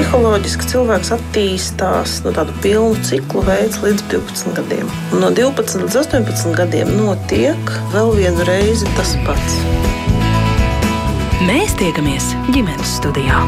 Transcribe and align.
Psiholoģiski 0.00 0.64
cilvēks 0.64 1.10
attīstās 1.12 2.12
no 2.24 2.30
tādu 2.32 2.54
pilnu 2.64 2.96
ciklu 3.04 3.42
veids 3.44 3.82
līdz 3.82 4.06
12 4.08 4.54
gadiem. 4.56 4.88
Un 5.12 5.20
no 5.20 5.28
12 5.36 5.82
līdz 5.82 5.98
18 6.00 6.54
gadiem 6.56 6.88
notiek 6.96 7.72
vēl 7.92 8.14
vienu 8.16 8.46
reizi 8.48 8.88
tas 8.96 9.12
pats. 9.26 9.58
Mēs 11.44 11.76
tiekamies 11.76 12.30
ģimenes 12.48 12.96
studijā. 12.96 13.44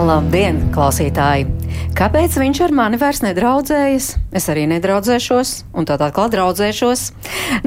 Labdien, 0.00 0.64
klausītāji! 0.72 1.44
Kāpēc 1.92 2.40
viņš 2.40 2.64
ar 2.70 2.78
mani 2.80 3.04
vairs 3.04 3.20
nedraudzējas? 3.20 4.14
Es 4.32 4.46
arī 4.48 4.62
nedraudzēšos, 4.70 5.50
un 5.76 5.84
tā 5.84 5.98
atkal 6.00 6.30
draudzēšos. 6.32 7.02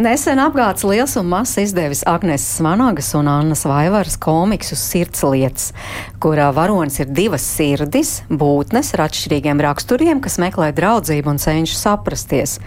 Nesen 0.02 0.39
apgāds 0.41 0.82
liels 0.88 1.14
un 1.20 1.27
mazs 1.29 1.59
izdevis 1.61 2.02
Agnes 2.09 2.41
Svanagas 2.55 3.11
un 3.14 3.29
Annas 3.29 3.68
Vaivaras 3.70 4.15
komiksu 4.18 4.74
Sirdslietas, 4.79 5.75
kurā 6.18 6.47
varonis 6.57 6.97
ir 7.04 7.11
divas 7.14 7.46
sirdis, 7.46 8.15
būtnes 8.33 8.89
ar 8.96 9.04
atšķirīgiem 9.05 9.61
raksturiem, 9.61 10.24
kas 10.25 10.39
meklē 10.41 10.71
draudzību 10.74 11.36
un 11.36 11.41
cenšas 11.43 11.83
saprasties. 11.86 12.57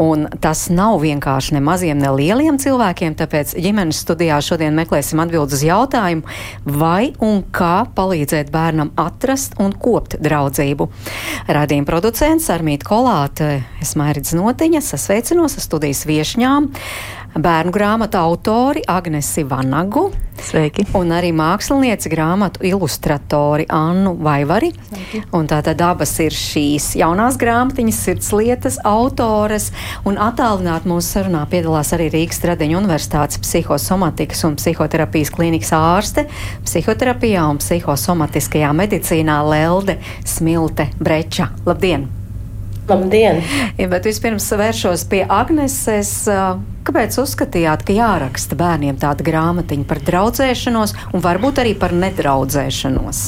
Un 0.00 0.24
tas 0.40 0.64
nav 0.72 1.02
vienkārši 1.04 1.58
ne 1.58 1.62
maziem, 1.68 2.00
ne 2.00 2.14
lieliem 2.16 2.56
cilvēkiem, 2.58 3.18
tāpēc 3.20 3.52
ģimenes 3.60 4.00
studijā 4.06 4.40
šodien 4.40 4.72
meklēsim 4.80 5.20
atbildes 5.20 5.60
uz 5.60 5.66
jautājumu, 5.68 6.24
vai 6.64 7.12
un 7.20 7.44
kā 7.52 7.84
palīdzēt 7.92 8.48
bērnam 8.54 8.94
atrast 8.96 9.60
un 9.60 9.76
kopt 9.76 10.16
draudzību. 10.24 10.88
Radījuma 11.52 11.92
producents 11.92 12.48
Armīti 12.54 12.88
Kolāte, 12.88 13.33
es 13.40 13.94
Mairidz 13.98 14.34
Notiņa, 14.36 14.82
sasveicinos 14.84 15.56
ar 15.58 15.64
studijas 15.64 16.04
viešņām. 16.06 16.70
Bērnu 17.34 17.72
grāmatu 17.74 18.18
autori 18.20 18.84
Agnesi 18.86 19.42
Vanagu. 19.42 20.04
Sveiki. 20.38 20.84
Un 20.94 21.10
arī 21.14 21.32
mākslinieci 21.34 22.10
grāmatu 22.12 22.62
ilustratori 22.66 23.66
Annu 23.74 24.12
Vaivari. 24.22 24.70
Sveiki. 24.86 25.22
Un 25.34 25.48
tātad 25.50 25.82
abas 25.82 26.12
ir 26.22 26.34
šīs 26.34 26.92
jaunās 27.00 27.38
grāmatiņas, 27.40 28.00
sirdslietas 28.06 28.78
autores. 28.86 29.72
Un 30.06 30.20
attālināt 30.22 30.86
mūsu 30.86 31.16
sarunā 31.18 31.42
piedalās 31.50 31.90
arī 31.96 32.10
Rīgas 32.14 32.42
Tradiņu 32.44 32.78
Universitātes 32.84 33.42
psihosomatikas 33.42 34.46
un 34.46 34.58
psihoterapijas 34.60 35.34
klīnikas 35.34 35.74
ārste, 35.74 36.28
psihoterapijā 36.66 37.48
un 37.50 37.62
psihosomatiskajā 37.62 38.74
medicīnā 38.78 39.40
Lelde 39.50 39.98
Smilte 40.22 40.92
Breča. 41.02 41.50
Labdien! 41.66 42.23
Labdien! 42.88 43.40
Ja, 43.80 43.86
bet 43.88 44.04
vispirms 44.04 44.50
vēršos 44.52 45.06
pie 45.08 45.22
Agneses. 45.24 46.12
Kāpēc 46.84 47.16
uzskatījāt, 47.22 47.86
ka 47.88 47.96
jāraksta 47.96 48.58
bērniem 48.60 48.98
tāda 49.00 49.24
grāmatiņa 49.24 49.88
par 49.88 50.02
draudzēšanos 50.04 50.92
un 51.16 51.24
varbūt 51.24 51.62
arī 51.62 51.72
par 51.80 51.96
nedraudzēšanos? 51.96 53.24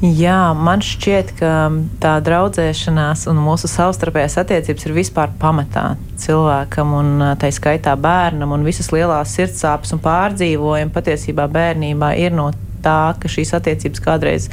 Jā, 0.00 0.54
man 0.56 0.80
šķiet, 0.80 1.34
ka 1.36 1.52
tā 2.00 2.14
draudzēšanās 2.24 3.26
un 3.28 3.42
mūsu 3.44 3.68
savstarpējās 3.68 4.38
attiecības 4.40 4.86
ir 4.88 4.94
vispār 4.96 5.34
pamatā 5.42 5.98
cilvēkam, 6.22 6.94
un 6.96 7.26
tā 7.36 7.50
skaitā 7.52 7.92
bērnam, 8.00 8.56
un 8.56 8.64
visas 8.64 8.88
lielās 8.94 9.36
sirdsāpes 9.36 9.92
un 9.92 10.00
pārdzīvojumi 10.00 10.96
patiesībā 10.96 11.44
bērnībā 11.52 12.14
ir 12.24 12.32
no 12.32 12.48
tā, 12.84 13.14
ka 13.20 13.30
šīs 13.30 13.52
attiecības 13.58 14.02
kādreiz 14.04 14.48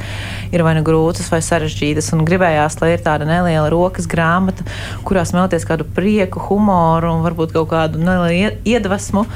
ir 0.54 0.64
vai 0.66 0.74
nu 0.78 0.84
grūtas, 0.86 1.30
vai 1.32 1.40
sarežģītas. 1.44 2.12
Un 2.16 2.26
gribējās, 2.28 2.78
lai 2.82 2.94
ir 2.94 3.04
tāda 3.04 3.28
neliela 3.28 3.68
rokas 3.72 4.08
grāmata, 4.10 4.66
kurā 5.06 5.24
smelties 5.28 5.66
kādu 5.68 5.86
prieku, 5.96 6.42
humoru 6.48 7.12
un 7.16 7.24
varbūt 7.26 7.56
kaut 7.56 7.70
kādu 7.72 8.02
nelielu 8.02 8.58
iedvesmu, 8.68 9.26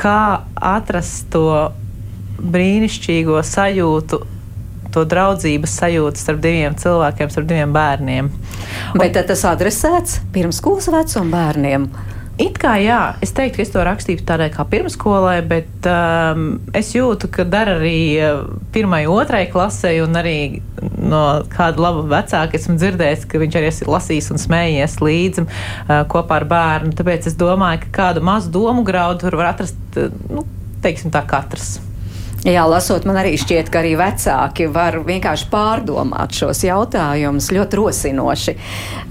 kā 0.00 0.42
atrast 0.54 1.30
to 1.34 1.70
brīnišķīgo 2.40 3.40
sajūtu. 3.46 4.22
To 4.90 5.04
draudzības 5.06 5.74
sajūtu 5.78 6.18
starp 6.18 6.40
diviem 6.42 6.74
cilvēkiem, 6.74 7.28
starp 7.30 7.46
diviem 7.46 7.70
bērniem. 7.70 8.30
Bet 8.98 9.14
un, 9.14 9.26
tas 9.28 9.44
adresēts 9.46 10.16
pirmskolas 10.34 10.90
vecuma 10.90 11.30
bērniem. 11.36 11.86
It 12.40 12.56
kā 12.56 12.78
jā, 12.80 12.98
es 13.20 13.34
teiktu, 13.36 13.58
ka 13.58 13.64
es 13.66 13.72
to 13.74 13.82
rakstītu 13.84 14.24
tādai 14.24 14.46
kā 14.54 14.64
pirmskolai, 14.64 15.42
bet 15.44 15.88
um, 15.90 16.54
es 16.76 16.94
jūtu, 16.94 17.28
ka 17.28 17.44
dara 17.44 17.74
arī 17.76 17.98
uh, 18.16 18.46
pirmai, 18.72 19.02
otrai 19.12 19.42
klasē, 19.52 19.92
un 20.06 20.16
arī 20.16 20.62
no 20.80 21.20
kāda 21.52 21.84
laba 21.84 22.06
vecāka 22.14 22.56
esmu 22.56 22.78
dzirdējis, 22.80 23.28
ka 23.28 23.42
viņš 23.42 23.60
arī 23.60 23.68
ir 23.74 23.92
lasījis 23.92 24.30
un 24.32 24.40
smējies 24.40 24.96
līdzi 25.04 25.44
uh, 25.44 25.92
kopā 26.08 26.40
ar 26.40 26.48
bērnu. 26.54 26.96
Tāpēc 26.96 27.28
es 27.28 27.36
domāju, 27.36 27.84
ka 27.84 27.92
kādu 28.00 28.24
mazu 28.24 28.54
domu 28.56 28.86
graudu 28.88 29.26
tur 29.26 29.36
var 29.42 29.52
atrast, 29.52 29.76
uh, 30.00 30.08
nu, 30.32 30.48
teiksim 30.80 31.12
tā, 31.12 31.26
katrs. 31.28 31.76
Jā, 32.40 32.62
lasot, 32.64 33.04
man 33.04 33.18
arī 33.20 33.34
šķiet, 33.36 33.68
ka 33.68 33.82
arī 33.82 33.90
vecāki 34.00 34.64
var 34.72 34.94
vienkārši 35.04 35.48
pārdomāt 35.52 36.32
šos 36.38 36.62
jautājumus 36.64 37.50
ļoti 37.52 37.76
rosinoši. 37.76 38.54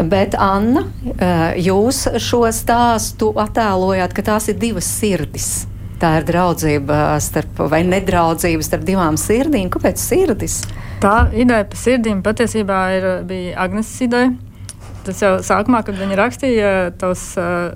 Bet, 0.10 0.34
Anna, 0.34 0.88
eh, 1.14 1.60
jūs 1.62 2.08
šo 2.18 2.48
stāstu 2.50 3.30
attēlojāt, 3.38 4.16
ka 4.18 4.26
tās 4.32 4.50
ir 4.50 4.58
divas 4.58 4.90
sirdis. 4.90 5.68
Tā 6.02 6.16
ir 6.18 6.26
draudzība 6.26 7.20
starp, 7.22 7.60
vai 7.70 7.84
nedraudzība 7.84 8.66
starp 8.66 8.88
divām 8.88 9.20
sirdīm. 9.20 9.70
Kāpēc 9.70 10.02
sirdis? 10.02 10.64
Tā 11.04 11.30
ideja 11.30 11.68
par 11.70 11.78
sirdīm 11.78 12.24
patiesībā 12.24 12.80
ir, 12.98 13.10
bija 13.30 13.58
Agnes 13.62 13.92
ideja. 14.02 14.34
Tas 15.06 15.22
jau 15.22 15.36
sākumā, 15.46 15.84
kad 15.86 16.00
viņa 16.00 16.18
rakstīja 16.18 16.72
tos 16.98 17.36
uh, 17.38 17.76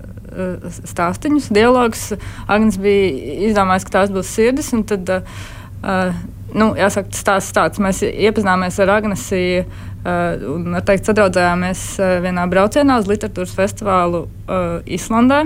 stāstīņus, 0.89 1.49
dialogus. 1.53 2.05
Agnēs 2.47 2.79
bija 2.81 3.39
izdomājis, 3.49 3.87
ka 3.87 3.95
tās 3.99 4.13
būs 4.13 4.31
sirdis. 4.33 4.71
Tad, 4.89 5.11
uh, 5.13 6.21
nu, 6.53 6.71
jāsaka, 6.79 7.13
tas 7.29 7.49
tāds, 7.55 7.81
mēs 7.83 8.03
iepazināmies 8.07 8.79
ar 8.83 8.93
Agnēsi 8.97 9.43
uh, 9.63 10.45
un 10.53 10.79
teikt, 10.85 11.09
sadraudzējāmies 11.09 11.85
vienā 12.25 12.47
braucienā 12.51 12.99
uz 13.01 13.09
literatūras 13.11 13.55
festivālu 13.57 14.25
uh, 14.25 14.81
Islandē. 14.85 15.45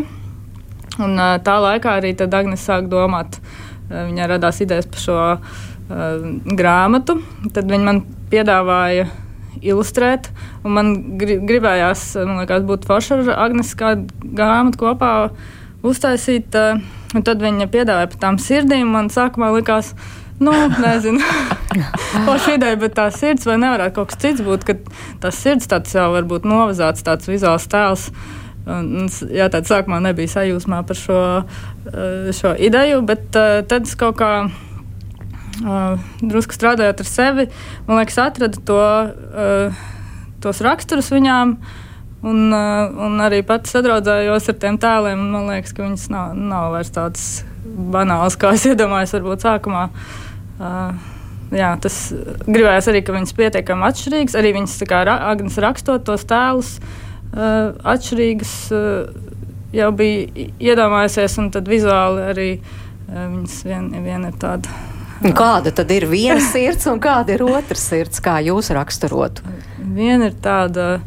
Un, 0.98 1.14
uh, 1.14 1.38
tā 1.44 1.60
laikā 1.62 2.00
arī 2.00 2.16
Agnēs 2.28 2.66
sāk 2.66 2.90
domāt, 2.92 3.40
uh, 3.40 4.04
viņai 4.10 4.34
radās 4.34 4.64
idejas 4.66 4.90
par 4.90 5.04
šo 5.04 5.22
uh, 5.38 5.40
grāmatu. 6.58 7.20
Tad 7.54 7.70
viņa 7.72 7.90
man 7.92 8.04
piedāvāja 8.32 9.08
ilustrēt. 9.66 10.30
Man 10.64 11.18
gribējās, 11.20 12.10
man 12.22 12.42
liekas, 12.42 12.66
būt 12.68 12.88
forši 12.90 13.18
ar 13.18 13.34
Agnēs 13.48 13.74
kādu 13.80 14.30
grāmatu 14.38 14.82
kopā 14.84 15.12
uztaisīt. 15.86 16.56
Eh, 16.56 16.82
un 17.16 17.26
tad 17.26 17.44
viņa 17.44 17.70
piedāvāja 17.74 18.12
par 18.14 18.22
tām 18.24 18.40
sirdīm. 18.42 18.90
Man 18.94 19.12
sākumā 19.14 19.52
likās, 19.56 19.94
nu, 20.44 20.54
nezinu, 20.82 21.22
forši 22.28 22.58
ideja, 22.58 22.80
bet 22.82 22.98
tā 22.98 23.08
sirds 23.16 23.48
vai 23.48 23.60
nevarētu 23.62 23.98
kaut 24.00 24.12
kas 24.12 24.22
cits 24.24 24.46
būt, 24.46 24.68
ka 24.68 24.78
tas 25.24 25.40
sirds 25.40 25.70
tāds 25.72 25.96
jau 25.96 26.10
varbūt 26.16 26.48
novazāts, 26.48 27.06
tāds 27.08 27.30
vizuāls 27.30 27.70
tēls. 27.72 28.12
Un, 28.68 29.08
jā, 29.32 29.48
tāds 29.48 29.72
sākumā 29.72 30.02
nebija 30.04 30.34
sajūsmā 30.34 30.82
par 30.88 31.00
šo, 31.00 31.20
eh, 31.88 32.32
šo 32.36 32.52
ideju, 32.60 33.04
bet 33.08 33.30
uh, 33.40 33.62
tad 33.68 33.88
es 33.88 33.96
kaut 33.96 34.20
kā 34.20 34.32
uh, 35.64 36.08
drusku 36.22 36.56
strādājot 36.56 37.04
ar 37.04 37.10
sevi, 37.10 37.48
man 37.88 38.02
liekas, 38.02 38.20
atradu 38.22 38.62
to, 38.68 38.80
uh, 38.80 39.84
tos 40.44 40.64
raksturus 40.66 41.12
viņām. 41.14 41.58
Un, 42.28 42.48
uh, 42.50 42.90
un 43.06 43.20
arī 43.22 43.44
pats 43.46 43.76
sadraudzējos 43.76 44.50
ar 44.50 44.56
tiem 44.62 44.80
tēliem. 44.82 45.22
Man 45.36 45.52
liekas, 45.52 45.76
ka 45.78 45.86
viņas 45.86 46.08
nav, 46.10 46.34
nav 46.34 46.72
vairs 46.74 46.90
tādas 46.96 47.28
banālas, 47.94 48.38
kā 48.40 48.56
es 48.58 48.66
iedomājos, 48.72 49.14
varbūt 49.20 49.46
sākumā. 49.46 49.84
Uh, 50.58 50.98
jā, 51.54 51.70
tas 51.84 52.00
gribējās 52.48 52.90
arī, 52.92 53.04
ka 53.06 53.16
viņas 53.16 53.38
pietiekami 53.38 53.88
atšķirīgas. 53.92 54.38
Arī 54.42 54.56
viņas 54.58 54.76
kā 54.90 55.04
Agnēs 55.14 55.62
rakstot 55.62 56.08
tos 56.10 56.26
tēlus 56.28 56.74
uh, 56.82 57.78
atšķirīgas, 57.94 58.58
uh, 58.74 59.40
jau 59.78 59.94
bija 60.02 60.50
iedomājusies, 60.72 61.38
un 61.44 61.54
tad 61.54 61.70
vizuāli 61.70 62.28
arī 62.34 62.52
uh, 62.58 62.78
viņas 63.14 63.64
vien, 63.70 63.92
vien 64.10 64.30
ir 64.32 64.38
tāda 64.42 64.97
kāda 65.38 65.74
tad 65.76 65.92
ir 65.96 66.08
viena 66.12 66.42
sirds 66.44 66.88
un 66.92 67.02
kāda 67.04 67.38
ir 67.38 67.46
otra 67.48 67.80
sirds, 67.80 68.22
kā 68.24 68.38
jūs 68.46 68.72
raksturotu? 68.76 69.46
Viena 69.98 70.30
ir 70.30 70.38
tāda 70.44 70.98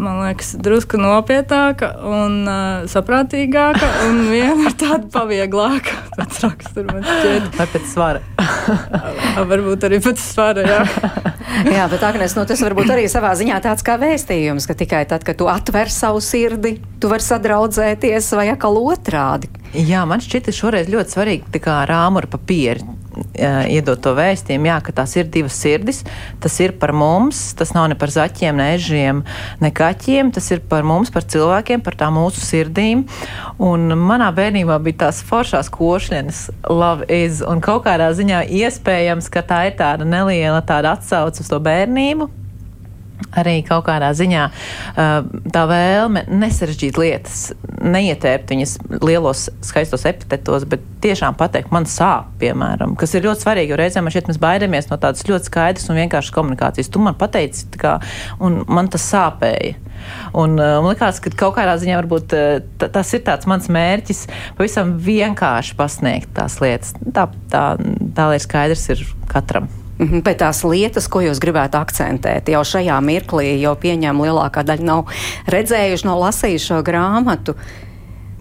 man 0.00 0.20
liekas, 0.22 0.52
drusku 0.62 0.98
nopietnāka 1.00 1.90
un 2.06 2.36
uh, 2.48 2.84
saprātīgāka, 2.90 3.88
un 4.06 4.20
viena 4.30 4.70
ir 4.70 4.76
tāda 4.78 5.08
pavieglāka. 5.12 5.96
Pēc 6.14 6.38
rakstura 6.44 6.94
man 6.94 7.04
šķiet. 7.06 7.48
Vai 7.58 7.66
pēc 7.74 7.88
svara? 7.90 8.22
varbūt 9.50 9.86
arī 9.88 10.00
pēc 10.04 10.22
svara, 10.22 10.64
jā. 10.64 10.80
jā, 11.76 11.88
bet 11.92 12.06
Agnes, 12.06 12.36
nu, 12.38 12.46
tas 12.48 12.62
varbūt 12.64 12.94
arī 12.94 13.08
savā 13.12 13.34
ziņā 13.38 13.60
tāds 13.66 13.84
kā 13.86 13.98
vēstījums, 14.00 14.68
ka 14.70 14.78
tikai 14.78 15.04
tad, 15.10 15.26
kad 15.26 15.40
tu 15.40 15.50
atver 15.50 15.92
savu 15.92 16.22
sirdi, 16.24 16.76
tu 17.02 17.10
vari 17.12 17.26
sadraudzēties 17.26 18.32
vai 18.38 18.50
atkal 18.54 18.80
otrādi. 18.80 19.52
Jā, 19.74 20.06
man 20.08 20.22
šķiet, 20.22 20.48
ka 20.48 20.56
šoreiz 20.56 20.90
ļoti 20.92 21.16
svarīgi 21.16 21.54
tā 21.54 21.62
kā 21.62 21.82
rāmura 21.90 22.30
papīri 22.30 22.99
iedot 23.36 24.00
to 24.02 24.14
vēstījumu, 24.16 24.70
jā, 24.70 24.78
ka 24.84 24.94
tās 25.00 25.14
ir 25.18 25.28
divas 25.32 25.58
sirdis. 25.60 26.02
Tas 26.42 26.56
ir 26.62 26.74
par 26.80 26.92
mums, 26.96 27.42
tas 27.58 27.74
nav 27.76 27.90
ne 27.92 27.98
par 27.98 28.12
zaķiem, 28.14 28.58
ne 28.60 28.70
ežiem, 28.76 29.22
ne 29.60 29.70
kaķiem. 29.74 30.32
Tas 30.34 30.50
ir 30.54 30.64
par 30.70 30.86
mums, 30.86 31.12
par 31.14 31.26
cilvēkiem, 31.28 31.84
par 31.84 31.98
tām 32.00 32.18
mūsu 32.18 32.42
sirdīm. 32.44 33.06
Un 33.60 33.94
manā 34.00 34.30
bērnībā 34.36 34.80
bija 34.84 35.06
tās 35.06 35.22
foršās 35.26 35.70
košļienes, 35.74 36.42
love 36.70 37.08
is, 37.12 37.44
un 37.46 37.62
kaut 37.64 37.84
kādā 37.86 38.10
ziņā 38.16 38.44
iespējams, 38.62 39.30
ka 39.32 39.44
tā 39.46 39.64
ir 39.70 39.78
tāda 39.80 40.08
neliela 40.08 40.62
tāda 40.66 40.96
atsauce 40.98 41.44
uz 41.44 41.50
to 41.50 41.60
bērnību 41.62 42.30
arī 43.40 43.60
kaut 43.66 43.86
kādā 43.88 44.10
ziņā 44.16 44.46
tā 45.54 45.64
vēlme 45.70 46.24
nesarežģīt 46.30 47.00
lietas, 47.00 47.40
neietērpt 47.80 48.54
viņas 48.54 48.76
lielos 49.02 49.48
skaistos 49.64 50.06
epitetos, 50.08 50.66
bet 50.70 50.84
tiešām 51.04 51.36
pateikt, 51.40 51.72
man 51.74 51.86
sāp, 51.88 52.32
piemēram, 52.42 52.96
kas 53.00 53.14
ir 53.16 53.24
ļoti 53.26 53.44
svarīgi, 53.44 53.72
jo 53.72 53.80
reizēm 53.80 54.06
man 54.06 54.14
šķiet, 54.14 54.30
mēs 54.30 54.40
baidamies 54.42 54.90
no 54.90 54.98
tādas 55.00 55.24
ļoti 55.28 55.50
skaidras 55.50 55.88
un 55.90 56.00
vienkāršas 56.00 56.34
komunikācijas. 56.36 56.90
Tu 56.92 57.02
man 57.02 57.16
pateici, 57.20 57.66
kā, 57.80 57.96
un 58.42 58.62
man 58.68 58.90
tas 58.92 59.06
sāpēja. 59.08 59.78
Un 60.36 60.56
man 60.56 60.88
liekas, 60.88 61.20
ka 61.20 61.32
kaut 61.36 61.56
kādā 61.58 61.76
ziņā 61.80 61.98
varbūt 62.00 62.36
tas 62.80 63.12
ir 63.16 63.24
tāds 63.26 63.48
mans 63.50 63.68
mērķis, 63.72 64.24
pavisam 64.58 64.96
vienkārši 65.04 65.76
pasniegt 65.78 66.32
tās 66.36 66.60
lietas. 66.62 66.96
Tā, 67.00 67.28
tā, 67.52 67.66
tā 68.16 68.30
lai 68.32 68.40
skaidrs 68.42 68.88
ir 68.94 69.04
katram. 69.30 69.68
Mhm, 70.00 70.22
bet 70.24 70.38
tās 70.40 70.62
lietas, 70.64 71.10
ko 71.12 71.20
jūs 71.20 71.40
gribētu 71.42 71.76
akcentēt, 71.76 72.48
jau 72.48 72.62
šajā 72.64 72.96
mirklī, 73.04 73.52
jau 73.60 73.74
pieņem 73.76 74.22
lielākā 74.24 74.64
daļa 74.64 74.86
nav 74.86 75.10
redzējuši, 75.52 76.06
nav 76.08 76.22
lasījuši 76.22 76.70
šo 76.70 76.78
grāmatu. 76.86 77.56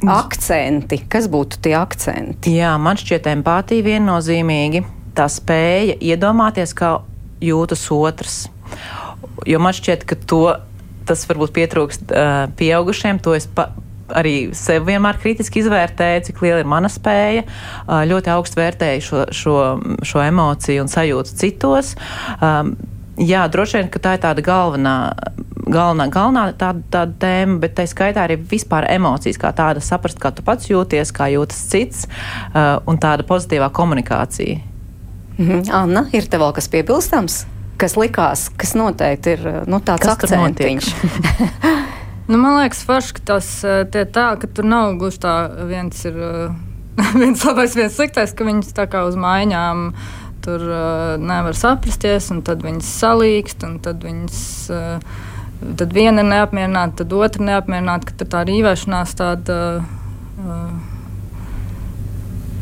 Akcenti, 0.08 1.02
kas 1.12 1.28
būtu 1.28 1.60
tie 1.66 1.74
akcenti? 1.76 2.54
Jā, 2.56 2.78
man 2.80 2.96
šķiet, 3.00 3.28
empātija 3.34 3.84
viennozīmīgi. 3.84 4.86
Tā 5.18 5.26
spēja 5.28 5.98
iedomāties, 6.00 6.72
kā 6.72 6.94
jūtas 7.44 7.84
otrs. 7.92 8.38
Jo 9.50 9.60
man 9.60 9.76
šķiet, 9.76 10.08
ka 10.08 10.16
to, 10.16 10.44
tas 11.10 11.26
varbūt 11.28 11.52
pietrūkst 11.58 12.14
uh, 12.14 12.46
pieaugušiem. 12.56 13.20
To 13.26 13.36
es 13.36 13.50
pa, 13.52 13.74
arī 14.18 14.36
sev 14.58 14.88
vienmēr 14.90 15.20
kritiski 15.22 15.64
izvērtēju, 15.64 16.28
cik 16.30 16.42
liela 16.46 16.64
ir 16.64 16.70
mana 16.70 16.92
spēja. 16.92 17.46
Ļoti 18.10 18.34
augstu 18.34 18.62
vērtēju 18.62 19.04
šo, 19.06 19.26
šo, 19.36 19.58
šo 20.06 20.24
emociju 20.24 20.86
un 20.86 20.92
sajūtu 20.92 21.36
citos. 21.40 21.96
Jā, 23.20 23.44
droši 23.52 23.82
vien, 23.82 23.90
ka 23.92 24.00
tā 24.00 24.16
ir 24.16 24.24
tāda 24.24 24.44
galvenā, 24.46 24.96
galvenā, 25.68 26.08
galvenā 26.14 26.46
tāda, 26.56 26.84
tāda 26.94 27.18
tēma, 27.20 27.58
bet 27.66 27.76
tā 27.76 27.84
skaitā 27.90 28.24
arī 28.24 28.38
vispār 28.40 28.88
emocijas, 28.94 29.40
kā 29.42 29.52
tāda 29.56 29.84
saprast, 29.84 30.22
kā 30.24 30.32
tu 30.32 30.46
pats 30.46 30.72
jūties, 30.72 31.12
kā 31.16 31.28
jūtas 31.34 31.60
cits, 31.72 32.08
un 32.88 33.02
tāda 33.02 33.28
pozitīvā 33.28 33.72
komunikācija. 33.76 34.62
Mhm. 35.40 35.70
Anna, 35.72 36.08
ir 36.16 36.28
te 36.32 36.40
vēl 36.40 36.56
kas 36.56 36.68
piebilstams? 36.72 37.44
Kas 37.80 37.96
likās, 37.96 38.50
kas 38.60 38.74
noteikti 38.76 39.38
ir 39.38 39.46
nu, 39.72 39.80
tāds 39.84 40.04
kas 40.04 40.18
akcentiņš? 40.18 40.90
Nu, 42.30 42.38
man 42.38 42.60
liekas, 42.60 42.84
forši, 42.86 43.14
ka 43.18 43.22
tas 43.26 43.48
eh, 43.66 43.80
tā, 43.90 44.26
ka 44.38 44.48
tur 44.54 44.68
nav 44.70 44.92
gluži 45.02 45.18
tā 45.24 45.34
viens 45.66 46.04
ir 46.06 46.18
eh, 46.22 46.52
viens 47.22 47.42
labais, 47.42 47.74
viens 47.74 47.96
sliktais, 47.98 48.36
ka 48.38 48.46
viņas 48.46 48.76
tā 48.78 48.86
kā 48.92 49.02
uz 49.08 49.18
maiņām 49.18 49.88
tur 50.40 50.62
uh, 50.64 51.16
nevar 51.20 51.58
saprasties, 51.58 52.30
un 52.32 52.40
tad 52.48 52.62
viņas 52.64 52.92
salīkst, 53.02 53.66
un 53.68 53.74
tad 53.84 54.06
viņas. 54.08 54.38
Tad 55.60 55.92
viena 55.92 56.24
ir 56.24 56.30
neapmierināta, 56.30 57.02
tad 57.02 57.16
otra 57.18 57.44
neapmierināta, 57.44 58.14
ka 58.16 58.28
tā 58.32 58.46
rīvēšanās 58.48 59.12
tāda, 59.20 59.58
uh, 60.40 60.70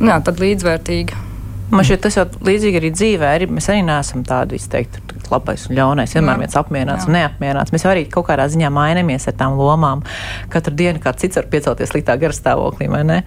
jā, 0.01 0.17
tāda 0.17 0.41
līdzvērtīga. 0.41 1.21
Man 1.69 1.85
šķiet, 1.85 2.01
tas 2.07 2.17
jau 2.17 2.25
līdzīgi 2.49 2.81
arī 2.81 2.91
dzīvē. 2.97 3.35
Arī 3.37 3.51
mēs 3.51 3.69
arī 3.69 3.85
neesam 3.85 4.25
tādi 4.25 4.57
izteikti 4.57 5.05
labais 5.33 5.67
un 5.67 5.77
ļaunais. 5.77 6.15
Vienmēr 6.17 6.41
viens 6.41 6.57
apmierināts 6.59 7.05
jā. 7.05 7.11
un 7.11 7.17
neapmierināts. 7.17 7.73
Mēs 7.75 7.85
arī 7.89 8.07
kaut 8.11 8.27
kādā 8.29 8.47
ziņā 8.51 8.71
mainamies 8.73 9.27
ar 9.29 9.37
tām 9.39 9.57
lomām. 9.59 10.03
Katru 10.53 10.75
dienu 10.77 11.01
kāds 11.03 11.23
cits 11.23 11.39
var 11.39 11.47
piecelties 11.51 11.93
sliktā 11.93 12.17
garastāvoklī, 12.21 12.89
vai 12.91 13.03
ne? 13.07 13.21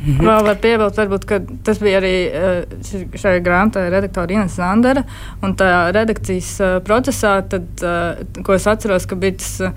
Mhm. 0.00 0.24
Vēl 0.24 0.46
var 0.46 0.56
piebilst, 0.62 0.96
varbūt, 0.96 1.26
ka 1.28 1.38
tas 1.64 1.80
bija 1.82 1.98
arī 2.00 2.14
eh, 2.32 2.78
šajā 3.20 3.42
grāmatā 3.44 3.84
redaktora 3.92 4.32
Ines 4.32 4.56
Zandera. 4.56 5.04
Un 5.44 5.52
tā 5.60 5.68
redakcijas 5.92 6.54
eh, 6.64 6.78
procesā, 6.86 7.34
tad, 7.44 7.68
eh, 7.84 8.40
ko 8.46 8.56
es 8.56 8.68
atceros, 8.70 9.08
ka 9.08 9.18
bija 9.20 9.36
tas 9.42 9.74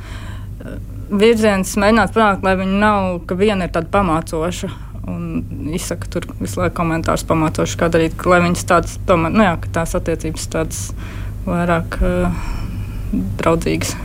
virziens 1.12 1.75
mēģināt 1.75 2.16
panākt, 2.16 2.48
lai 2.48 2.56
viņi 2.62 2.80
nav, 2.80 3.20
ka 3.28 3.36
viena 3.36 3.68
ir 3.68 3.75
tāda 3.75 3.92
pamācoša 3.92 4.72
un 5.09 5.71
izsaka 5.73 6.09
tur 6.11 6.27
visu 6.39 6.61
laiku 6.61 6.77
komentārus 6.81 7.25
pamatoši, 7.27 7.79
kā 7.79 7.89
darīt, 7.94 8.25
lai 8.29 8.41
viņas 8.45 8.67
tādas, 8.69 8.97
tomēr, 9.09 9.35
nu 9.35 9.45
jā, 9.45 9.53
ka 9.63 9.75
tās 9.81 9.97
attiecības 10.00 10.50
tādas 10.53 10.81
vairāk 11.47 12.00
uh, 12.01 12.41
draudzīgas. 13.41 13.95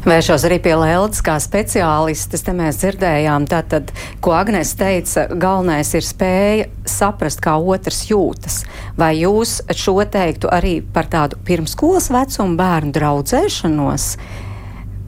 Vēršos 0.00 0.46
arī 0.48 0.56
pie 0.64 0.72
Lēlas 0.80 1.20
kā 1.24 1.34
speciālistes. 1.42 2.42
Te 2.46 2.54
mēs 2.56 2.80
dzirdējām, 2.80 3.44
tātad, 3.50 3.90
ko 4.24 4.32
Agnēs 4.38 4.72
teica, 4.80 5.26
galvenais 5.28 5.92
ir 5.96 6.06
spēja 6.06 6.68
saprast, 6.88 7.42
kā 7.44 7.58
otrs 7.60 8.06
jūtas. 8.08 8.62
Vai 8.98 9.12
jūs 9.20 9.58
šo 9.76 9.98
teiktu 10.08 10.48
arī 10.52 10.78
par 10.80 11.10
tādu 11.12 11.38
pirmskolas 11.44 12.08
vecumu 12.14 12.56
bērnu 12.60 12.96
draudzēšanos? 12.96 14.14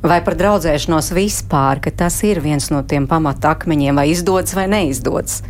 Vai 0.02 0.18
par 0.24 0.36
draudzēšanos 0.38 1.12
vispār, 1.14 1.80
ka 1.82 1.92
tas 1.94 2.18
ir 2.26 2.42
viens 2.42 2.68
no 2.74 2.82
tiem 2.82 3.06
pamata 3.10 3.54
akmeņiem, 3.54 3.98
vai 3.98 4.08
izdodas 4.10 4.54
vai 4.58 4.66
neizdodas. 4.70 5.40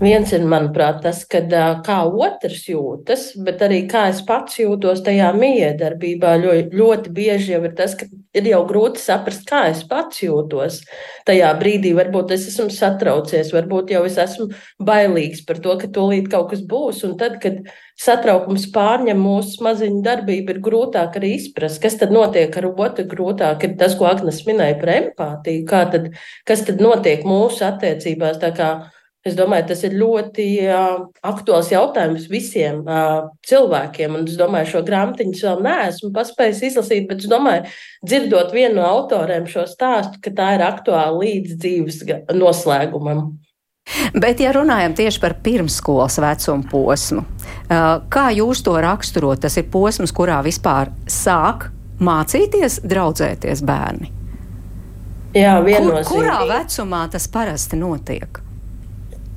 Viens 0.00 0.30
ir, 0.32 0.46
manuprāt, 0.48 1.02
tas, 1.04 1.18
kad, 1.28 1.52
kā 1.84 1.96
otrs 2.08 2.62
jūtas, 2.70 3.26
bet 3.44 3.60
arī 3.66 3.82
kā 3.84 4.06
es 4.08 4.22
pats 4.24 4.56
jūtos 4.56 5.02
tajā 5.04 5.26
miedarbībā. 5.36 6.30
Ļoti, 6.40 6.76
ļoti 6.80 7.10
bieži 7.18 7.52
jau 7.52 7.58
ir 7.68 7.74
tas, 7.76 7.92
ka 8.00 8.06
ir 8.08 8.46
jau 8.48 8.62
grūti 8.64 9.02
saprast, 9.02 9.42
kā 9.50 9.66
es 9.68 9.82
pats 9.90 10.22
jūtos. 10.22 10.78
Tajā 11.28 11.50
brīdī 11.60 11.90
varbūt 11.98 12.32
es 12.32 12.46
esmu 12.48 12.70
satraucies, 12.72 13.50
varbūt 13.52 13.92
jau 13.92 14.00
es 14.08 14.16
esmu 14.22 14.46
bailīgs 14.88 15.42
par 15.44 15.60
to, 15.60 15.74
ka 15.82 15.90
tūlīt 15.92 16.30
kaut 16.32 16.48
kas 16.54 16.62
būs. 16.70 17.02
Un 17.04 17.18
tad, 17.20 17.36
kad 17.42 17.58
satraukums 18.00 18.70
pārņem 18.72 19.20
mūsu 19.20 19.60
maziņu 19.66 20.00
darbību, 20.06 20.54
ir 20.54 20.62
grūtāk 20.64 21.18
arī 21.20 21.34
izprast, 21.34 21.82
kas 21.82 21.98
tad 22.00 22.14
notiek 22.16 22.56
ar 22.56 22.70
otru. 22.70 23.04
Grūtāk 23.10 23.68
ir 23.68 23.76
tas, 23.76 23.98
ko 24.00 24.08
Agnēs 24.08 24.40
minēja 24.48 24.80
par 24.80 24.94
empātiju, 24.94 25.66
kā 25.68 25.82
tad, 25.92 26.08
kas 26.48 26.64
tad 26.64 26.80
notiek 26.80 27.28
mūsu 27.28 27.68
attiecībās. 27.68 28.40
Es 29.20 29.34
domāju, 29.36 29.66
tas 29.68 29.82
ir 29.84 29.98
ļoti 30.00 30.44
uh, 30.64 31.02
aktuāls 31.28 31.68
jautājums 31.68 32.24
visiem 32.32 32.78
uh, 32.86 33.26
cilvēkiem. 33.44 34.14
Un 34.16 34.24
es 34.24 34.38
domāju, 34.40 34.70
šo 34.70 34.80
grāmatiņu 34.86 35.42
vēl 35.44 35.60
neesmu 35.66 36.08
paspējis 36.14 36.62
izlasīt, 36.70 37.04
bet 37.10 37.20
es 37.20 37.28
domāju, 37.28 37.68
dzirdot 38.00 38.54
vienu 38.56 38.78
no 38.78 38.86
autoriem 38.88 39.44
šo 39.50 39.66
stāstu, 39.68 40.22
ka 40.24 40.32
tā 40.32 40.54
ir 40.56 40.64
aktuāla 40.64 41.12
līdz 41.20 41.60
dzīves 41.60 42.00
noslēgumam. 42.32 43.26
Bet, 44.16 44.40
ja 44.40 44.54
runājam 44.56 44.96
tieši 44.96 45.20
par 45.20 45.36
pirmsskolas 45.44 46.16
vecumu 46.22 46.68
posmu, 46.70 47.24
kā 48.12 48.26
jūs 48.36 48.60
to 48.64 48.76
raksturot? 48.80 49.40
Tas 49.42 49.56
ir 49.58 49.66
posms, 49.72 50.12
kurā 50.14 50.38
vispār 50.46 50.92
sāk 51.10 51.68
mācīties, 52.00 52.80
draudzēties 52.88 53.64
bērni. 53.66 54.12
Jā, 55.36 55.58
viennozīmīgi. 55.64 56.06
Kur, 56.08 56.22
kurā 56.22 56.38
vecumā 56.48 57.08
tas 57.12 57.26
parasti 57.30 57.78
notiek? 57.80 58.40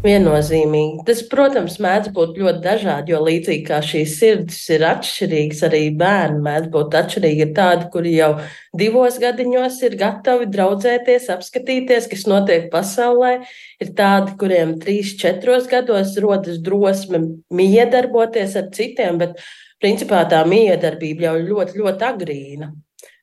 Viennozīmīgi. 0.03 1.05
Tas, 1.07 1.22
protams, 1.31 1.77
mēdz 1.79 2.10
būt 2.12 2.36
ļoti 2.41 2.60
dažādi, 2.65 3.13
jo 3.13 3.22
līdzīgi 3.24 3.63
kā 3.69 3.77
šīs 3.88 4.17
sirdis 4.19 4.57
ir 4.75 4.83
atšķirīgas, 4.89 5.62
arī 5.69 5.79
bērni 5.95 6.41
mēdz 6.43 6.67
būt 6.74 6.98
atšķirīgi. 7.00 7.45
Ir 7.45 7.53
tādi, 7.55 7.88
kuri 7.93 8.12
jau 8.17 8.29
divos 8.75 9.15
gadiņos 9.24 9.77
ir 9.88 9.95
gatavi 10.01 10.50
draudzēties, 10.51 11.29
apskatīties, 11.38 12.10
kas 12.12 12.25
notiek 12.27 12.67
pasaulē. 12.74 13.38
Ir 13.79 13.93
tādi, 13.95 14.36
kuriem 14.41 14.75
trīs, 14.83 15.13
četros 15.22 15.69
gados 15.72 16.17
rodas 16.19 16.60
drosme 16.65 17.24
miedarboties 17.55 18.57
ar 18.60 18.67
citiem, 18.75 19.22
bet 19.24 19.39
principā 19.79 20.25
tā 20.27 20.43
miedarbība 20.43 21.29
jau 21.29 21.38
ir 21.39 21.48
ļoti, 21.53 21.79
ļoti 21.79 22.10
agrīna. 22.10 22.74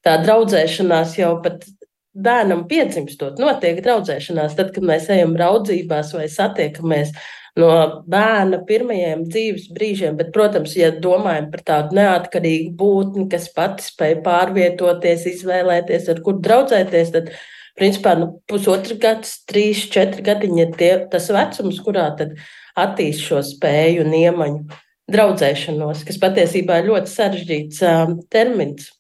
Tā 0.01 0.17
draudzēšanās 0.25 1.19
jau 1.21 1.35
pat 1.45 1.69
bērnam 2.15 2.65
piedzimstot, 2.71 3.39
notiek 3.43 3.79
draudzēšanās, 3.85 4.57
tad, 4.59 4.73
kad 4.75 4.87
mēs 4.87 5.07
ejam 5.13 5.37
raudzībās 5.39 6.15
vai 6.17 6.27
satiekamies 6.31 7.13
no 7.59 7.71
bērna 8.11 8.61
pirmajiem 8.67 9.25
dzīves 9.29 9.69
brīžiem. 9.75 10.19
Bet, 10.19 10.33
protams, 10.35 10.75
ja 10.79 10.91
domājam 10.95 11.51
par 11.53 11.65
tādu 11.67 11.99
neatkarīgu 11.99 12.75
būtni, 12.79 13.29
kas 13.31 13.49
pati 13.55 13.87
spēj 13.87 14.21
pārvietoties, 14.27 15.27
izvēlēties, 15.35 16.11
ar 16.13 16.23
kur 16.27 16.39
draudzēties, 16.43 17.15
tad, 17.15 17.33
principā, 17.79 18.17
nu, 18.19 18.33
pusotrs 18.51 18.99
gads, 19.03 19.41
trīs, 19.51 19.87
četri 19.93 20.27
gadiņi 20.27 20.65
ir 20.67 20.79
tie, 20.79 20.93
tas 21.11 21.31
vecums, 21.35 21.83
kurā 21.85 22.11
tad 22.19 22.39
attīst 22.79 23.27
šo 23.27 23.43
spēju 23.47 24.07
un 24.07 24.17
iemaņu 24.19 24.81
draudzēšanos, 25.11 26.05
kas 26.07 26.19
patiesībā 26.23 26.81
ir 26.81 26.91
ļoti 26.93 27.13
sarežģīts 27.13 27.83
um, 27.87 28.19
termins. 28.31 28.91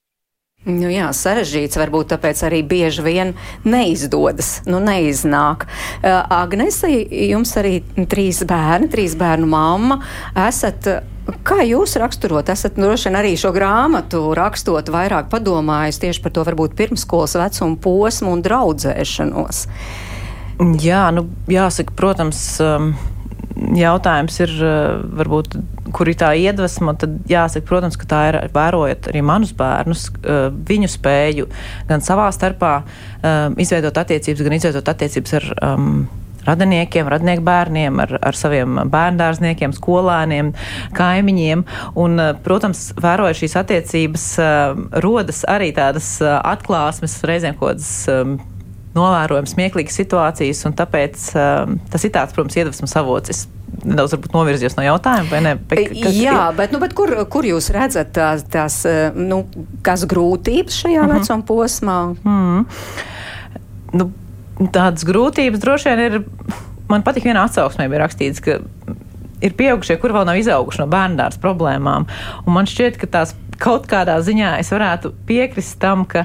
Nu 0.68 0.90
jā, 0.92 1.06
sarežģīts, 1.16 1.78
varbūt 1.80 2.10
tāpēc 2.12 2.42
arī 2.44 2.58
bieži 2.68 3.00
vien 3.00 3.30
neizdodas, 3.64 4.58
nu 4.68 4.76
neiznāk. 4.84 5.64
Uh, 6.02 6.18
Agnese, 6.36 6.90
jums 7.30 7.54
arī 7.56 7.78
trīs 8.12 8.42
bērni, 8.44 8.90
trīs 8.92 9.14
bērnu 9.16 9.48
mamma. 9.48 10.02
Esat, 10.36 10.84
kā 11.48 11.62
jūs 11.64 11.96
raksturot, 12.02 12.52
esat 12.52 12.76
droši 12.76 13.08
vien 13.08 13.16
arī 13.22 13.30
šo 13.40 13.54
grāmatu 13.56 14.20
rakstot 14.36 14.92
vairāk 14.92 15.30
padomājis 15.32 16.02
tieši 16.04 16.24
par 16.26 16.36
to 16.36 16.44
varbūt 16.50 16.76
pirmskolas 16.76 17.38
vecumu 17.40 17.80
posmu 17.80 18.36
un 18.36 18.44
draudzēšanos? 18.44 19.62
Jā, 20.84 21.06
nu 21.16 21.24
jāsaka, 21.48 21.96
protams. 21.96 22.44
Um 22.60 22.92
jautājums 23.76 24.40
ir, 24.40 24.50
eh, 24.64 25.02
varbūt, 25.20 25.56
kur 25.94 26.10
ir 26.10 26.18
tā 26.20 26.30
iedvesma, 26.38 26.94
tad 27.00 27.18
jāsaka, 27.30 27.66
protams, 27.68 27.98
ka 28.00 28.08
tā 28.10 28.22
ir 28.30 28.40
vērojot 28.54 29.10
arī 29.12 29.24
manus 29.26 29.52
bērnus, 29.56 30.08
eh, 30.20 30.48
viņu 30.70 30.90
spēju 30.90 31.50
gan 31.90 32.04
savā 32.04 32.28
starpā 32.34 32.72
um, 32.80 33.56
izveidot 33.60 33.96
attiecības, 34.00 34.42
gan 34.46 34.56
izveidot 34.56 34.90
attiecības 34.92 35.36
ar 35.40 35.46
um, 35.66 36.02
radiniekiem, 36.46 37.08
radinieku 37.10 37.44
bērniem, 37.44 38.00
ar, 38.00 38.14
ar 38.30 38.38
saviem 38.38 38.78
bērndārzniekiem, 38.90 39.74
skolēniem, 39.76 40.52
kaimiņiem. 40.96 41.64
Un, 42.00 42.22
protams, 42.44 42.86
vērojot 43.00 43.42
šīs 43.42 43.58
attiecības, 43.60 44.28
rodas 45.04 45.44
arī 45.50 45.68
tādas 45.76 46.14
atklāsmes, 46.24 47.18
reizēm 47.28 47.58
kaut 47.60 47.74
kādas 47.74 48.48
novērojam 48.96 49.46
smieklīgas 49.46 50.00
situācijas, 50.00 50.64
un 50.66 50.76
tāpēc 50.78 51.30
um, 51.38 51.78
tas 51.92 52.06
ir 52.06 52.14
tāds, 52.14 52.34
protams, 52.34 52.56
iedvesmas 52.58 52.96
avots. 52.98 53.46
Nedaudz 53.84 54.16
novirzies 54.34 54.76
no 54.76 54.84
jautājuma, 54.84 55.28
vai 55.30 55.40
ne? 55.44 55.54
Bet, 55.70 55.92
Jā, 56.12 56.50
ir? 56.50 56.56
bet, 56.58 56.72
nu, 56.74 56.80
bet 56.82 56.94
kur, 56.96 57.12
kur 57.32 57.46
jūs 57.48 57.70
redzat 57.74 58.12
tās, 58.16 58.44
tās 58.50 58.80
nu, 59.16 59.44
kas 59.86 60.04
grūtības 60.10 60.82
šajā 60.82 61.02
mm 61.02 61.10
-hmm. 61.10 61.20
vecuma 61.20 61.46
posmā? 61.48 61.98
Mm 62.24 62.40
-hmm. 62.40 62.66
nu, 63.92 64.10
tādas 64.68 65.04
grūtības 65.04 65.62
droši 65.62 65.88
vien 65.88 66.00
ir. 66.00 66.24
Man 66.90 67.02
patīk 67.02 67.24
viena 67.24 67.44
atsauksmē, 67.46 67.88
bija 67.88 68.02
rakstīts, 68.02 68.40
ka 68.42 68.58
ir 69.40 69.54
pieaugušie, 69.56 69.96
kur 70.00 70.12
vēl 70.12 70.26
nav 70.28 70.38
izauguši 70.40 70.82
no 70.82 70.86
bērndārs 70.86 71.38
problēmām. 71.38 72.06
Un 72.44 72.56
man 72.56 72.66
šķiet, 72.66 72.98
ka 73.00 73.06
tās 73.06 73.34
kaut 73.60 73.86
kādā 73.90 74.16
ziņā 74.24 74.54
es 74.62 74.70
varētu 74.72 75.12
piekrist 75.28 75.76
tam, 75.82 76.06
ka 76.08 76.24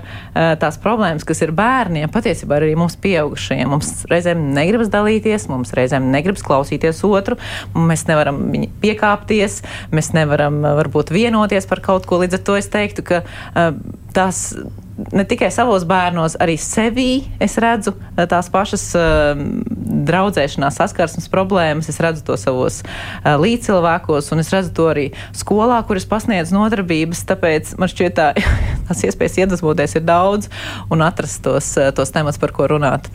tās 0.62 0.80
problēmas, 0.82 1.25
kas 1.27 1.44
ir 1.46 1.54
bērniem, 1.56 2.12
patiesībā 2.13 2.60
arī 2.60 2.74
mums 2.80 2.98
pieaugušajiem, 3.04 3.72
mums 3.72 3.92
reizēm 4.12 4.48
negribas 4.56 4.92
dalīties, 4.94 5.50
mums 5.51 5.75
reizēm 5.77 6.10
negribas 6.13 6.46
klausīties 6.46 7.04
otru, 7.08 7.39
mēs 7.75 8.08
nevaram 8.10 8.42
piekāpties, 8.84 9.62
mēs 9.96 10.13
nevaram 10.15 10.63
varbūt 10.80 11.13
vienoties 11.15 11.68
par 11.70 11.84
kaut 11.86 12.08
ko. 12.10 12.24
Līdz 12.24 12.39
ar 12.39 12.46
to 12.48 12.58
es 12.60 12.72
teiktu, 12.72 13.06
ka 13.06 13.24
tās 14.15 14.48
ne 14.95 15.25
tikai 15.27 15.49
savos 15.51 15.83
bērnos, 15.87 16.37
arī 16.41 16.55
sevī 16.61 17.09
es 17.43 17.57
redzu 17.61 17.95
tās 18.15 18.49
pašas 18.51 18.85
uh, 18.97 19.41
draudzēšanās, 20.07 20.79
saskarsmes 20.79 21.27
problēmas. 21.31 21.89
Es 21.91 21.99
redzu 22.03 22.23
to 22.27 22.37
savos 22.39 22.81
uh, 22.85 23.35
līdzcilvēkos, 23.41 24.31
un 24.35 24.43
es 24.43 24.53
redzu 24.55 24.73
to 24.77 24.87
arī 24.91 25.09
skolā, 25.35 25.81
kur 25.87 25.99
es 25.99 26.07
pasniedzu 26.09 26.55
nodarbības. 26.57 27.25
Tāpēc 27.31 27.75
man 27.81 27.91
šķiet, 27.91 28.17
tā, 28.17 28.31
tās 28.87 29.05
iespējas 29.09 29.41
iedvesmoties 29.43 29.99
ir 29.99 30.07
daudz 30.07 30.49
un 30.93 31.05
atrast 31.05 31.43
tos, 31.45 31.75
tos 31.97 32.15
temats, 32.15 32.41
par 32.41 32.55
ko 32.55 32.71
runāt 32.75 33.11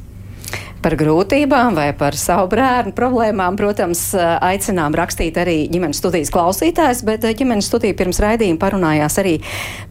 par 0.82 0.96
grūtībām 0.96 1.76
vai 1.76 1.90
par 1.96 2.16
savu 2.18 2.48
bērnu 2.54 2.94
problēmām, 2.96 3.56
protams, 3.60 4.10
aicinām 4.16 4.94
rakstīt 4.96 5.36
arī 5.40 5.56
ģimenes 5.72 6.00
studijas 6.00 6.32
klausītājs, 6.32 7.02
bet 7.06 7.26
ģimenes 7.36 7.68
studija 7.68 7.96
pirms 7.98 8.20
raidījuma 8.22 8.60
parunājās 8.62 9.18
arī 9.20 9.36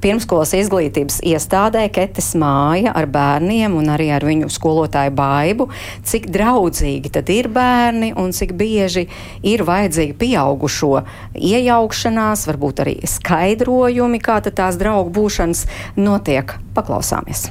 pirmskolas 0.03 0.55
izglītības 0.57 1.21
iestādē 1.29 1.85
Ketes 1.93 2.31
māja 2.39 2.93
ar 2.97 3.09
bērniem 3.11 3.77
un 3.77 3.91
arī 3.93 4.09
ar 4.15 4.25
viņu 4.25 4.49
skolotāju 4.53 5.13
baibu, 5.17 5.69
cik 6.09 6.29
draudzīgi 6.33 7.13
tad 7.19 7.29
ir 7.33 7.51
bērni 7.53 8.11
un 8.17 8.33
cik 8.35 8.55
bieži 8.57 9.05
ir 9.45 9.65
vajadzīga 9.67 10.17
pieaugušo 10.19 11.03
iejaukšanās, 11.37 12.47
varbūt 12.49 12.83
arī 12.85 12.97
skaidrojumi, 13.09 14.21
kā 14.23 14.41
tad 14.45 14.57
tās 14.59 14.81
draugu 14.81 15.13
būšanas 15.21 15.65
notiek. 15.99 16.57
Paklausāmies! 16.73 17.49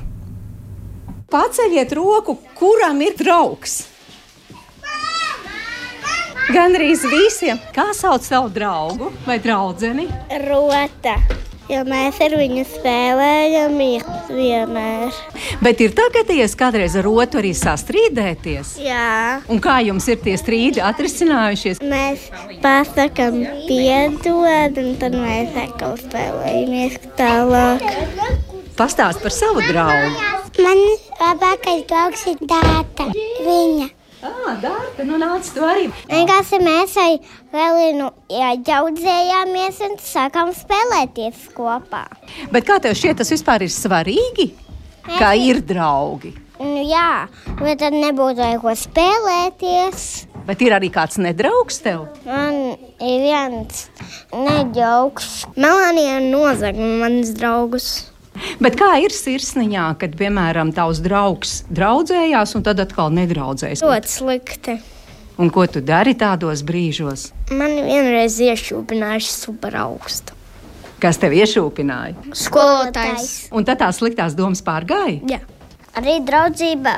Paceļiet 1.28 1.90
roku, 1.92 2.38
kuram 2.56 3.02
ir 3.04 3.12
draugs. 3.18 3.82
Gan 6.48 6.72
arī 6.72 6.94
visiem. 7.04 7.60
Kā 7.76 7.90
sauc 7.92 8.24
savu 8.24 8.48
draugu 8.48 9.10
vai 9.26 9.36
draugu? 9.36 10.06
Rota. 10.46 11.18
Jo 11.68 11.82
mēs 11.84 12.16
ar 12.24 12.32
viņu 12.32 12.64
spēlējamies 12.64 14.08
vienmēr. 14.32 15.12
Bet 15.60 15.84
ir 15.84 15.92
tā, 15.92 16.08
ka 16.14 16.24
jūs 16.32 16.56
kādreiz 16.56 16.96
ar 16.96 17.04
otru 17.12 17.42
arī 17.42 17.52
sastrīdēties? 17.52 18.78
Jā. 18.80 19.44
Un 19.52 19.60
kā 19.60 19.82
jums 19.84 20.08
ir 20.08 20.24
tie 20.24 20.40
strīdi 20.40 20.80
atrisinājušies? 20.80 21.84
Mēs 21.84 22.30
pasakām, 22.64 23.42
piedod, 23.68 24.80
un 24.80 24.94
tad 24.96 25.20
mēs 25.20 25.60
atkal 25.68 26.00
spēlējamies 26.00 27.02
tālāk. 27.20 27.84
Pastāst 28.78 29.18
par 29.18 29.32
savu 29.34 29.58
draugu. 29.66 30.20
Man 30.62 30.80
labākais 31.18 31.80
draugs 31.90 32.20
ir 32.30 32.36
Dārta. 32.46 33.08
Viņa. 33.42 33.86
Ah, 34.22 34.52
Dārta, 34.62 35.02
nu 35.06 35.16
nāc 35.18 35.48
tu 35.50 35.64
arī. 35.66 35.88
Vienkārši 36.06 36.60
mēs 36.62 36.92
ar 37.02 37.16
Helinu 37.56 38.12
ieģaudzējāmies 38.30 39.80
un 39.82 39.96
sākām 39.98 40.52
spēlēties 40.54 41.48
kopā. 41.56 42.04
Bet 42.54 42.68
kā 42.68 42.76
tev 42.84 42.94
šķiet, 42.98 43.18
tas 43.18 43.32
vispār 43.34 43.64
ir 43.66 43.72
svarīgi? 43.74 44.46
Kā 45.08 45.32
ir 45.34 45.58
draugi? 45.66 46.36
Nu, 46.58 46.78
jā, 46.86 47.26
bet 47.58 47.80
tad 47.82 47.96
nebūtu 47.98 48.44
ar 48.46 48.60
ko 48.62 48.76
spēlēties. 48.78 50.04
Bet 50.46 50.62
ir 50.62 50.76
arī 50.78 50.92
kāds 50.94 51.18
nedraugs 51.18 51.82
tev? 51.82 52.06
Man 52.30 52.78
ir 53.02 53.26
viens 53.26 53.88
nedraugs. 54.30 55.48
Melānija 55.58 56.22
nozag 56.30 56.78
manas 56.78 57.34
draugus. 57.34 57.90
Bet 58.64 58.78
kā 58.80 58.92
ir 59.02 59.14
sirsniņā, 59.14 59.88
kad, 60.00 60.14
piemēram, 60.18 60.72
tavs 60.76 61.02
draugs 61.04 61.62
draudzējās 61.72 62.54
un 62.58 62.64
tad 62.66 62.80
atkal 62.84 63.12
nedraudzējas? 63.16 63.84
Ļoti 63.84 64.14
slikti. 64.14 64.78
Un 65.38 65.52
ko 65.54 65.68
tu 65.70 65.82
dari 65.84 66.16
tādos 66.18 66.64
brīžos? 66.66 67.28
Man 67.54 67.76
vienreiz 67.86 68.40
iešūpināja 68.42 69.22
super 69.22 69.76
augstu. 69.78 70.34
Kas 70.98 71.20
tev 71.22 71.36
iešūpināja? 71.36 72.34
Skolotājs. 72.34 73.46
Un 73.54 73.66
tad 73.66 73.78
tās 73.84 74.00
sliktās 74.00 74.34
domas 74.38 74.64
pārgāja? 74.66 75.20
Jā. 75.30 75.38
Arī 75.98 76.18
draudzībā 76.26 76.94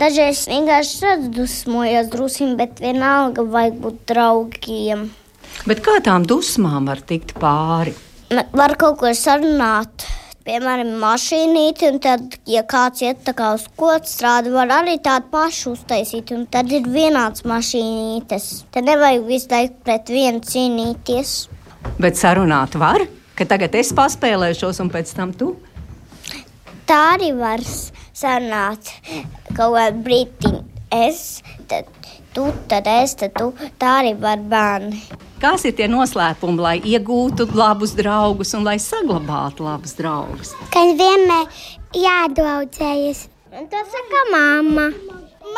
dažreiz 0.00 0.42
vienkārši 0.48 0.96
sadusmojos 1.00 2.08
drusku, 2.12 2.48
bet 2.58 2.80
vienalga 2.82 3.44
vajag 3.44 3.78
būt 3.84 4.00
draugiem. 4.10 5.06
Bet 5.68 5.80
kā 5.84 6.00
tām 6.04 6.26
dusmām 6.28 6.88
var 6.90 7.00
tikt 7.04 7.36
pāri? 7.40 7.94
Var 8.32 8.74
kaut 8.80 8.98
ko 9.00 9.12
sarunāt 9.16 10.08
piemēram, 10.44 10.92
mašīnīti, 11.00 11.88
un 11.88 11.98
tad, 12.04 12.36
ja 12.48 12.64
kāds 12.68 13.04
iet 13.04 13.22
tā 13.26 13.34
kā 13.36 13.52
uz 13.56 13.64
kodu 13.80 14.08
strādu, 14.08 14.52
var 14.54 14.72
arī 14.80 14.98
tādu 15.04 15.30
pašu 15.32 15.74
uztaisīt, 15.74 16.34
un 16.36 16.44
tad 16.52 16.72
ir 16.72 16.88
vienāds 16.90 17.46
mašīnītes. 17.48 18.48
Tad 18.74 18.88
nevajag 18.88 19.28
visu 19.28 19.50
laiku 19.52 19.78
pret 19.86 20.12
vienu 20.12 20.44
cīnīties. 20.44 21.34
Bet 22.00 22.20
sarunāt 22.20 22.76
var, 22.80 23.06
ka 23.38 23.48
tagad 23.48 23.76
es 23.80 23.92
paspēlēšos, 23.96 24.82
un 24.84 24.92
pēc 24.92 25.14
tam 25.16 25.32
tu? 25.36 25.54
Tā 26.84 27.00
arī 27.14 27.32
var 27.36 27.64
sarunāt 27.64 28.92
kaut 29.56 29.78
kādu 29.78 30.04
brīdi. 30.04 30.56
Es, 30.94 31.40
tad 31.70 31.88
tu, 32.36 32.50
tad 32.70 32.86
es, 32.90 33.16
tad 33.18 33.32
tu. 33.38 33.48
Tā 33.80 33.98
arī 34.02 34.12
var 34.20 34.44
bērni. 34.52 35.00
Kas 35.44 35.60
ir 35.68 35.74
tie 35.76 35.84
noslēpumi, 35.92 36.56
lai 36.56 36.78
iegūtu 36.88 37.44
labus 37.52 37.90
draugus 37.98 38.54
un 38.56 38.64
lai 38.64 38.78
saglabātu 38.80 39.66
labus 39.66 39.92
draugus? 39.98 40.54
Ka 40.72 40.86
vienmēr 40.96 41.44
jādraudzējas. 42.00 43.26
Un 43.52 43.68
tas 43.68 43.92
saka 43.92 44.24
mamma. 44.32 44.88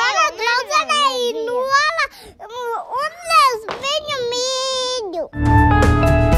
Mana 0.00 0.26
draudzene 0.42 1.00
ir 1.28 1.38
Nola, 1.46 2.10
un 2.98 3.10
es 3.38 3.70
viņu 3.86 4.18
mīļu. 4.34 6.35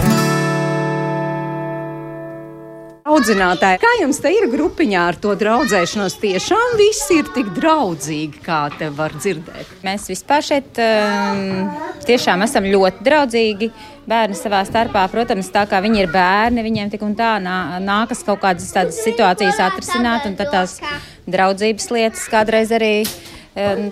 Audzinātāji, 3.09 3.79
kā 3.81 3.91
jums 4.03 4.19
te 4.21 4.29
ir 4.37 4.45
grupiņā 4.53 5.05
ar 5.11 5.17
to 5.17 5.33
draudzēšanos? 5.41 6.19
Tiešām 6.21 6.75
viss 6.77 7.07
ir 7.15 7.31
tik 7.33 7.55
draudzīgi, 7.57 8.43
kā 8.45 8.67
te 8.77 8.91
var 8.93 9.15
dzirdēt. 9.17 9.71
Mēs 9.87 10.11
vispār 10.11 10.45
šeit 10.45 10.81
um, 10.85 11.71
tiešām 12.05 12.45
esam 12.45 12.69
ļoti 12.69 13.07
draudzīgi. 13.07 13.71
Bērni 14.09 14.37
savā 14.37 14.61
starpā, 14.69 15.07
protams, 15.13 15.49
tā 15.53 15.65
kā 15.69 15.81
viņi 15.85 16.05
ir 16.05 16.13
bērni, 16.13 16.65
viņiem 16.65 16.93
tik 16.93 17.03
un 17.05 17.17
tā 17.17 17.35
nā, 17.45 17.57
nākas 17.85 18.21
kaut 18.29 18.43
kādas 18.45 18.69
tādas 18.77 19.01
situācijas 19.05 19.61
atrisināt, 19.71 20.29
un 20.29 20.37
tad 20.37 20.53
tās 20.53 20.79
draudzības 21.29 21.91
lietas 21.97 22.29
kādreiz 22.33 22.73
arī 22.77 22.93
nu, 23.05 23.38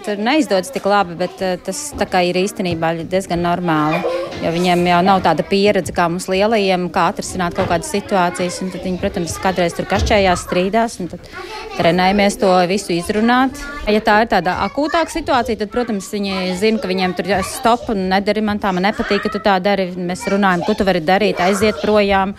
tur 0.05 0.21
neizdodas 0.23 0.71
tik 0.75 0.87
labi, 0.87 1.17
bet 1.19 1.41
tas 1.67 1.81
ir 2.23 2.39
īstenībā 2.39 2.93
diezgan 3.11 3.43
normāli. 3.43 4.03
Jo 4.43 4.51
viņiem 4.53 4.83
jau 4.85 4.99
nav 5.05 5.23
tāda 5.25 5.45
pieredze 5.47 5.95
kā 5.97 6.07
mums 6.11 6.29
lielajiem, 6.29 6.91
kā 6.93 7.07
atrisināt 7.11 7.57
kaut 7.57 7.71
kādas 7.71 7.89
situācijas. 7.95 8.59
Tad 8.73 8.85
viņi, 8.85 9.01
protams, 9.01 9.39
kādreiz 9.43 9.77
tur 9.77 9.89
kašķējās, 9.89 10.45
strīdās, 10.45 10.99
un 11.01 11.09
tad 11.15 11.31
trenējamies 11.79 12.37
to 12.43 12.53
visu 12.69 12.93
izrunāt. 12.95 13.57
Ja 13.89 14.03
tā 14.05 14.19
ir 14.25 14.31
tāda 14.35 14.59
akūtāka 14.67 15.15
situācija, 15.15 15.63
tad, 15.63 15.73
protams, 15.73 16.11
viņi 16.13 16.53
zina, 16.61 16.83
ka 16.83 16.91
viņiem 16.93 17.17
tur 17.17 17.33
ir 17.33 17.49
stop 17.49 17.89
un 17.95 18.07
nedari 18.13 18.45
man 18.45 18.61
tā, 18.63 18.75
man 18.77 18.87
nepatīk, 18.91 19.25
ka 19.25 19.33
tu 19.33 19.43
tā 19.43 19.57
dari. 19.65 19.89
Mēs 19.97 20.27
runājam, 20.31 20.67
ko 20.67 20.77
tu 20.77 20.85
vari 20.87 21.01
darīt, 21.05 21.41
aiziet 21.43 21.81
projām 21.83 22.37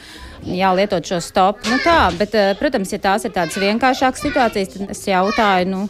jālietot 0.56 1.08
šo 1.08 1.22
stopu. 1.24 1.68
Nu, 1.72 1.80
tā, 1.84 2.08
bet, 2.20 2.36
protams, 2.60 2.94
ja 2.94 3.02
tās 3.04 3.28
ir 3.28 3.34
tādas 3.36 3.58
vienkāršākas 3.62 4.28
situācijas, 4.28 4.76
tad 4.76 4.94
es 4.94 5.08
jautāju, 5.08 5.72
nu, 5.72 5.88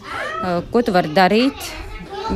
ko 0.72 0.82
tu 0.82 0.94
vari 0.96 1.12
darīt. 1.14 1.68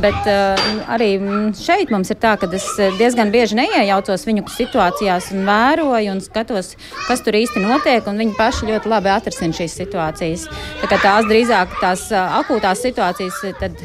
Bet 0.01 0.25
uh, 0.25 0.57
arī 0.89 1.11
šeit 1.53 1.91
mums 1.93 2.09
ir 2.09 2.17
tā, 2.17 2.31
ka 2.41 2.47
es 2.57 2.65
diezgan 2.97 3.29
bieži 3.33 3.59
neiejaucos 3.59 4.25
viņu 4.25 4.47
situācijās 4.49 5.29
un 5.35 5.43
vēroju 5.45 6.15
un 6.15 6.21
skatos, 6.23 6.71
kas 7.05 7.21
tur 7.21 7.37
īsti 7.37 7.61
notiek. 7.61 8.07
Viņi 8.07 8.33
paši 8.39 8.71
ļoti 8.71 8.89
labi 8.89 9.11
atrisina 9.13 9.53
šīs 9.53 9.77
situācijas. 9.83 10.47
Tā 10.81 10.97
tās 10.97 11.29
drīzāk 11.29 11.77
tās 11.81 12.07
akūtās 12.09 12.81
situācijas, 12.87 13.37
tad, 13.61 13.77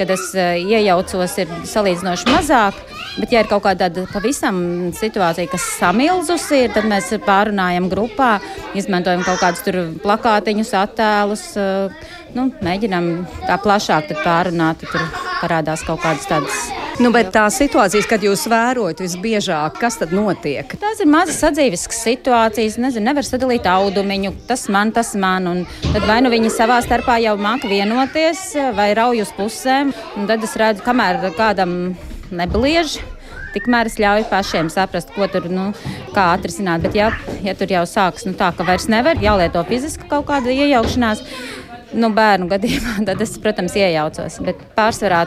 kad 0.00 0.10
es 0.16 0.30
uh, 0.32 0.56
iejaucos, 0.56 1.36
ir 1.42 1.52
salīdzinoši 1.68 2.30
mazāk. 2.32 2.78
Bet, 3.20 3.32
ja 3.34 3.42
ir 3.42 3.50
kaut 3.50 3.64
kāda 3.66 3.90
pavisam 4.12 4.60
situācija, 4.96 5.50
kas 5.50 5.66
samilzusi, 5.80 6.64
ir, 6.64 6.74
tad 6.76 6.86
mēs 6.88 7.10
pārunājam 7.26 7.90
grupā, 7.92 8.36
izmantojam 8.78 9.24
kaut 9.26 9.42
kādus 9.42 10.00
plakātiņus, 10.04 10.72
attēlus. 10.84 11.44
Uh, 11.58 12.16
nu, 12.36 12.50
mēģinām 12.64 13.10
tā 13.46 13.56
plašāk 13.62 14.14
pārunāt. 14.24 14.84
Tur 14.90 15.02
parādās 15.40 15.82
kaut 15.86 16.02
kādas 16.04 16.28
tādas. 16.28 16.68
Nu, 17.00 17.08
bet 17.14 17.30
tās 17.32 17.56
situācijas, 17.56 18.04
kad 18.08 18.24
jūs 18.24 18.42
vērojat 18.50 18.98
visbiežāk, 19.00 19.78
kas 19.80 19.96
tad 20.02 20.10
notiek? 20.12 20.74
Tās 20.82 21.00
ir 21.00 21.08
mazas 21.08 21.38
sadzīves 21.40 21.86
situācijas. 21.96 22.76
Nezinu, 22.82 23.06
nevar 23.08 23.24
sadalīt 23.24 23.64
audumiņu, 23.70 24.34
tas 24.50 24.66
man, 24.72 24.92
tas 24.92 25.14
man. 25.16 25.48
Un 25.48 25.62
tad 25.94 26.04
vai 26.08 26.18
nu 26.20 26.32
viņi 26.32 26.52
savā 26.52 26.80
starpā 26.84 27.16
jau 27.24 27.38
māca 27.40 27.70
vienoties, 27.70 28.50
vai 28.76 28.90
rauj 28.98 29.24
uz 29.24 29.32
pusēm. 29.38 29.94
Tad 30.28 30.44
es 30.44 30.58
redzu, 30.60 30.84
kamēr 30.84 31.22
kādam 31.38 31.94
nebliež. 32.36 32.98
Tikmēr 33.50 33.88
es 33.88 33.96
ļauju 33.98 34.28
pašiem 34.30 34.68
saprast, 34.70 35.08
ko 35.16 35.26
tur 35.30 35.48
nu, 35.50 35.70
atrisināt. 36.14 36.84
Bet, 36.84 36.94
ja, 36.94 37.08
ja 37.42 37.56
tur 37.58 37.72
jau 37.72 37.82
sāks 37.88 38.28
nu, 38.28 38.36
tā, 38.38 38.52
ka 38.54 38.66
vairs 38.66 38.86
nevar, 38.92 39.18
jālieto 39.18 39.64
fiziska 39.66 40.06
kaut 40.10 40.28
kāda 40.28 40.52
iejaukšanās, 40.54 41.24
nu, 41.96 42.10
bērnu 42.14 42.48
gadījumā, 42.50 42.98
tad 43.08 43.22
es, 43.24 43.34
protams, 43.42 43.74
iejaucos. 43.78 44.40
Bet 44.46 44.62
pārsvarā 44.76 45.24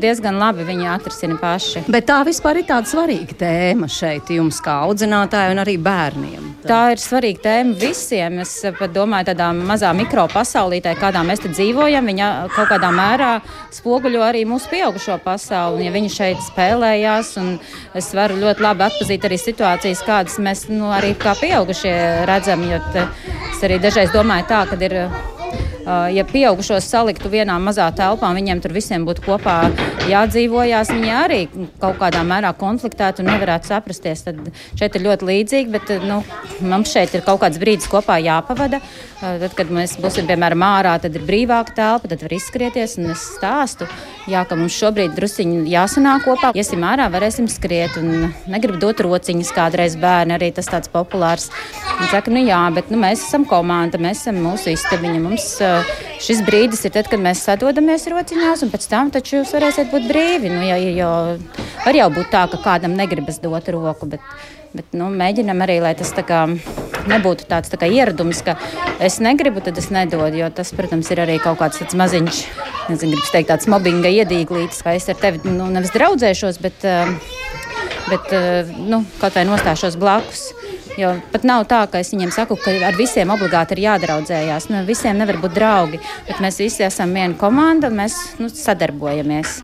diezgan 0.00 0.38
labi 0.40 0.66
viņi 0.68 0.88
atrisina 0.94 1.38
paši. 1.40 1.84
Bet 1.92 2.08
tā 2.10 2.20
vispār 2.26 2.60
ir 2.60 2.68
tāda 2.68 2.90
svarīga 2.90 3.38
tēma 3.44 3.88
šeit 3.90 4.30
jums, 4.34 4.60
kā 4.64 4.80
audzinātājai 4.88 5.54
un 5.54 5.62
arī 5.64 5.76
bērniem. 5.82 6.50
Tā 6.64 6.80
ir 6.94 7.02
svarīga 7.02 7.44
tēma 7.44 7.76
visiem. 7.80 8.40
Es 8.44 8.56
pat 8.78 8.94
domāju, 8.94 9.28
tādā 9.32 9.50
mazā 9.56 9.90
mikro 9.96 10.26
pasaulītē, 10.32 10.94
kādā 11.00 11.24
mēs 11.26 11.42
te 11.44 11.52
dzīvojam, 11.52 12.08
viņa 12.08 12.30
kaut 12.54 12.70
kādā 12.72 12.90
mērā 12.94 13.34
spoguļo 13.74 14.22
arī 14.24 14.44
mūsu 14.48 14.70
pieaugušo 14.72 15.18
pasauli. 15.24 15.82
Un, 15.82 15.86
ja 15.88 15.92
viņi 15.94 16.12
šeit 16.14 16.42
spēlējās, 16.46 17.34
un 17.42 17.54
es 17.98 18.10
varu 18.16 18.38
ļoti 18.40 18.64
labi 18.64 18.86
atpazīt 18.88 19.28
arī 19.28 19.38
situācijas, 19.40 20.04
kādas 20.06 20.40
mēs 20.42 20.66
nu, 20.72 20.88
arī 20.94 21.14
kā 21.18 21.36
pieaugušie 21.40 21.94
redzam. 22.30 22.64
Jo 22.64 22.80
es 22.94 23.62
arī 23.66 23.80
dažreiz 23.82 24.12
domāju 24.14 24.48
tā, 24.50 24.64
ka 24.70 24.80
ir 24.80 24.98
ja 25.86 26.24
pieaugušos 26.28 26.86
saliktu 26.88 27.30
vienā 27.32 27.56
mazā 27.62 27.86
telpā, 27.96 28.30
viņiem 28.36 28.62
tur 28.64 28.74
visiem 28.76 29.04
būtu 29.06 29.24
kopā 29.26 29.56
jādzīvojās, 30.10 30.92
viņi 30.94 31.12
arī 31.14 31.40
kaut 31.82 31.98
kādā 32.00 32.22
mērā 32.26 32.54
konfliktētu 32.58 33.24
un 33.24 33.30
nevarētu 33.32 33.70
saprasties. 33.72 34.24
Tad 34.26 34.40
šeit 34.78 34.96
ir 34.96 35.06
ļoti 35.06 35.28
līdzīgi, 35.30 35.74
bet 35.74 35.92
nu, 36.04 36.22
mums 36.64 36.92
šeit 36.94 37.14
ir 37.16 37.24
kaut 37.26 37.42
kāds 37.44 37.60
brīdis 37.60 37.90
kopā 37.92 38.18
jāpavada. 38.24 38.80
Tad, 39.20 39.52
kad 39.56 39.70
mēs 39.72 39.96
būsim 40.00 40.26
piemēram 40.28 40.60
ārā, 40.66 40.98
tad 41.00 41.14
ir 41.16 41.24
brīvāka 41.24 41.72
telpa, 41.78 42.10
tad 42.10 42.24
var 42.24 42.34
izskrieties 42.36 42.98
un 43.00 43.12
es 43.14 43.22
stāstu. 43.38 43.88
Jā, 44.28 44.42
ka 44.48 44.56
mums 44.56 44.76
šobrīd 44.76 45.14
druskuļi 45.16 45.68
jāsanāk 45.72 46.26
kopā. 46.26 46.50
Iesim 46.56 46.84
ārā, 46.84 47.06
varēsim 47.12 47.48
skriet. 47.52 47.96
Negribu 48.50 48.80
dot 48.82 49.00
rociņas 49.04 49.52
kādreiz 49.56 49.96
bērni, 50.00 50.36
arī 50.36 50.50
tas 50.56 50.68
tāds 50.68 50.92
populārs. 50.92 51.50
Viņi 51.98 52.10
saka, 52.12 52.32
nu 52.34 52.44
jā, 52.44 52.60
bet 52.76 52.92
nu, 52.92 53.00
mēs 53.00 53.24
esam 53.24 53.46
komanda, 53.48 54.00
mēs 54.00 54.24
esam 54.24 54.40
mūsu 54.44 54.72
istabiņa. 54.74 55.22
Mums 55.24 55.48
šis 56.22 56.42
brīdis 56.46 56.84
ir 56.86 56.94
tad, 56.94 57.08
kad 57.10 57.22
mēs 57.22 57.44
sadodamies 57.46 58.06
rociņās, 58.10 58.64
un 58.64 58.72
pēc 58.72 58.88
tam 58.90 59.12
taču 59.14 59.38
jūs 59.40 59.54
varēsiet 59.56 59.92
būt 59.92 60.08
brīvi. 60.10 60.52
Nu, 60.52 60.64
jo, 60.66 60.78
jo 60.98 61.12
var 61.84 62.00
jau 62.00 62.10
būt 62.14 62.32
tā, 62.32 62.44
ka 62.52 62.60
kādam 62.64 62.96
negribas 62.98 63.40
dot 63.42 63.68
roku, 63.74 64.08
bet, 64.14 64.24
bet 64.76 64.96
nu, 64.96 65.10
mēģinam 65.12 65.64
arī, 65.66 65.80
lai 65.84 65.94
tas 65.98 66.12
tā 66.16 66.24
kā 66.26 66.44
nebūtu 67.10 67.48
tāds 67.50 67.72
tā 67.72 67.88
ieradums, 67.90 68.40
ka 68.46 68.56
es 69.02 69.20
negribu, 69.24 69.62
tad 69.64 69.78
es 69.80 69.90
nedodu. 69.94 70.38
Jo 70.40 70.50
tas, 70.54 70.72
protams, 70.76 71.10
ir 71.12 71.22
arī 71.24 71.38
kaut 71.42 71.60
kāds 71.60 71.82
maziņš, 71.96 72.42
nezinu, 72.90 73.14
gribas 73.16 73.32
teikt, 73.34 73.50
tāds 73.52 73.70
mobbinga 73.70 74.12
iedīglītis, 74.12 74.82
ka 74.84 74.96
es 74.98 75.08
ar 75.12 75.20
tevi 75.20 75.44
nu, 75.48 75.68
nevis 75.72 75.94
draudzēšos, 75.94 76.60
bet, 76.64 76.86
bet 78.10 78.36
nu, 78.78 79.04
kaut 79.20 79.36
vai 79.38 79.48
nostāšos 79.50 79.98
blakus. 80.00 80.50
Jo 81.00 81.14
pat 81.32 81.46
nav 81.48 81.64
tā, 81.70 81.80
ka 81.90 82.02
es 82.02 82.12
viņiem 82.14 82.30
saku, 82.34 82.58
ka 82.60 82.74
ar 82.86 82.98
visiem 82.98 83.32
obligāti 83.34 83.74
ir 83.74 83.84
jādraudzējās. 83.88 84.68
Nu, 84.70 84.84
visiem 84.86 85.18
nevar 85.18 85.40
būt 85.42 85.56
draugi, 85.58 86.02
bet 86.28 86.42
mēs 86.44 86.60
visi 86.62 86.86
esam 86.86 87.14
viena 87.16 87.34
komanda 87.38 87.90
un 87.90 87.98
mēs 88.04 88.20
nu, 88.38 88.52
sadarbojamies. 88.52 89.62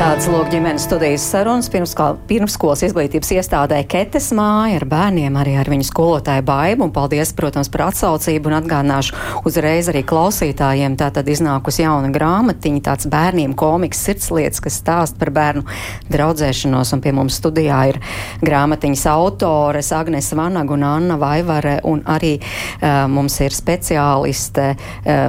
Tāds 0.00 0.30
lūk 0.32 0.46
ģimenes 0.48 0.86
studijas 0.86 1.26
sarunas 1.28 1.66
pirms, 1.68 1.92
pirmskolas 2.24 2.80
izglītības 2.86 3.34
iestādē 3.36 3.82
Ketes 3.84 4.30
māja 4.32 4.78
ar 4.78 4.86
bērniem, 4.88 5.34
arī 5.36 5.58
ar 5.60 5.68
viņu 5.68 5.84
skolotāju 5.90 6.40
baibu. 6.48 6.86
Un 6.86 6.92
paldies, 6.94 7.34
protams, 7.36 7.68
par 7.68 7.82
atsaucību 7.90 8.48
un 8.48 8.54
atgādināšu 8.62 9.42
uzreiz 9.50 9.90
arī 9.92 10.00
klausītājiem. 10.08 10.94
Tā 10.96 11.10
tad 11.12 11.28
iznākusi 11.28 11.84
jauna 11.84 12.08
grāmatiņa, 12.14 12.80
tāds 12.86 13.10
bērniem 13.12 13.52
komiks 13.60 14.00
sirdslietas, 14.06 14.62
kas 14.64 14.78
stāst 14.80 15.20
par 15.20 15.34
bērnu 15.36 15.66
draudzēšanos. 16.08 16.94
Un 16.96 17.02
pie 17.04 17.12
mums 17.18 17.36
studijā 17.42 17.82
ir 17.90 17.98
grāmatiņas 18.40 19.04
autores 19.12 19.92
Agnes 19.98 20.32
Vanaga 20.32 20.78
un 20.78 20.86
Anna 20.94 21.20
Vaivare. 21.20 21.76
Un 21.92 22.00
arī 22.08 22.38
uh, 22.40 23.04
mums 23.12 23.36
ir 23.44 23.52
speciāliste, 23.52 24.70
uh, 24.80 25.28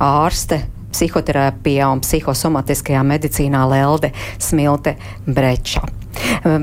ārste 0.00 0.62
psihoterapijā 0.96 1.90
un 1.92 2.02
psihosomatiskajā 2.04 3.04
medicīnā 3.06 3.62
Lelde 3.68 4.14
Smilte 4.40 4.96
Breča. 5.26 5.84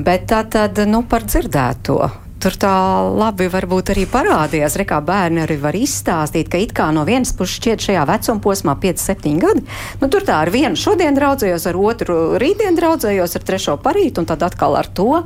Bet 0.04 0.28
tā 0.32 0.42
tad, 0.50 0.82
nu, 0.90 1.04
par 1.08 1.26
dzirdēto 1.28 2.24
tur 2.44 2.56
tā 2.60 2.70
labi 3.16 3.46
varbūt 3.48 3.94
arī 3.94 4.02
parādījās. 4.10 4.74
Re, 4.76 4.84
kā 4.88 4.98
bērni 5.04 5.40
arī 5.44 5.56
var 5.62 5.76
izstāstīt, 5.78 6.50
ka 6.52 6.60
it 6.60 6.74
kā 6.76 6.90
no 6.92 7.06
vienas 7.08 7.32
puses 7.36 7.56
šķiet 7.56 7.86
šajā 7.86 8.02
vecuma 8.10 8.42
posmā 8.44 8.74
5, 8.82 9.00
7 9.00 9.38
gadi, 9.40 9.64
nu 10.02 10.10
tur 10.12 10.26
tā 10.28 10.42
ar 10.44 10.52
vienu 10.52 10.76
šodien 10.76 11.16
draudzējos, 11.16 11.64
ar 11.70 11.78
otru 11.80 12.18
rītdien 12.42 12.76
draudzējos, 12.76 13.38
ar 13.38 13.48
trešo 13.48 13.78
parīt 13.84 14.20
un 14.20 14.28
tad 14.28 14.44
atkal 14.44 14.76
ar 14.76 14.90
to, 14.92 15.22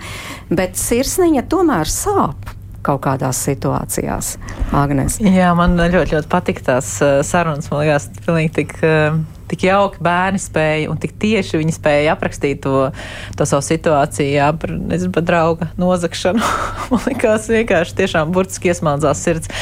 bet 0.53 0.79
sirsniņa 0.79 1.49
tomēr 1.51 1.90
sāp 1.90 2.55
kaut 2.86 3.02
kādās 3.06 3.40
situācijās. 3.46 4.36
Agnes. 4.76 5.18
Jā, 5.22 5.50
man 5.58 5.76
ļoti, 5.78 6.14
ļoti 6.16 6.30
patīk 6.32 6.62
tās 6.66 6.94
uh, 7.04 7.18
sarunas. 7.26 7.70
Man 7.72 7.84
liekas, 7.84 8.10
pilnīgi 8.24 8.54
tik. 8.62 8.78
Uh, 8.82 9.18
tik 9.48 9.62
jauki 9.64 10.02
bērni 10.04 10.36
spēja 10.42 10.90
un 10.92 10.98
tik 11.00 11.14
tieši 11.20 11.56
viņi 11.56 11.72
spēja 11.72 12.12
aprakstīt 12.12 12.60
to, 12.66 12.90
to 13.32 13.46
savu 13.48 13.64
situāciju, 13.64 14.26
jā, 14.28 14.50
par, 14.60 14.74
nezinu, 14.90 15.12
par 15.14 15.24
drauga 15.24 15.70
nozakšanu. 15.80 16.50
Man 16.92 17.06
liekas, 17.06 17.48
vienkārši 17.52 17.96
tiešām 18.02 18.34
burtiski 18.34 18.68
iesmaldzās 18.72 19.24
sirds. 19.24 19.52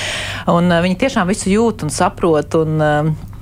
Un 0.51 0.73
uh, 0.73 0.83
viņi 0.83 0.99
tiešām 1.07 1.31
visu 1.31 1.53
jūt 1.55 1.87
un 1.87 1.95
saprot. 1.95 2.59
Un, 2.59 2.83
uh, 2.83 3.36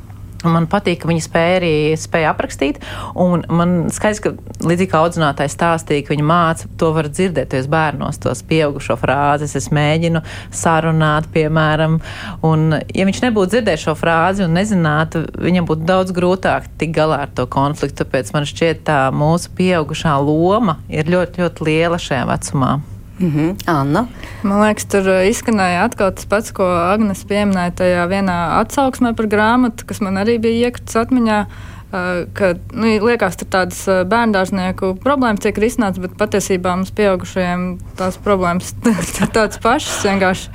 Man 0.45 0.69
patīk, 0.71 1.01
ka 1.03 1.09
viņi 1.11 1.25
spēja 1.25 1.59
arī 1.59 1.73
spēja 1.99 2.33
aprakstīt. 2.35 2.81
Man 3.15 3.75
skaidrs, 3.95 4.23
ka 4.25 4.35
līdzīgi 4.65 4.91
kā 4.93 5.03
audzinātājs 5.05 5.57
stāstīja, 5.57 6.05
ka 6.07 6.15
viņi 6.15 6.27
māca, 6.29 6.71
to 6.81 6.91
var 6.97 7.09
dzirdēt 7.11 7.53
tos 7.55 7.69
bērnos, 7.71 8.21
tos 8.23 8.45
pieaugušo 8.49 8.97
frāzes. 9.01 9.57
Es 9.59 9.71
mēģinu 9.75 10.25
sarunāt, 10.55 11.29
piemēram, 11.35 11.99
un 12.47 12.79
ja 12.95 13.09
viņš 13.09 13.23
nebūtu 13.27 13.57
dzirdējis 13.57 13.87
šo 13.89 13.97
frāzi 13.99 14.47
un 14.47 14.57
nezinātu, 14.59 15.27
viņam 15.41 15.69
būtu 15.71 15.89
daudz 15.89 16.15
grūtāk 16.17 16.71
tikt 16.81 16.97
galā 16.97 17.25
ar 17.27 17.35
to 17.35 17.49
konfliktu. 17.51 18.03
Tāpēc 18.05 18.35
man 18.37 18.49
šķiet, 18.49 18.85
tā 18.89 18.99
mūsu 19.15 19.53
pieaugušā 19.57 20.17
loma 20.23 20.81
ir 20.93 21.09
ļoti, 21.11 21.45
ļoti 21.45 21.71
liela 21.71 22.01
šajā 22.01 22.27
vecumā. 22.33 22.75
Mm 23.19 23.31
-hmm. 23.31 23.57
Anna. 23.67 24.07
Man 24.43 24.61
liekas, 24.61 24.85
tur 24.85 25.07
uh, 25.09 25.23
izskanēja 25.29 25.85
atkal 25.85 26.11
tas 26.13 26.27
pats, 26.27 26.53
ko 26.53 26.65
Agnēs 26.67 27.25
pieminēja 27.29 27.71
tajā 27.71 28.09
vienā 28.11 28.39
atsauksmē 28.61 29.15
par 29.15 29.27
grāmatu, 29.27 29.87
kas 29.87 30.01
man 30.01 30.15
arī 30.15 30.39
bija 30.41 30.67
iekritis 30.67 30.97
atmiņā. 30.97 31.47
Uh, 31.95 32.27
ka, 32.33 32.55
nu, 32.73 32.87
liekas, 33.07 33.37
ka 33.37 33.45
tādas 33.45 33.85
uh, 33.87 34.03
bērngārznieku 34.03 34.97
problēmas 34.99 35.41
tiek 35.41 35.59
risinātas, 35.59 36.03
bet 36.03 36.17
patiesībā 36.19 36.75
mums 36.77 36.91
pieaugušajiem 36.91 37.79
tās 37.97 38.19
problēmas 38.19 38.75
ir 39.23 39.31
tādas 39.31 39.59
pašas. 39.63 40.03
Vienkārši 40.05 40.51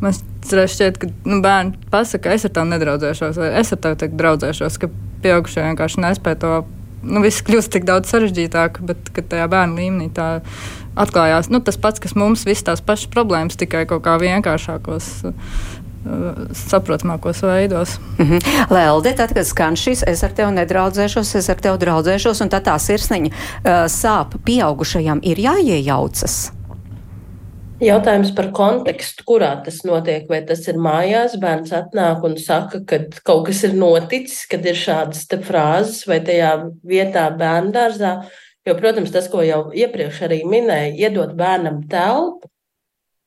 mēs 0.00 0.22
šķiet, 0.48 0.98
ka 0.98 1.06
nu, 1.24 1.42
bērni 1.44 1.76
pasakā, 1.90 2.32
es 2.32 2.44
ar 2.44 2.50
tevi 2.50 2.72
nedraudzēšos, 2.72 3.36
vai 3.36 3.52
es 3.60 3.72
ar 3.72 3.78
tevi 3.84 4.16
draudzēšos, 4.16 4.78
ka 4.80 4.88
pieaugušie 5.22 5.66
vienkārši 5.68 6.00
nespēja 6.00 6.40
to. 6.40 6.64
Nu, 7.00 7.20
viss 7.24 7.40
kļūst 7.40 7.72
tik 7.72 7.84
daudz 7.88 8.10
sarežģītāk, 8.12 8.82
bet 8.84 9.12
tajā 9.16 9.46
bērnu 9.48 9.76
līmenī 9.80 10.10
tā 10.12 10.42
atklājās 11.02 11.50
nu, 11.52 11.62
tas 11.64 11.78
pats, 11.80 12.02
kas 12.02 12.16
mums 12.18 12.46
visas 12.48 12.66
tās 12.66 12.84
pašas 12.84 13.10
problēmas, 13.12 13.58
tikai 13.60 13.86
kaut 13.90 14.04
kā 14.06 14.18
vienkāršākos. 14.20 15.12
Uh, 15.30 15.68
saprotamākos 16.56 17.42
veidos. 17.44 17.98
Mm 18.18 18.26
-hmm. 18.26 18.70
Lelde, 18.70 19.12
tad, 19.12 19.34
kad 19.34 19.46
skan 19.46 19.76
šis, 19.76 20.02
es 20.06 20.24
ar 20.24 20.30
tevi 20.30 20.52
nedraudzēšos, 20.52 21.34
es 21.36 21.48
ar 21.48 21.56
tevi 21.60 21.78
draudzēšos, 21.78 22.40
un 22.42 22.48
tad 22.48 22.64
tā 22.64 22.78
sirsniņa 22.78 23.28
uh, 23.28 23.84
sāp 23.84 24.38
pieaugušajam 24.44 25.20
ir 25.22 25.36
jāiejaucas. 25.36 26.52
Jautājums 27.80 28.34
par 28.36 28.50
kontekstu, 28.52 29.24
kurā 29.24 29.54
tas 29.64 29.78
notiek. 29.88 30.26
Vai 30.28 30.42
tas 30.44 30.66
ir 30.68 30.76
mājās, 30.76 31.38
bērns 31.40 31.72
atnāk 31.72 32.24
un 32.28 32.36
saka, 32.36 32.82
ka 32.84 32.98
kaut 33.24 33.46
kas 33.46 33.62
ir 33.64 33.72
noticis, 33.72 34.44
kad 34.50 34.66
ir 34.66 34.76
šādas 34.76 35.24
frāzes, 35.46 36.06
vai 36.08 36.20
tajā 36.20 36.50
vietā 36.84 37.30
bērnu 37.36 37.72
dārzā. 37.72 38.12
Jo, 38.68 38.76
protams, 38.76 39.12
tas, 39.12 39.28
ko 39.32 39.42
jau 39.44 39.70
iepriekš 39.72 40.24
arī 40.26 40.42
minēju, 40.44 40.96
iedot 41.00 41.32
bērnam 41.36 41.80
telpu, 41.88 42.50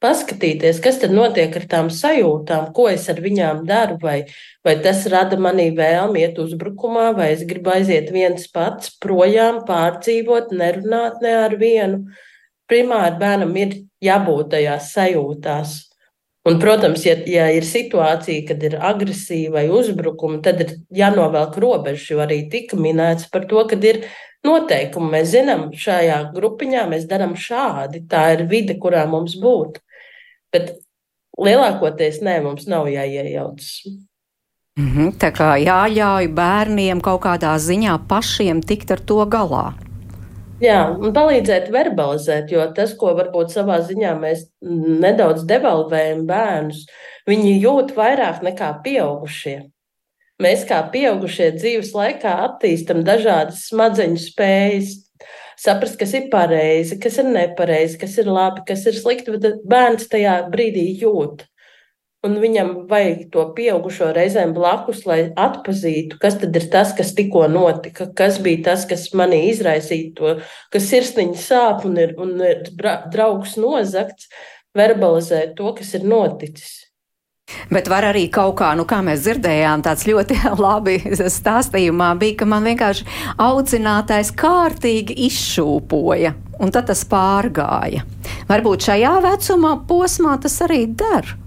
paskatīties, 0.04 0.82
kas 0.84 1.00
tad 1.02 1.14
notiek 1.16 1.56
ar 1.58 1.66
tām 1.72 1.90
sajūtām, 1.94 2.68
ko 2.76 2.90
es 2.92 3.08
ar 3.10 3.22
viņām 3.24 3.64
daru, 3.68 3.96
vai, 4.02 4.18
vai 4.66 4.76
tas 4.84 5.06
rada 5.12 5.40
manī 5.40 5.70
vēlmi 5.78 6.26
iet 6.26 6.42
uzbrukumā, 6.44 7.08
vai 7.18 7.32
es 7.38 7.46
gribu 7.50 7.72
aiziet 7.74 8.12
viens 8.14 8.46
pats 8.52 8.92
projām, 9.04 9.64
pārdzīvot, 9.70 10.52
nerunāt 10.60 11.24
ne 11.24 11.34
ar 11.46 11.58
vienu 11.58 12.04
primāri 12.70 13.18
bērnam 13.20 13.56
ir 13.60 13.80
jābūt 14.04 14.54
tajās 14.54 14.92
sajūtās. 14.96 15.74
Un, 16.44 16.58
protams, 16.60 17.06
ja, 17.08 17.16
ja 17.30 17.46
ir 17.56 17.64
situācija, 17.64 18.44
kad 18.50 18.64
ir 18.68 18.76
agresija 18.84 19.54
vai 19.54 19.70
uzbrukumi, 19.72 20.42
tad 20.44 20.60
ir 20.66 20.74
jānovelk 20.92 21.56
robežas, 21.64 22.10
jo 22.12 22.20
arī 22.20 22.42
tika 22.52 22.76
minēts 22.76 23.30
par 23.32 23.48
to, 23.48 23.64
ka 23.70 23.80
ir 23.80 24.02
noteikumi. 24.48 25.12
Mēs 25.18 25.34
zinām, 25.34 25.68
šajā 25.76 26.20
grupiņā 26.36 26.88
mēs 26.92 27.08
darām 27.10 27.36
šādi. 27.40 28.04
Tā 28.10 28.26
ir 28.38 28.46
vide, 28.50 28.78
kurā 28.80 29.06
mums 29.10 29.36
būtu. 29.40 29.82
Bet 30.54 30.76
lielākoties 31.40 32.22
nē, 32.26 32.40
mums 32.46 32.68
nav 32.70 32.90
jāiejaucas. 32.92 33.84
Mm 34.78 34.90
-hmm, 34.90 35.10
tā 35.22 35.30
kā 35.32 35.54
jāļauj 35.62 36.28
bērniem 36.34 37.02
kaut 37.02 37.22
kādā 37.22 37.58
ziņā 37.58 37.98
pašiem 38.10 38.62
tikt 38.62 38.92
ar 38.92 39.00
to 39.00 39.26
galā. 39.26 39.74
Jā, 40.62 40.96
un 41.00 41.14
palīdzēt 41.14 41.72
verbalizēt, 41.72 42.52
jo 42.52 42.64
tas, 42.76 42.94
ko 42.94 43.14
varbūt 43.18 43.52
savā 43.52 43.82
ziņā 43.84 44.14
mēs 44.20 44.46
nedaudz 45.04 45.44
devalvējam 45.50 46.26
bērnus, 46.26 46.86
viņi 47.28 47.60
jūt 47.60 47.96
vairāk 47.98 48.42
nekā 48.46 48.70
pieaugušie. 48.84 49.73
Mēs 50.42 50.66
kā 50.70 50.80
pieaugušie 50.94 51.52
dzīves 51.60 51.94
laikā 51.94 52.34
attīstam 52.48 53.04
dažādas 53.06 53.68
smadzeņu 53.70 54.20
spējas, 54.24 54.96
saprast, 55.62 56.00
kas 56.00 56.16
ir 56.18 56.30
pareizi, 56.34 56.98
kas 57.00 57.20
ir 57.22 57.30
nepareizi, 57.30 58.00
kas 58.02 58.18
ir 58.18 58.32
labi, 58.32 58.66
kas 58.68 58.88
ir 58.90 58.98
slikti, 58.98 59.38
bet 59.38 59.62
bērns 59.70 60.10
tajā 60.12 60.40
brīdī 60.54 60.90
jūt 61.04 61.46
un 62.24 62.38
viņam 62.40 62.72
vajag 62.88 63.26
to 63.34 63.44
pieaugušo 63.58 64.12
reizēm 64.16 64.54
blakus, 64.56 65.04
lai 65.10 65.20
atpazītu, 65.40 66.20
kas 66.22 66.38
tad 66.42 66.56
ir 66.56 66.70
tas, 66.72 66.94
kas 66.96 67.12
tikko 67.18 67.46
notika, 67.52 68.08
kas 68.16 68.40
bija 68.44 68.64
tas, 68.70 68.88
kas 68.90 69.10
manī 69.18 69.44
izraisīja 69.50 70.14
to, 70.20 70.36
kas 70.74 70.88
sirsniņa 70.92 71.44
sāp 71.44 71.84
un 71.90 72.00
ir, 72.00 72.16
un 72.24 72.38
ir 72.48 72.64
draugs 72.80 73.58
nozakts, 73.60 74.32
verbalizēt 74.78 75.58
to, 75.60 75.74
kas 75.78 75.94
ir 76.00 76.08
noticis. 76.08 76.83
Bet 77.74 77.90
var 77.92 78.06
arī 78.08 78.28
kaut 78.32 78.56
kā, 78.62 78.70
nu, 78.78 78.86
kā 78.88 79.02
mēs 79.06 79.26
dzirdējām, 79.26 79.84
tāds 79.86 80.06
ļoti 80.08 80.38
labi 80.66 80.98
stāstījumā 81.12 82.14
bija, 82.22 82.40
ka 82.40 82.48
man 82.50 82.68
vienkārši 82.70 83.08
audzinātais 83.42 84.32
kārtīgi 84.40 85.18
izšūpoja, 85.28 86.34
un 86.64 86.74
tad 86.74 86.88
tas 86.92 87.04
pārgāja. 87.10 88.06
Varbūt 88.48 88.90
šajā 88.90 89.16
vecumā 89.28 89.78
posmā 89.90 90.38
tas 90.44 90.60
arī 90.66 90.86
dara. 90.88 91.43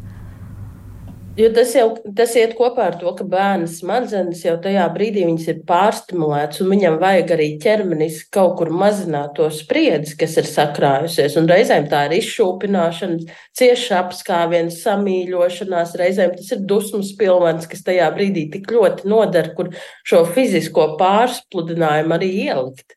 Jo 1.36 1.50
tas 1.52 1.74
jau 1.76 1.90
tas 2.16 2.32
iet 2.38 2.54
kopā 2.56 2.86
ar 2.88 2.94
to, 2.96 3.10
ka 3.16 3.24
bērna 3.28 3.66
smadzenes 3.68 4.40
jau 4.46 4.54
tajā 4.62 4.86
brīdī 4.94 5.26
ir 5.26 5.58
pārstimulētas, 5.68 6.62
un 6.64 6.70
viņam 6.72 6.96
vajag 7.02 7.34
arī 7.36 7.48
ķermenis 7.60 8.22
kaut 8.32 8.54
kur 8.56 8.70
mazināt 8.72 9.34
to 9.36 9.50
spriedzi, 9.52 10.14
kas 10.16 10.38
ir 10.40 10.48
sakrājusies. 10.48 11.36
Un 11.36 11.50
reizēm 11.50 11.90
tā 11.92 12.06
ir 12.08 12.16
izšūpināšana, 12.22 13.36
cieša 13.52 14.00
apskāviens, 14.00 14.80
samīļošanās, 14.86 15.94
reizēm 16.00 16.32
tas 16.38 16.56
ir 16.56 16.64
dusmas 16.72 17.12
pilvens, 17.20 17.68
kas 17.68 17.84
tajā 17.84 18.08
brīdī 18.16 18.48
tik 18.56 18.72
ļoti 18.72 19.04
nodara, 19.12 19.52
kur 19.58 19.74
šo 20.08 20.24
fizisko 20.32 20.94
pārspludinājumu 21.00 22.16
arī 22.16 22.32
ielikt. 22.48 22.96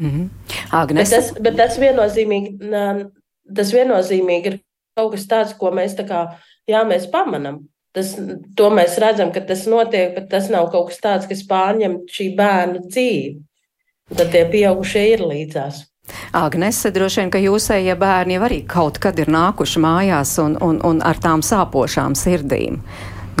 Mm 0.00 0.10
-hmm. 0.10 0.28
Agnes. 0.72 1.10
bet, 1.10 1.18
tas, 1.18 1.32
bet 1.40 1.56
tas 1.56 1.78
viennozīmīgi, 1.78 2.58
tas 3.56 3.72
viennozīmīgi 3.72 4.46
ir 4.46 4.60
kaut 4.96 5.12
kas 5.12 5.26
tāds, 5.28 5.56
ko 5.58 5.70
mēs 5.70 5.96
tā 5.96 6.08
kā 6.08 6.26
jā, 6.70 6.84
mēs 6.88 7.08
pamanām. 7.12 7.64
Tas, 7.96 8.12
to 8.58 8.68
mēs 8.76 8.98
redzam, 9.00 9.30
ka 9.32 9.40
tas 9.48 9.64
notiek, 9.72 10.12
bet 10.12 10.28
tas 10.28 10.50
nav 10.52 10.68
kaut 10.72 10.90
kas 10.90 11.00
tāds, 11.00 11.28
kas 11.30 11.46
pārņem 11.48 12.02
šī 12.12 12.30
bērna 12.36 12.82
dzīvi. 12.84 13.38
Tad 14.12 14.28
tie 14.34 14.42
pieaugušie 14.52 15.04
ir 15.14 15.24
līdzās. 15.24 15.86
Agnese, 16.36 16.92
droši 16.94 17.22
vien, 17.22 17.30
ka 17.32 17.40
jūsējie 17.42 17.96
bērni 17.98 18.36
jau 18.36 18.44
arī 18.46 18.60
kaut 18.68 19.00
kad 19.02 19.18
ir 19.18 19.30
nākuši 19.32 19.82
mājās 19.82 20.36
un, 20.42 20.54
un, 20.62 20.78
un 20.86 21.00
ar 21.02 21.18
tām 21.22 21.42
sāpošām 21.42 22.14
sirdīm. 22.18 22.78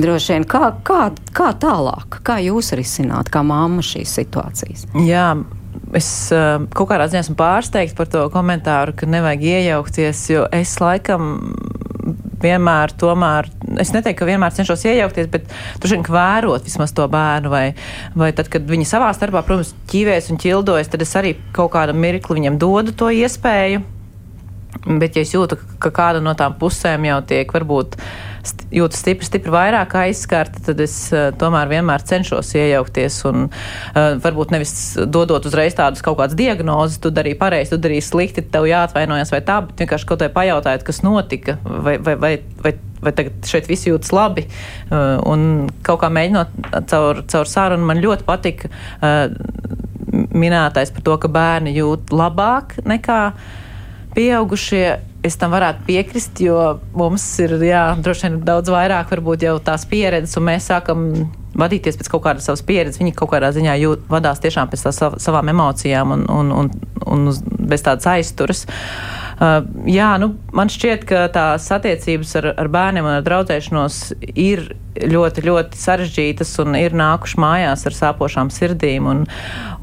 Droši 0.00 0.34
vien, 0.34 0.48
kā, 0.48 0.72
kā, 0.84 1.04
kā 1.36 1.52
tālāk, 1.60 2.18
kā 2.26 2.40
jūs 2.44 2.74
risināt, 2.76 3.30
kā 3.32 3.44
mamma 3.46 3.84
šīs 3.84 4.16
situācijas? 4.18 4.88
Jā, 5.06 5.28
es 5.96 6.10
uh, 6.34 6.66
kaut 6.76 6.90
kādā 6.90 7.06
ziņā 7.12 7.22
esmu 7.24 7.36
pārsteigts 7.38 7.96
par 7.96 8.10
to 8.12 8.26
komentāru, 8.32 8.96
ka 8.96 9.08
nevajag 9.08 9.46
iejaukties, 9.52 10.26
jo 10.34 10.44
es 10.56 10.74
laikam 10.82 11.36
vienmēr, 12.42 12.92
tomēr, 13.00 13.48
es 13.82 13.92
neteiktu, 13.94 14.20
ka 14.20 14.28
vienmēr 14.28 14.54
cenšos 14.56 14.84
iejaukties, 14.88 15.30
bet 15.32 15.48
droši 15.80 15.98
vien 15.98 16.06
vērot 16.16 16.66
vismaz 16.66 16.94
to 16.96 17.06
bērnu, 17.12 17.52
vai, 17.52 17.64
vai 18.18 18.30
tad, 18.36 18.50
kad 18.52 18.66
viņi 18.68 18.88
savā 18.88 19.10
starpā, 19.16 19.42
protams, 19.46 19.74
ķīvēs 19.90 20.30
un 20.32 20.40
ķildojas, 20.42 20.92
tad 20.92 21.04
es 21.06 21.14
arī 21.18 21.36
kaut 21.56 21.72
kādu 21.76 21.96
mirkli 21.96 22.40
viņam 22.40 22.60
dodu 22.62 22.96
to 22.96 23.10
iespēju. 23.14 23.84
Bet, 24.86 25.16
ja 25.16 25.24
es 25.24 25.32
jūtu, 25.32 25.56
ka 25.80 25.90
kāda 25.94 26.20
no 26.22 26.34
tām 26.36 26.54
pusēm 26.60 27.06
jau 27.08 27.20
tiek 27.26 27.52
varbūt 27.52 27.96
jūtas 28.74 29.00
stipri, 29.02 29.26
stipri 29.28 29.52
vairāk 29.54 29.94
aizskarta, 30.00 30.62
tad 30.68 30.80
es 30.84 30.94
uh, 31.14 31.28
tomēr 31.38 31.70
vienmēr 31.70 32.04
cenšos 32.06 32.52
iejaukties 32.56 33.18
un 33.30 33.46
uh, 33.48 34.16
varbūt 34.22 34.54
nevis 34.54 34.74
dodot 35.12 35.46
uzreiz 35.48 35.76
tādus 35.78 36.04
kaut 36.04 36.18
kādas 36.20 36.38
diagnozes, 36.38 37.00
tu 37.02 37.12
darīji 37.14 37.38
pareizi, 37.40 37.74
tu 37.74 37.80
darīji 37.82 38.06
slikti, 38.08 38.44
tev 38.52 38.68
jāatvainojas 38.70 39.32
vai 39.34 39.42
tā, 39.46 39.60
bet 39.66 39.84
vienkārši 39.84 40.10
kaut 40.10 40.24
kā 40.24 40.30
pajautājot, 40.36 40.86
kas 40.86 41.02
notika, 41.06 41.58
vai, 41.64 41.96
vai, 41.98 42.16
vai, 42.22 42.32
vai, 42.62 42.74
vai 43.02 43.14
tagad 43.16 43.50
šeit 43.50 43.70
viss 43.70 43.88
jūtas 43.88 44.14
labi. 44.16 44.46
Uh, 44.90 45.16
un 45.28 45.68
kaut 45.86 46.02
kā 46.04 46.12
mēģinot 46.12 46.56
caur, 46.90 47.22
caur 47.30 47.50
sarunu, 47.50 47.86
man 47.88 48.02
ļoti 48.02 48.26
patika 48.28 48.70
uh, 48.70 49.28
minētais 50.36 50.92
par 50.94 51.04
to, 51.06 51.16
ka 51.20 51.30
bērni 51.32 51.74
jūt 51.76 52.12
labāk 52.14 52.78
nekā 52.86 53.20
pieaugušie 54.16 54.86
es 55.26 55.36
tam 55.40 55.52
varētu 55.54 55.84
piekrist, 55.86 56.38
jo 56.42 56.58
mums 56.96 57.24
ir 57.42 57.56
jā, 57.66 57.88
droši 58.02 58.28
vien 58.28 58.38
daudz 58.46 58.70
vairāk 58.72 59.10
varbūt 59.12 59.46
jau 59.46 59.56
tās 59.64 59.86
pieredzes, 59.88 60.36
un 60.38 60.46
mēs 60.48 60.68
sākam 60.70 61.08
vadīties 61.56 61.98
pēc 61.98 62.10
kaut 62.12 62.24
kādas 62.26 62.46
savas 62.46 62.62
pieredzes. 62.66 63.00
Viņi 63.00 63.14
kaut 63.16 63.32
kādā 63.32 63.50
ziņā 63.56 63.76
jūt, 63.80 64.06
vadās 64.12 64.42
tiešām 64.44 64.70
pēc 64.70 64.86
tā 64.86 64.92
savām 64.94 65.52
emocijām 65.52 66.14
un, 66.16 66.24
un, 66.32 66.52
un, 66.60 66.72
un 67.06 67.28
bez 67.70 67.84
tādas 67.86 68.08
aizturas. 68.12 68.66
Uh, 69.36 69.60
jā, 69.90 70.14
nu, 70.20 70.32
man 70.56 70.70
šķiet, 70.72 71.04
ka 71.08 71.26
tās 71.32 71.68
attiecības 71.74 72.36
ar, 72.40 72.50
ar 72.56 72.72
bērniem 72.72 73.04
un 73.04 73.18
ar 73.18 73.24
draudzēšanos 73.26 74.00
ir 74.32 74.70
ļoti, 75.04 75.44
ļoti 75.46 75.78
sarežģītas 75.80 76.52
un 76.64 76.76
ir 76.78 76.94
nākuši 76.96 77.40
mājās 77.42 77.86
ar 77.88 77.96
sāpošām 77.96 78.50
sirdīm. 78.54 79.08
Un, 79.10 79.24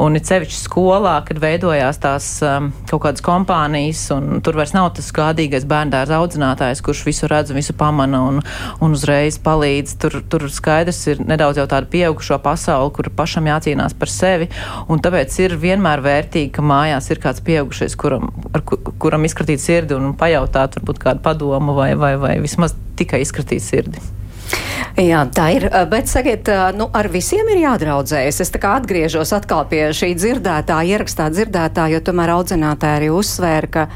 un 0.02 0.18
it 0.18 0.30
sevišķi 0.30 0.60
skolā, 0.60 1.16
kad 1.28 1.42
veidojās 1.44 2.00
tās 2.04 2.28
um, 2.46 2.72
kaut 2.90 3.04
kādas 3.06 3.24
kompānijas, 3.26 4.06
un 4.16 4.42
tur 4.46 4.58
vairs 4.60 4.76
nav 4.76 4.92
tas 4.98 5.12
gādīgais 5.16 5.68
bērndārs 5.70 6.14
audzinātājs, 6.14 6.84
kurš 6.86 7.04
visu 7.08 7.30
redz 7.32 7.54
un 7.54 7.60
visu 7.60 7.76
pamana 7.78 8.24
un, 8.30 8.42
un 8.84 8.98
uzreiz 8.98 9.40
palīdz. 9.44 9.98
Tur, 10.04 10.20
tur 10.30 10.48
skaidrs 10.52 11.04
ir 11.14 11.24
nedaudz 11.24 11.62
jau 11.62 11.68
tāda 11.70 11.90
pieaugušo 11.92 12.40
pasauli, 12.44 12.94
kur 12.98 13.12
pašam 13.16 13.50
jācīnās 13.52 13.98
par 14.00 14.12
sevi. 14.12 14.50
Un 14.92 15.04
tāpēc 15.04 15.38
ir 15.46 15.58
vienmēr 15.62 16.04
vērtīgi, 16.04 16.54
ka 16.58 16.66
mājās 16.66 17.12
ir 17.14 17.22
kāds 17.24 17.44
pieaugušais, 17.46 17.98
kuram, 18.00 18.32
ar, 18.54 18.66
kuram 19.02 19.28
izkratīt 19.28 19.64
sirdi 19.64 19.98
un 19.98 20.16
pajautāt 20.20 20.80
varbūt 20.80 21.04
kādu 21.04 21.24
padomu 21.26 21.78
vai, 21.78 21.94
vai, 22.00 22.16
vai 22.20 22.36
vismaz 22.44 22.76
tikai 23.00 23.24
izkratīt 23.24 23.64
sirdi. 23.64 24.23
Jā, 24.94 25.24
tā 25.34 25.48
ir. 25.56 25.64
Bet, 25.90 26.06
sakiet, 26.12 26.50
nu, 26.78 26.86
ar 26.94 27.08
visiem 27.10 27.48
ir 27.50 27.64
jādraudzējas. 27.64 28.42
Es 28.44 28.54
tā 28.54 28.60
kā 28.62 28.76
atgriežos 28.78 29.32
atkal 29.34 29.66
pie 29.72 29.88
šī 29.96 30.12
dzirdētā, 30.20 30.78
ierakstā 30.86 31.32
dzirdētā, 31.34 31.88
jo 31.96 32.02
tomēr 32.06 32.36
audzinātāji 32.36 33.00
arī 33.00 33.10
uzsvēra, 33.14 33.72
ka, 33.74 33.88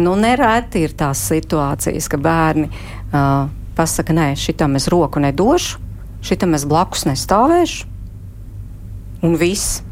nu, 0.00 0.14
nereti 0.16 0.86
ir 0.86 0.96
tās 0.96 1.26
situācijas, 1.28 2.08
ka 2.08 2.20
bērni 2.24 2.70
uh, 2.70 3.50
pasaka, 3.76 4.16
nē, 4.16 4.30
šitam 4.40 4.78
es 4.80 4.88
roku 4.92 5.20
nedošu, 5.20 5.82
šitam 6.24 6.56
es 6.56 6.64
blakus 6.68 7.04
nestāvēšu, 7.10 7.92
un 9.28 9.36
viss. 9.36 9.82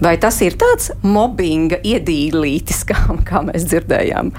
Vai 0.00 0.16
tas 0.20 0.40
ir 0.44 0.56
tāds 0.60 0.90
mobbinga 1.04 1.82
iedīglītis, 1.84 2.84
kā, 2.88 3.02
kā 3.28 3.44
mēs 3.44 3.68
dzirdējām? 3.68 4.32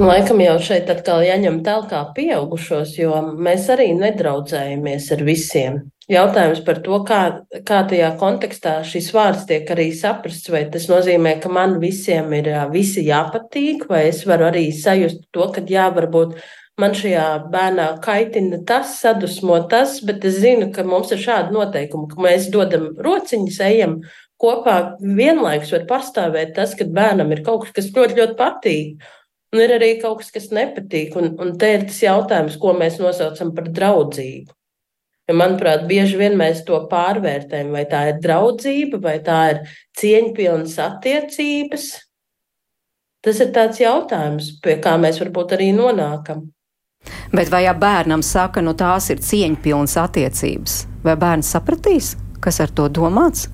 Laikam 0.00 0.38
jau 0.40 0.54
šeit 0.64 0.88
atkal 0.88 1.20
jāņem 1.26 1.58
tālāk 1.60 2.14
pieaugušos, 2.16 2.94
jo 2.96 3.18
mēs 3.36 3.66
arī 3.74 3.90
nedraudzējamies 3.98 5.08
ar 5.12 5.24
visiem. 5.26 5.74
Jautājums 6.08 6.62
par 6.64 6.80
to, 6.86 7.02
kā, 7.04 7.18
kā 7.68 7.82
tajā 7.90 8.08
kontekstā 8.22 8.78
šis 8.88 9.10
vārds 9.12 9.44
tiek 9.50 9.68
arī 9.74 9.90
saprasts, 9.92 10.48
vai 10.48 10.62
tas 10.72 10.88
nozīmē, 10.88 11.34
ka 11.42 11.52
man 11.52 11.76
visiem 11.84 12.32
ir 12.38 12.48
visi 12.72 13.04
jāpatīk, 13.10 13.84
vai 13.92 14.06
es 14.08 14.24
varu 14.24 14.48
arī 14.48 14.70
sajust 14.72 15.28
to, 15.36 15.50
ka 15.52 15.66
jā, 15.68 15.90
varbūt 15.92 16.32
man 16.80 16.96
šajā 16.96 17.28
bērnā 17.52 17.92
kaitina 18.00 18.64
tas, 18.64 18.96
sadusmo 19.04 19.60
tas, 19.68 20.00
bet 20.00 20.24
es 20.24 20.40
zinu, 20.40 20.72
ka 20.72 20.80
mums 20.80 21.12
ir 21.12 21.20
šādi 21.20 21.52
noteikumi, 21.58 22.08
ka 22.08 22.24
mēs 22.24 22.48
dodam 22.56 22.94
rociņas, 22.96 23.62
ejam 23.68 24.00
kopā. 24.40 24.80
Vienlaikus 25.04 25.76
var 25.76 25.88
pastāvēt 25.92 26.56
tas, 26.56 26.72
ka 26.72 26.88
bērnam 26.88 27.36
ir 27.36 27.44
kaut 27.44 27.68
kas, 27.68 27.76
kas 27.82 27.92
ļoti, 27.92 28.22
ļoti 28.22 28.40
patīk. 28.40 29.10
Un 29.50 29.62
ir 29.64 29.72
arī 29.74 29.94
kaut 29.98 30.20
kas, 30.20 30.30
kas 30.34 30.48
nepatīk. 30.54 31.16
Un, 31.18 31.32
un 31.42 31.56
te 31.58 31.72
ir 31.74 31.86
tas 31.88 31.98
jautājums, 32.04 32.58
ko 32.60 32.74
mēs 32.78 33.00
nosaucam 33.02 33.50
par 33.56 33.70
draudzību. 33.74 34.54
Ja, 35.30 35.34
manuprāt, 35.38 35.84
bieži 35.90 36.18
vien 36.18 36.36
mēs 36.38 36.64
to 36.66 36.78
pārvērtējam, 36.90 37.74
vai 37.74 37.84
tā 37.90 38.04
ir 38.10 38.22
draudzība, 38.22 38.98
vai 39.02 39.18
tā 39.26 39.40
ir 39.52 39.60
cieņpilnas 39.98 40.78
attiecības. 40.86 41.90
Tas 43.22 43.42
ir 43.42 43.52
tāds 43.54 43.82
jautājums, 43.82 44.56
pie 44.64 44.78
kā 44.82 44.96
mēs 44.98 45.20
varbūt 45.22 45.54
arī 45.58 45.70
nonākam. 45.76 46.48
Bet 47.32 47.50
vai 47.52 47.62
ja 47.66 47.74
bērnam 47.78 48.24
saka, 48.26 48.62
nu 48.64 48.74
tās 48.74 49.06
ir 49.12 49.22
cieņpilnas 49.24 49.96
attiecības, 50.02 50.76
vai 51.06 51.14
bērns 51.20 51.54
sapratīs, 51.54 52.14
kas 52.42 52.60
ar 52.64 52.74
to 52.74 52.88
domāts? 52.90 53.46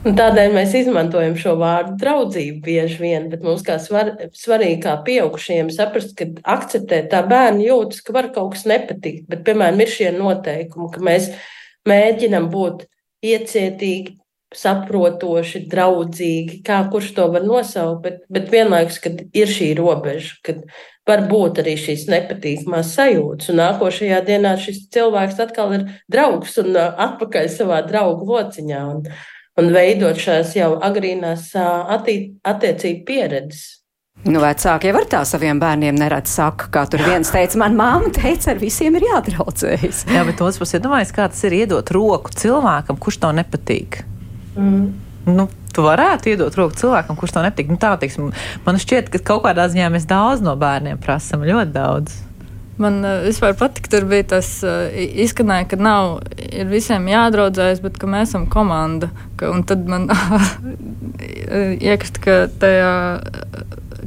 Tādēļ 0.00 0.54
mēs 0.54 0.70
izmantojam 0.78 1.34
šo 1.36 1.58
vārdu 1.60 1.98
draudzību 2.00 2.62
bieži 2.64 2.96
vien, 3.02 3.26
bet 3.28 3.42
mums 3.44 3.60
kā 3.66 3.74
svar, 3.76 4.14
svarīgi, 4.32 4.78
kā 4.86 4.94
pieaugušajiem, 5.04 5.68
saprast, 5.74 6.14
ka 6.16 6.24
akceptēt 6.54 7.10
tā 7.12 7.20
bērnu 7.28 7.66
jūtas, 7.66 8.00
ka 8.06 8.14
var 8.16 8.30
kaut 8.32 8.54
kas 8.54 8.64
nepatikt. 8.70 9.26
Bet, 9.28 9.42
piemēram, 9.44 9.82
ir 9.84 9.90
šie 9.92 10.08
noteikumi, 10.16 10.88
ka 10.94 11.04
mēs 11.04 11.26
mēģinam 11.90 12.48
būt 12.54 12.86
iecietīgi, 13.28 14.16
saprotoši, 14.56 15.66
draudzīgi, 15.70 16.56
kā 16.66 16.78
kurš 16.90 17.10
to 17.18 17.26
var 17.34 17.44
nosaukt, 17.46 18.00
bet, 18.06 18.22
bet 18.32 18.48
vienlaikus, 18.50 18.96
kad 19.04 19.20
ir 19.36 19.52
šī 19.52 19.68
robeža, 19.78 20.38
kad 20.48 20.62
var 21.06 21.26
būt 21.28 21.60
arī 21.60 21.76
šīs 21.78 22.06
nepatīkamās 22.10 22.94
sajūtas. 22.96 23.52
Un 23.52 23.60
nākošajā 23.60 24.22
dienā 24.26 24.54
šis 24.64 24.86
cilvēks 24.96 25.44
atkal 25.44 25.76
ir 25.76 25.86
draugs 26.10 26.56
un 26.64 26.72
atpakaļ 26.80 27.52
savā 27.52 27.82
draugu 27.86 28.26
lociņā. 28.32 28.80
Un, 28.94 29.04
un 29.60 29.70
veidot 29.74 30.18
šās 30.18 30.56
jau 30.56 30.72
agrīnās 30.82 31.52
attiecību 31.56 33.04
pieredzes. 33.06 33.68
Nu, 34.20 34.36
vecāki 34.42 34.90
jau 34.90 34.98
ar 34.98 35.06
tā 35.08 35.20
saviem 35.24 35.60
bērniem 35.62 35.96
neredz 35.96 36.34
saka, 36.34 36.66
kā 36.74 36.82
tur 36.92 37.00
viens 37.06 37.30
teica, 37.32 37.56
man 37.62 37.76
māma 37.78 38.10
teica, 38.12 38.50
ar 38.52 38.58
visiem 38.60 38.98
ir 38.98 39.06
jādraudzējas. 39.06 40.02
Jā, 40.12 40.24
bet 40.28 40.42
otrs 40.44 40.60
puses 40.60 40.76
iedomājas, 40.76 41.14
kā 41.16 41.30
tas 41.32 41.40
ir 41.48 41.56
iedot 41.62 41.92
roku 41.96 42.34
cilvēkam, 42.36 42.98
kurš 43.00 43.22
to 43.22 43.30
nepatīk. 43.38 44.02
Mm. 44.58 44.90
Nu, 45.30 45.46
tu 45.72 45.84
varētu 45.86 46.34
iedot 46.34 46.58
roku 46.58 46.76
cilvēkam, 46.76 47.16
kurš 47.16 47.32
to 47.38 47.44
nepatīk. 47.46 47.72
Nu, 47.72 47.80
tā, 47.80 47.94
teiksim, 48.02 48.28
man 48.66 48.80
šķiet, 48.82 49.08
ka 49.14 49.22
kaut 49.32 49.46
kādā 49.46 49.70
ziņā 49.72 49.88
mēs 49.94 50.04
daudz 50.10 50.44
no 50.44 50.52
bērniem 50.60 51.00
prasam, 51.00 51.46
ļoti 51.48 51.72
daudz. 51.72 52.20
Man 52.80 53.02
uh, 53.04 53.20
vispār 53.26 53.52
patika, 53.60 53.90
tur 53.92 54.06
bija 54.08 54.24
tas 54.36 54.48
uh, 54.64 54.88
izskanēja, 54.96 55.66
ka 55.68 55.78
nav 55.80 56.20
visiem 56.70 57.10
jādraudzējas, 57.10 57.82
bet 57.84 57.98
ka 58.00 58.08
mēs 58.08 58.30
esam 58.30 58.46
komanda. 58.50 59.10
Ka, 59.40 59.50
un 59.52 59.66
tad 59.68 59.84
man 59.90 60.08
iekrist, 61.90 62.22
ka 62.24 62.46
tajā. 62.62 62.94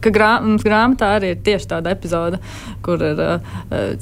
Ka 0.03 0.11
grā, 0.11 0.33
mums 0.43 0.65
grāmatā 0.65 1.13
arī 1.19 1.29
ir 1.31 1.43
tieši 1.45 1.69
tāda 1.75 1.93
epizode, 1.93 2.41
kur 2.83 2.99
ir 3.05 3.21
uh, 3.23 3.53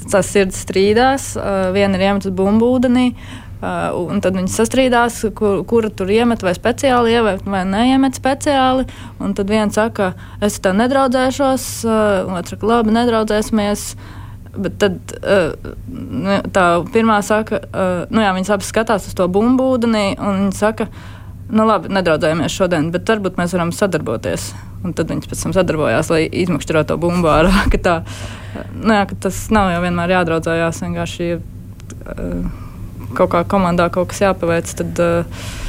tas 0.08 0.32
sirds 0.32 0.64
strīdās. 0.64 1.34
Viena 1.76 1.98
ir 1.98 2.08
iemetas 2.08 2.34
bumbu 2.34 2.74
ūdenī, 2.78 3.10
Uh, 3.62 3.92
un 4.10 4.18
tad 4.18 4.34
viņi 4.34 4.50
sastrīdās, 4.50 5.20
kur, 5.38 5.60
kura 5.70 5.86
tur 5.94 6.08
iemet, 6.10 6.40
vai 6.42 6.50
speciāli 6.56 7.12
iemet, 7.14 7.44
vai 7.46 7.60
neiemet 7.62 8.18
speciāli. 8.18 8.88
Un 9.22 9.36
tad 9.38 9.52
viens 9.54 9.78
saka, 9.78 10.08
es 10.42 10.56
tā 10.64 10.72
nedraudzēšos, 10.74 11.66
uh, 11.86 12.32
otrs 12.40 12.56
saka, 12.56 12.66
labi, 12.72 12.96
nedraudzēsimies. 12.96 13.84
Uh, 13.94 14.18
Bet 14.52 14.76
tad 14.82 15.14
uh, 15.22 15.54
tā 16.52 16.66
pirmā 16.92 17.22
saka, 17.24 17.62
uh, 17.64 18.04
nu 18.12 18.20
jā, 18.20 18.34
viņas 18.36 18.52
abi 18.52 18.68
skatās 18.68 19.08
uz 19.08 19.16
to 19.16 19.24
bumbu 19.32 19.70
ūdenī, 19.76 20.10
un 20.20 20.42
viņi 20.42 20.56
saka, 20.58 20.88
nu 21.52 21.64
labi, 21.68 21.88
nedraudzējamies 21.96 22.52
šodien, 22.52 22.90
bet 22.92 23.08
varbūt 23.08 23.40
mēs 23.40 23.56
varam 23.56 23.72
sadarboties. 23.72 24.50
Un 24.82 24.92
tad 24.98 25.08
viņas 25.12 25.30
pēc 25.30 25.46
tam 25.46 25.54
sadarbojās, 25.56 26.10
lai 26.12 26.26
izmakšķerotu 26.42 26.92
to 26.92 26.98
bumbu 27.00 27.30
ārā. 27.32 27.54
Tā, 27.86 28.00
nu 28.74 28.98
jā, 28.98 29.06
tas 29.24 29.40
nav 29.54 29.72
jau 29.72 29.80
vienmēr 29.86 30.16
jādraudzējās, 30.18 30.84
vienkārši 30.84 31.32
uh, 31.38 32.62
kaut 33.16 33.32
kā 33.32 33.44
komandā 33.48 33.88
kaut 33.94 34.12
kas 34.12 34.24
jāpaveic. 34.26 34.76
Tad, 34.82 35.00
uh, 35.00 35.61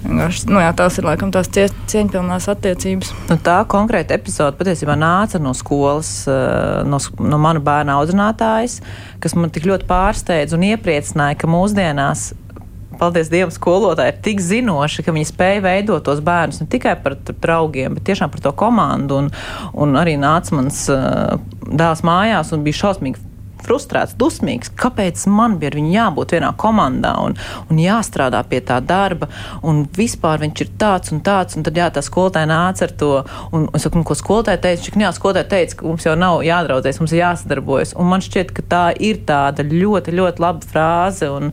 Nu, 0.00 0.60
jā, 0.62 0.70
tās 0.76 0.96
ir 0.96 1.04
laikam 1.04 1.32
tās 1.34 1.50
cieņpilnās 1.52 2.48
attiecības. 2.48 3.12
Nu, 3.28 3.36
tā 3.44 3.58
konkrēta 3.68 4.16
epizode 4.16 4.56
patiesībā 4.56 4.96
nāca 4.98 5.40
no 5.42 5.52
skolas, 5.56 6.24
eh, 6.30 6.80
no, 6.88 7.00
no 7.20 7.40
mana 7.42 7.60
bērna 7.60 7.98
audzinātājas, 8.00 8.80
kas 9.20 9.36
man 9.36 9.52
tik 9.52 9.68
ļoti 9.68 9.88
pārsteidza 9.90 10.56
un 10.56 10.64
iepriecināja, 10.72 11.36
ka 11.42 11.50
mūsdienās 11.50 12.30
paldies 13.00 13.30
Dievam, 13.32 13.52
skolotāji 13.54 14.12
ir 14.12 14.20
tik 14.24 14.42
zinoši, 14.44 15.04
ka 15.06 15.14
viņi 15.14 15.28
spēja 15.30 15.64
veidot 15.64 16.04
tos 16.04 16.20
bērnus 16.24 16.60
ne 16.60 16.68
tikai 16.70 16.96
par 17.00 17.16
draugiem, 17.30 17.96
bet 17.96 18.08
tiešām 18.10 18.32
par 18.32 18.44
to 18.44 18.52
komandu. 18.56 19.22
Un, 19.22 19.30
un 19.72 19.96
arī 20.00 20.18
nāca 20.20 20.56
mans 20.58 20.82
uh, 20.92 21.38
dēls 21.64 22.04
mājās 22.06 22.52
un 22.52 22.66
bija 22.66 22.82
šausmīgi 22.82 23.29
frustrēts, 23.64 24.16
dusmīgs, 24.20 24.72
kāpēc 24.78 25.26
man 25.30 25.58
viņu 25.60 25.92
jābūt 25.92 26.36
vienā 26.36 26.52
komandā 26.58 27.14
un, 27.24 27.36
un 27.70 27.80
jāstrādā 27.80 28.42
pie 28.48 28.60
tā 28.66 28.80
darba, 28.84 29.28
un 29.66 29.84
vispār 29.96 30.40
viņš 30.44 30.64
ir 30.64 30.72
tāds 30.80 31.14
un 31.14 31.22
tāds, 31.24 31.56
un 31.56 31.66
tad 31.66 31.78
jā, 31.78 31.88
tā 31.92 32.02
skolotāja 32.04 32.48
nāca 32.50 32.86
ar 32.86 32.94
to, 33.02 33.10
un 33.56 33.68
es 33.76 33.84
saku, 33.86 34.00
nu, 34.00 34.06
ko 34.06 34.16
skolotāja 34.18 34.60
teica, 34.62 34.86
šik, 34.86 34.98
jā, 35.00 35.12
skolotāja 35.16 35.48
teica, 35.50 35.78
ka 35.80 35.88
mums 35.88 36.06
jau 36.06 36.16
nav 36.18 36.40
jādraudzēs, 36.46 37.00
mums 37.02 37.14
ir 37.14 37.22
jāsadarbojas, 37.22 37.94
un 38.00 38.10
man 38.10 38.24
šķiet, 38.24 38.52
ka 38.56 38.66
tā 38.70 38.84
ir 38.98 39.22
tāda 39.28 39.66
ļoti, 39.66 40.14
ļoti 40.16 40.44
laba 40.44 40.70
frāze 40.72 41.30
un, 41.32 41.50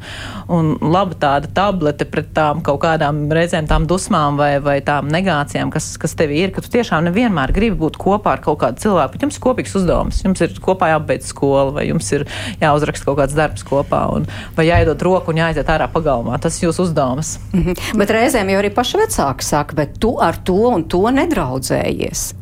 un 0.54 0.74
laba 0.82 1.18
tāda 1.20 1.52
tablete 1.54 2.08
pret 2.10 2.32
tām 2.38 2.64
kaut 2.66 2.82
kādām 2.84 3.26
reizēm 3.34 3.68
tām 3.70 3.88
dusmām 3.90 4.40
vai, 4.40 4.58
vai 4.64 4.80
tām 4.86 5.10
negācijām, 5.14 5.72
kas, 5.74 5.90
kas 6.02 6.16
tev 6.18 6.34
ir, 6.36 6.54
ka 6.56 6.64
tu 6.64 6.72
tiešām 6.78 7.08
nevienmēr 7.10 7.54
gribi 7.56 7.80
būt 7.82 8.00
kopā 8.02 8.38
ar 8.38 8.44
kaut 8.46 8.62
kādu 8.64 8.84
cilvēku, 8.84 9.16
bet 9.16 9.28
jums 9.28 9.40
ir 9.40 9.46
kopīgs 9.48 9.76
uzdevums, 9.80 10.22
jums 10.26 10.44
ir 10.46 10.56
kopā 10.64 10.92
jābeidz 10.94 11.32
skola 11.34 11.74
vai 11.80 11.88
jums 11.90 11.97
ir 12.16 12.26
jāuzraksta 12.62 13.08
kaut 13.08 13.20
kāds 13.22 13.38
darbs 13.38 13.66
kopā, 13.68 14.04
un, 14.16 14.28
vai 14.58 14.68
jāiedod 14.70 15.02
roku 15.06 15.34
un 15.34 15.42
jāaiziet 15.42 15.70
ārā 15.74 15.90
pagalmā. 15.92 16.40
Tas 16.42 16.60
ir 16.60 16.70
jūsu 16.70 16.88
uzdevums. 16.88 17.38
Mm 17.54 17.64
-hmm. 17.64 17.98
Bet 17.98 18.14
reizēm 18.14 18.50
jau 18.50 18.60
arī 18.62 18.74
paši 18.74 18.98
vecāki 18.98 19.44
saka, 19.44 19.76
bet 19.76 20.00
tu 20.00 20.18
ar 20.22 20.38
to 20.38 20.70
un 20.74 20.84
to 20.84 21.02
nedraudzējies. 21.12 22.34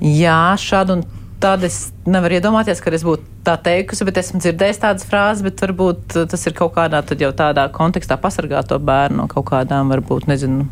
Jā, 0.00 0.54
šādu 0.54 0.92
un 0.92 1.02
tādu 1.40 1.66
es 1.66 1.92
nevaru 2.06 2.38
iedomāties, 2.38 2.80
ka 2.82 2.90
es 2.90 3.04
būtu 3.06 3.22
tā 3.46 3.56
teikusi, 3.62 4.04
bet 4.04 4.20
esmu 4.20 4.40
dzirdējis 4.42 4.80
tādas 4.82 5.06
frāzes, 5.08 5.44
bet 5.46 5.60
varbūt 5.62 6.16
uh, 6.16 6.26
tas 6.30 6.46
ir 6.46 6.54
kaut 6.58 6.74
kādā 6.74 7.02
tādā 7.02 7.68
kontekstā 7.72 8.16
pasargāt 8.16 8.68
to 8.68 8.78
bērnu 8.78 9.16
no 9.22 9.26
kaut 9.26 9.46
kādām, 9.50 9.88
varbūt, 9.94 10.26
nezinu 10.26 10.66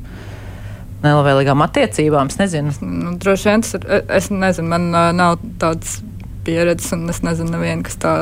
nelabvēlīgām 1.04 1.62
attiecībām. 1.66 2.30
Es 2.32 2.38
nezinu. 2.40 2.74
Nu, 2.82 3.14
droši 3.20 3.50
vien 3.50 3.64
tas 3.64 3.76
ir. 3.78 3.86
Es 4.18 4.30
nezinu, 4.32 4.68
man 4.72 4.88
uh, 4.90 5.10
nav 5.16 5.38
tāds 5.62 6.00
pieredzes, 6.46 6.92
un 6.96 7.10
es 7.12 7.20
nezinu, 7.26 7.52
nevienu, 7.56 7.84
kas 7.86 7.98
tā, 8.02 8.14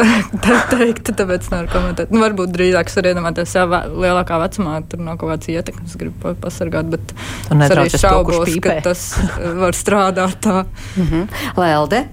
tā 0.44 0.60
teiktu, 0.70 1.14
tāpēc 1.16 1.50
nevaru 1.52 1.72
komentēt. 1.72 2.14
Nu, 2.14 2.22
varbūt 2.24 2.54
drīzāk 2.54 2.92
es 2.92 3.00
varu 3.00 3.12
iedomāties, 3.14 3.56
ja 3.56 3.66
lielākā 3.66 4.40
vecumā 4.44 4.78
tur 4.90 5.04
nav 5.06 5.18
kaut 5.20 5.34
kāds 5.34 5.50
ietekmes, 5.52 5.98
gribu 6.00 6.34
pasargāt, 6.44 6.92
bet 6.92 7.14
es 7.16 7.74
arī 7.74 7.88
šaubos, 7.94 8.54
ka 8.64 8.80
tas 8.84 9.04
var 9.60 9.76
strādāt 9.76 10.40
tā. 10.44 10.64
Mm 10.96 11.06
-hmm. 11.06 11.28
Lelde, 11.60 12.04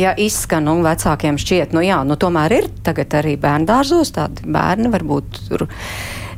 ja 0.00 0.14
izskan 0.18 0.68
un 0.68 0.82
vecākiem 0.84 1.38
šķiet, 1.40 1.72
nu 1.76 1.82
jā, 1.84 2.00
nu 2.04 2.16
tomēr 2.20 2.56
ir 2.58 2.70
tagad 2.86 3.14
arī 3.20 3.36
bērndārzos 3.40 4.12
tādi 4.16 4.44
bērni, 4.44 4.90
varbūt 4.92 5.40
tur 5.48 5.66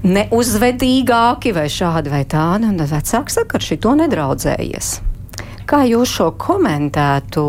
neuzvedīgāki 0.02 1.54
vai 1.54 1.68
šādi 1.70 2.10
vai 2.10 2.24
tādi, 2.24 2.68
un 2.70 2.78
tad 2.80 2.90
vecāks 2.90 3.38
saka, 3.38 3.58
ar 3.58 3.66
šito 3.66 3.94
nedraudzējies. 3.98 4.94
Kā 5.66 5.84
jūs 5.86 6.16
šo 6.18 6.32
komentētu? 6.38 7.44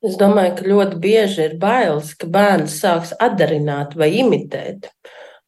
Es 0.00 0.14
domāju, 0.16 0.54
ka 0.56 0.64
ļoti 0.64 0.96
bieži 1.00 1.42
ir 1.44 1.56
bailes, 1.60 2.14
ka 2.16 2.28
bērns 2.32 2.78
sāks 2.80 3.10
atdarināt 3.20 3.92
vai 4.00 4.08
imitēt. 4.22 4.88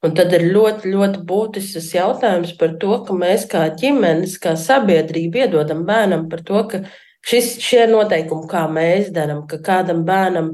Un 0.05 0.13
tad 0.19 0.35
ir 0.37 0.45
ļoti, 0.51 0.91
ļoti 0.93 1.23
būtisks 1.29 1.93
jautājums 1.95 2.53
par 2.59 2.75
to, 2.83 2.99
ka 3.07 3.17
mēs 3.17 3.47
kā 3.49 3.63
ģimenes, 3.79 4.35
kā 4.43 4.53
sabiedrība 4.59 5.47
iedodam 5.47 5.87
bērnam 5.89 6.27
par 6.29 6.43
to, 6.45 6.65
ka 6.69 6.83
šis, 7.25 7.55
šie 7.63 7.87
noteikumi, 7.89 8.49
kā 8.51 8.67
mēs 8.69 9.09
darām, 9.15 9.45
ka 9.49 9.61
kādam 9.63 10.03
bērnam 10.05 10.53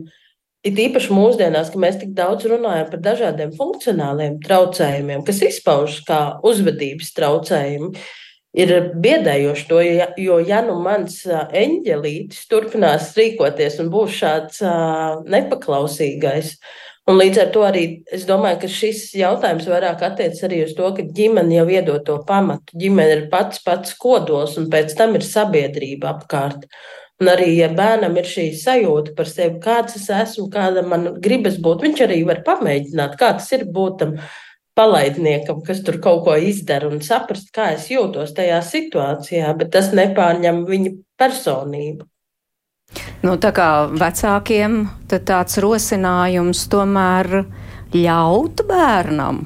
ir 0.69 0.83
īpaši 0.85 1.17
mūsdienās, 1.17 1.73
ka 1.73 1.81
mēs 1.83 1.99
tik 2.03 2.15
daudz 2.15 2.47
runājam 2.53 2.93
par 2.93 3.03
dažādiem 3.09 3.55
funkcionāliem 3.57 4.39
traucējumiem, 4.45 5.25
kas 5.27 5.43
izpaužas 5.49 6.05
kā 6.07 6.21
uzvedības 6.47 7.15
traucējumi. 7.17 8.07
Ir 8.57 8.71
biedējoši 8.97 9.65
to, 9.69 9.79
jo, 10.19 10.39
ja 10.41 10.63
nu 10.65 10.79
mans 10.81 11.21
eņģelītis 11.29 12.47
turpinās 12.49 13.11
rīkoties 13.19 13.77
un 13.83 13.91
būs 13.93 14.15
šāds 14.23 14.63
nepaklausīgais, 15.29 16.57
Un 17.09 17.17
līdz 17.17 17.39
ar 17.41 17.53
to 17.55 17.63
arī 17.65 17.83
es 18.13 18.27
domāju, 18.29 18.59
ka 18.61 18.69
šis 18.69 19.07
jautājums 19.17 19.65
vairāk 19.71 20.03
attiecas 20.05 20.43
arī 20.45 20.59
uz 20.67 20.75
to, 20.77 20.91
ka 20.93 21.07
ģimene 21.17 21.55
jau 21.57 21.65
iedod 21.73 22.03
to 22.05 22.19
pamatu. 22.29 22.77
Ģimene 22.77 23.15
ir 23.15 23.23
pats 23.33 23.63
pats 23.65 23.95
kodols, 23.97 24.59
un 24.61 24.67
pēc 24.69 24.93
tam 24.99 25.17
ir 25.17 25.25
sabiedrība 25.25 26.11
apkārt. 26.11 26.67
Un 27.19 27.31
arī, 27.33 27.49
ja 27.57 27.71
bērnam 27.73 28.19
ir 28.21 28.29
šī 28.29 28.51
sajūta 28.61 29.15
par 29.17 29.31
sevi, 29.31 29.57
kāds 29.65 29.97
es 29.97 30.05
esmu, 30.13 30.51
kāda 30.53 30.85
man 30.87 31.09
gribas 31.25 31.57
būt, 31.65 31.87
viņš 31.87 32.05
arī 32.05 32.21
var 32.29 32.45
pamēģināt, 32.47 33.17
kā 33.19 33.33
tas 33.41 33.49
ir 33.57 33.65
būt 33.73 33.97
tam 34.05 34.15
palaidniekam, 34.79 35.61
kas 35.67 35.83
tur 35.87 35.99
kaut 36.03 36.23
ko 36.29 36.37
izdara 36.39 36.89
un 36.89 37.03
saprast, 37.05 37.51
kā 37.55 37.73
es 37.75 37.91
jūtos 37.91 38.33
tajā 38.37 38.63
situācijā, 38.65 39.51
bet 39.59 39.75
tas 39.75 39.91
nepārņem 39.97 40.63
viņa 40.69 40.95
personību. 41.19 42.07
Nu, 43.27 43.35
tā 43.37 43.51
kā 43.53 43.69
vecākiem 43.91 44.81
tāds 45.11 45.59
rosinājums 45.61 46.65
tomēr 46.73 47.43
ļaut 47.93 48.65
bērnam 48.69 49.45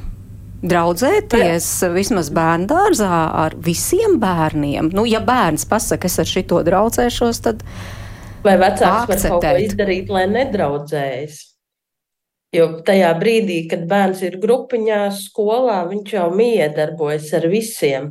draudzēties 0.62 1.68
vismaz 1.90 2.30
bērnu 2.34 2.68
dārzā 2.70 3.22
ar 3.44 3.56
visiem 3.58 4.18
bērniem. 4.22 4.92
Nu, 4.94 5.04
ja 5.08 5.22
bērns 5.24 5.66
pasaka, 5.68 6.06
es 6.06 6.20
ar 6.22 6.28
šito 6.28 6.60
draudzēšos, 6.66 7.42
tad. 7.42 7.64
Vai 8.46 8.56
vecāks 8.58 9.08
var 9.10 9.22
kaut 9.22 9.46
ko 9.46 9.56
izdarīt, 9.62 10.10
lai 10.10 10.26
nedraudzējas? 10.30 11.40
Jo 12.52 12.68
tajā 12.84 13.14
brīdī, 13.16 13.62
kad 13.70 13.86
bērns 13.88 14.20
ir 14.26 14.36
grupiņā, 14.42 15.06
skolā, 15.16 15.78
viņš 15.88 16.14
jau 16.18 16.28
miedarbojas 16.36 17.30
ar 17.38 17.46
visiem. 17.48 18.10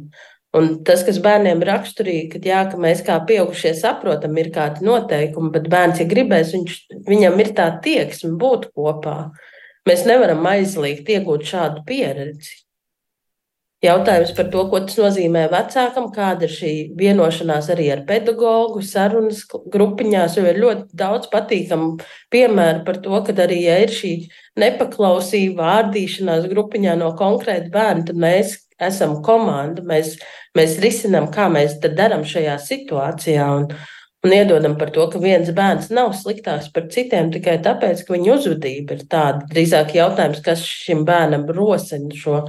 Un 0.57 0.81
tas, 0.83 1.03
kas 1.07 1.21
bērniem 1.23 1.61
raksturīgi, 1.63 2.25
ka, 2.33 2.41
jā, 2.43 2.63
ka 2.71 2.79
mēs 2.81 3.03
kā 3.07 3.19
pieaugušie 3.27 3.71
saprotam, 3.77 4.33
ir 4.41 4.49
kādi 4.51 4.83
noteikumi, 4.83 5.53
bet 5.53 5.69
bērns, 5.71 6.01
ja 6.01 6.09
gribēs, 6.09 6.51
viņš, 6.57 6.79
viņam 7.07 7.39
ir 7.39 7.53
tā 7.55 7.69
tieksme 7.85 8.33
būt 8.41 8.71
kopā. 8.75 9.15
Mēs 9.87 10.03
nevaram 10.09 10.43
aizliegt 10.49 11.07
iegūt 11.09 11.45
šādu 11.53 11.85
pieredzi. 11.87 12.57
Jautājums 13.81 14.29
par 14.37 14.45
to, 14.53 14.61
ko 14.69 14.79
tas 14.85 14.97
nozīmē 15.01 15.47
vecākam, 15.49 16.11
kāda 16.13 16.45
ir 16.45 16.51
šī 16.53 16.71
vienošanās 16.99 17.65
arī 17.73 17.87
ar 17.89 18.03
pedagogu, 18.05 18.83
sarunas 18.85 19.39
grupiņās, 19.73 20.35
jo 20.37 20.43
ir 20.45 20.59
ļoti 20.61 20.97
daudz 20.99 21.31
patīkamu 21.31 21.95
piemēru 22.29 22.83
par 22.85 22.99
to, 23.01 23.17
ka 23.25 23.33
arī, 23.41 23.63
ja 23.65 23.79
ir 23.81 23.93
šī 23.95 24.11
nepaklausība, 24.61 25.63
vārdīšanās 25.63 26.45
grupiņā 26.51 26.93
no 26.99 27.09
konkrēta 27.17 27.73
bērna, 27.73 28.05
tad 28.11 28.19
mēs 28.21 28.59
esam 28.81 29.15
komanda, 29.25 29.81
mēs, 29.81 30.13
mēs 30.57 30.77
risinām, 30.83 31.31
kā 31.33 31.47
mēs 31.49 31.79
darām 31.81 32.21
šajā 32.27 32.59
situācijā. 32.61 33.47
Un, 33.63 33.65
un 34.21 34.35
iedodam 34.35 34.75
par 34.77 34.91
to, 34.93 35.07
ka 35.09 35.21
viens 35.23 35.49
bērns 35.57 35.89
nav 35.89 36.13
sliktāks 36.19 36.69
par 36.75 36.85
citiem 36.93 37.31
tikai 37.33 37.57
tāpēc, 37.65 38.05
ka 38.05 38.13
viņa 38.13 38.37
uzvedība 38.37 38.99
ir 38.99 39.07
tāda. 39.09 39.49
Drīzāk 39.49 39.95
jautājums, 39.97 40.43
kas 40.45 40.61
šim 40.69 41.01
bērnam 41.09 41.49
rosina 41.49 42.13
šo 42.13 42.43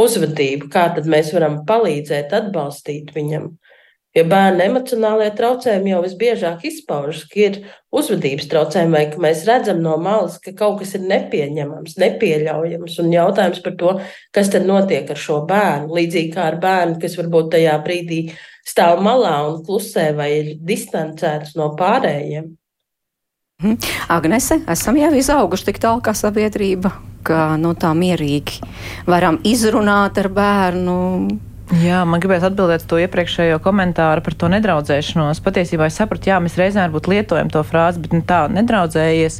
uzvedību, 0.00 0.70
kā 0.72 0.88
tad 0.96 1.06
mēs 1.10 1.32
varam 1.34 1.62
palīdzēt, 1.68 2.34
atbalstīt 2.34 3.14
viņam. 3.14 3.52
Jo 4.14 4.22
bērnu 4.30 4.62
emocionālajie 4.62 5.32
traucējumi 5.34 5.90
jau 5.90 6.00
visbiežāk 6.04 6.60
izpaužas, 6.68 7.24
ka 7.26 7.40
ir 7.40 7.56
uzvedības 7.94 8.46
traucējumi, 8.52 8.94
vai 8.94 9.04
ka 9.10 9.22
mēs 9.22 9.42
redzam 9.48 9.80
no 9.82 9.96
malas, 9.98 10.36
ka 10.42 10.52
kaut 10.54 10.78
kas 10.84 10.94
ir 10.94 11.02
nepieņemams, 11.10 11.96
nepieļaujams. 11.98 12.98
Un 13.02 13.10
jautājums 13.10 13.62
par 13.64 13.74
to, 13.80 13.94
kas 14.34 14.52
tad 14.54 14.68
notiek 14.70 15.10
ar 15.10 15.18
šo 15.18 15.40
bērnu, 15.48 15.90
līdzīgi 15.98 16.30
kā 16.36 16.44
ar 16.52 16.60
bērnu, 16.62 17.00
kas 17.02 17.18
varbūt 17.18 17.50
tajā 17.56 17.74
brīdī 17.86 18.20
stāv 18.62 19.02
malā 19.02 19.34
un 19.48 19.64
klusē 19.66 20.12
vai 20.14 20.28
ir 20.36 20.52
distancēts 20.62 21.56
no 21.58 21.72
pārējiem. 21.78 22.52
Mhm. 23.64 23.90
Agnese, 24.14 24.60
esam 24.70 24.94
jau 24.98 25.10
izauguši 25.14 25.72
tik 25.72 25.82
tālu 25.82 26.02
kā 26.06 26.14
sabiedrība, 26.14 26.94
ka 27.26 27.54
nu, 27.60 27.72
tā 27.78 27.90
mierīgi 27.96 28.60
varam 29.08 29.40
izrunāt 29.46 30.20
ar 30.22 30.30
bērnu 30.34 31.00
Jā, 31.80 32.02
man 32.04 32.20
gribēs 32.20 32.42
atbildēt 32.44 32.82
to 32.84 32.98
iepriekšējo 33.00 33.56
komentāru 33.64 34.20
par 34.22 34.34
to 34.36 34.50
nedraudzēšanos. 34.52 35.40
Patiesībā 35.40 35.86
es 35.88 35.96
sapratu, 35.96 36.28
jā, 36.28 36.36
mēs 36.44 36.58
reizēm 36.60 36.90
varbūt 36.90 37.08
lietojam 37.08 37.48
to 37.50 37.62
frāzi, 37.64 38.02
bet 38.04 38.12
nu, 38.12 38.20
tā 38.28 38.42
nedraudzējies. 38.52 39.38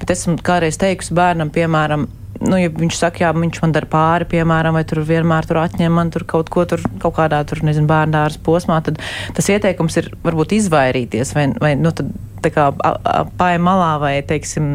Bet 0.00 0.14
esmu 0.14 0.38
kādreiz 0.46 0.80
teikusi 0.80 1.12
bērnam, 1.18 1.52
piemēram, 1.52 2.08
nu, 2.42 2.58
ja 2.60 2.70
viņš 2.72 2.98
saka, 2.98 3.24
jā, 3.24 3.32
viņš 3.36 3.62
man 3.64 3.74
dara 3.74 3.88
pāri, 3.90 4.28
piemēram, 4.30 4.76
vai 4.78 4.84
tur 4.88 5.02
vienmēr 5.06 5.48
tur 5.48 5.60
atņem 5.62 5.96
man 5.96 6.12
tur 6.14 6.26
kaut 6.28 6.50
ko 6.52 6.66
tur, 6.68 6.82
kaut 7.02 7.16
kādā 7.18 7.42
tur, 7.48 7.62
nezinu, 7.66 7.88
bērndāras 7.90 8.38
posmā, 8.42 8.80
tad 8.86 9.00
tas 9.36 9.50
ieteikums 9.52 10.00
ir 10.02 10.12
varbūt 10.24 10.56
izvairīties 10.58 11.34
vai, 11.36 11.50
vai 11.62 11.74
nu, 11.80 11.92
tad 11.96 12.10
tā 12.44 12.52
kā 12.54 12.66
pāri 13.38 13.60
malā 13.62 13.92
vai, 14.02 14.14
teiksim, 14.26 14.66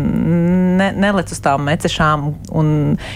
ne, 0.80 0.90
nelec 0.98 1.32
uz 1.34 1.42
tām 1.44 1.64
mecešām. 1.68 2.26
Un, 2.58 2.72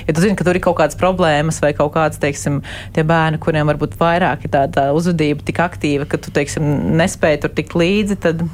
ja 0.08 0.16
tu 0.16 0.24
zini, 0.24 0.38
ka 0.38 0.48
tur 0.48 0.58
ir 0.58 0.64
kaut 0.64 0.78
kādas 0.80 1.00
problēmas 1.00 1.60
vai 1.64 1.74
kaut 1.78 1.94
kādas, 1.96 2.22
teiksim, 2.22 2.62
tie 2.96 3.06
bērni, 3.08 3.42
kuriem 3.44 3.68
varbūt 3.72 3.98
vairāk 4.00 4.46
ir 4.46 4.54
tā, 4.54 4.66
tā 4.72 4.90
uzvedība 4.96 5.46
tik 5.48 5.64
aktīva, 5.66 6.08
ka 6.10 6.22
tu, 6.22 6.34
teiksim, 6.36 6.68
nespēji 7.00 7.44
tur 7.44 7.56
tikt 7.58 7.76
līdzi, 7.80 8.20
tad 8.28 8.46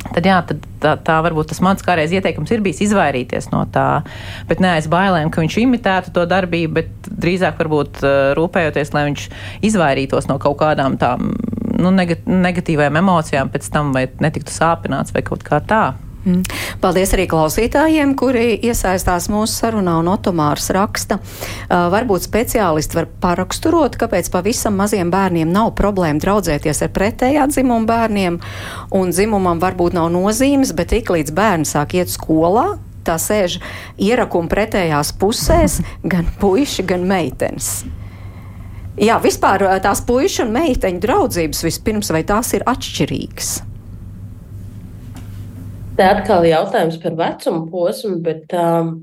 Tad, 0.00 0.24
jā, 0.26 0.38
tad 0.48 0.64
tā, 0.82 0.94
tā 1.04 1.18
varbūt 1.22 1.50
tas 1.52 1.60
mans 1.62 1.84
kādreiz 1.84 2.12
ieteikums 2.16 2.50
ir 2.54 2.62
bijis 2.64 2.80
izvairīties 2.86 3.50
no 3.52 3.62
tā, 3.70 4.02
bet 4.48 4.62
ne 4.64 4.72
aiz 4.74 4.88
bailēm, 4.90 5.30
ka 5.30 5.44
viņš 5.44 5.58
imitētu 5.60 6.14
to 6.16 6.24
darbību, 6.30 6.72
bet 6.80 7.10
drīzāk 7.10 7.60
varbūt 7.60 8.00
uh, 8.02 8.18
rūpējoties, 8.38 8.94
lai 8.96 9.06
viņš 9.10 9.26
izvairītos 9.70 10.30
no 10.30 10.40
kaut 10.42 10.58
kādām 10.62 10.96
tām 11.00 11.34
nu, 11.80 11.92
negatīvām 11.92 12.98
emocijām 13.00 13.52
pēc 13.52 13.68
tam, 13.72 13.92
vai 13.96 14.08
netiktu 14.24 14.54
sāpināts 14.54 15.14
vai 15.14 15.22
kaut 15.26 15.44
kā 15.46 15.60
tā. 15.60 15.84
Mm. 16.20 16.42
Paldies 16.82 17.14
arī 17.16 17.24
klausītājiem, 17.30 18.12
kuri 18.18 18.58
iesaistās 18.68 19.30
mūsu 19.32 19.54
sarunā 19.62 19.94
un 20.02 20.10
otomārs 20.12 20.68
raksta. 20.76 21.16
Uh, 21.16 21.86
varbūt 21.92 22.26
speciālisti 22.26 22.98
var 22.98 23.08
paraksturot, 23.22 23.96
kāpēc 24.00 24.28
pavisam 24.32 24.76
maziem 24.76 25.12
bērniem 25.12 25.48
nav 25.48 25.72
problēma 25.78 26.20
draudzēties 26.20 26.84
ar 26.84 26.92
pretējā 26.96 27.46
dzimuma 27.54 27.88
bērniem, 27.88 28.36
un 28.96 29.14
dzimumam 29.14 29.62
varbūt 29.62 29.96
nav 29.96 30.10
nozīmes, 30.12 30.74
bet 30.76 30.92
tik 30.92 31.14
līdz 31.14 31.32
bērni 31.36 31.68
sāk 31.68 31.96
iet 31.96 32.12
skolā, 32.12 32.74
tā 33.06 33.16
sēž 33.16 33.56
ierakuma 33.96 34.52
pretējās 34.52 35.14
pusēs 35.16 35.80
gan 36.12 36.28
puiši, 36.42 36.84
gan 36.84 37.08
meitenes. 37.08 37.72
Jā, 39.00 39.16
vispār 39.24 39.64
tās 39.80 40.04
puikas 40.04 40.42
un 40.44 40.52
meiteņu 40.52 41.00
draudzības 41.00 41.64
vispirms, 41.64 42.12
vai 42.12 42.26
tās 42.28 42.52
ir 42.58 42.68
atšķirīgas? 42.68 43.69
Te 46.00 46.06
atkal 46.08 46.46
jautājums 46.48 46.94
par 47.02 47.12
vecumu 47.12 47.66
posmu, 47.68 48.14
bet 48.24 48.54
um, 48.56 48.94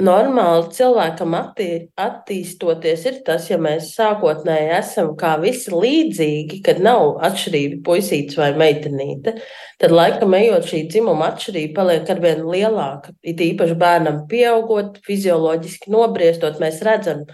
normāli 0.00 0.70
cilvēkam 0.72 1.34
attī, 1.36 1.66
attīstoties 2.00 3.04
ir 3.10 3.18
tas, 3.26 3.50
ja 3.50 3.58
mēs 3.60 3.90
sākotnēji 3.98 4.70
esam 4.78 5.10
kā 5.20 5.34
visi 5.42 5.74
līdzīgi, 5.74 6.62
kad 6.64 6.80
nav 6.80 7.18
atšķirība 7.28 7.82
puisīts 7.84 8.40
vai 8.40 8.54
meitenīte, 8.56 9.36
tad 9.76 9.92
laikam 9.92 10.38
ejot 10.40 10.70
šī 10.70 10.82
dzimuma 10.88 11.28
atšķirība 11.34 11.76
paliek 11.82 12.14
arvien 12.16 12.42
lielāka. 12.48 13.12
It 13.20 13.44
īpaši 13.44 13.76
bērnam 13.84 14.24
pieaugot, 14.32 15.02
fizioloģiski 15.04 15.92
nobriestot, 15.92 16.56
mēs 16.64 16.80
redzam, 16.88 17.26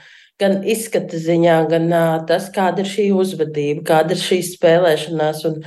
gan 0.42 0.64
izskata 0.66 1.22
ziņā, 1.22 1.62
gan 1.70 1.86
uh, 1.92 2.20
tas, 2.26 2.50
kāda 2.50 2.82
ir 2.82 2.90
šī 2.96 3.12
uzvedība, 3.14 3.86
kāda 3.94 4.18
ir 4.18 4.26
šī 4.26 4.42
spēlēšanās. 4.50 5.46
Un, 5.52 5.62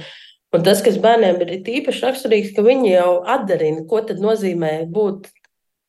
Un 0.56 0.64
tas, 0.64 0.80
kas 0.84 0.96
bērniem 1.04 1.42
ir 1.44 1.58
īpaši 1.60 2.06
raksturīgs, 2.06 2.54
ka 2.56 2.64
viņi 2.64 2.94
jau 2.94 3.10
atdarina, 3.28 3.84
ko 3.90 4.00
tad 4.08 4.22
nozīmē 4.24 4.86
būt 4.94 5.28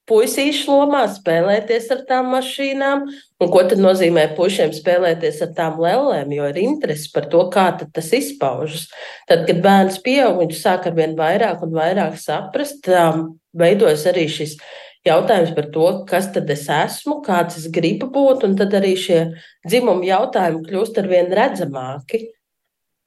puisīšu 0.09 0.73
lomā, 0.73 1.03
spēlēties 1.13 1.91
ar 1.95 2.03
tām 2.09 2.31
mašīnām, 2.33 3.05
un 3.39 3.53
ko 3.53 3.63
tad 3.69 3.81
nozīmē 3.83 4.25
puišiem 4.39 4.73
spēlēties 4.77 5.43
ar 5.45 5.53
tām 5.57 5.79
lēlēm, 5.85 6.33
jo 6.35 6.49
ir 6.51 6.61
interesi 6.63 7.13
par 7.15 7.29
to, 7.31 7.45
kā 7.53 7.69
tas 7.85 8.11
izpaužas. 8.17 8.89
Tad, 9.29 9.45
kad 9.49 9.63
bērns 9.65 10.01
pieaug, 10.05 10.41
viņš 10.41 10.63
sāk 10.63 10.89
ar 10.89 10.97
vien 10.97 11.15
vairāk 11.19 11.63
un 11.67 11.77
vairāk 11.77 12.17
saprast, 12.21 12.89
veidojas 13.59 14.07
arī 14.11 14.27
šis 14.33 14.57
jautājums 15.07 15.53
par 15.57 15.69
to, 15.75 15.91
kas 16.09 16.33
tad 16.35 16.51
es 16.51 16.67
esmu, 16.73 17.21
kāds 17.27 17.61
es 17.61 17.69
gribu 17.73 18.09
būt, 18.13 18.49
un 18.49 18.57
tad 18.59 18.75
arī 18.81 18.97
šie 18.99 19.21
dzimumu 19.69 20.09
jautājumi 20.09 20.65
kļūst 20.67 20.99
ar 21.03 21.13
vien 21.13 21.31
redzamāki 21.37 22.27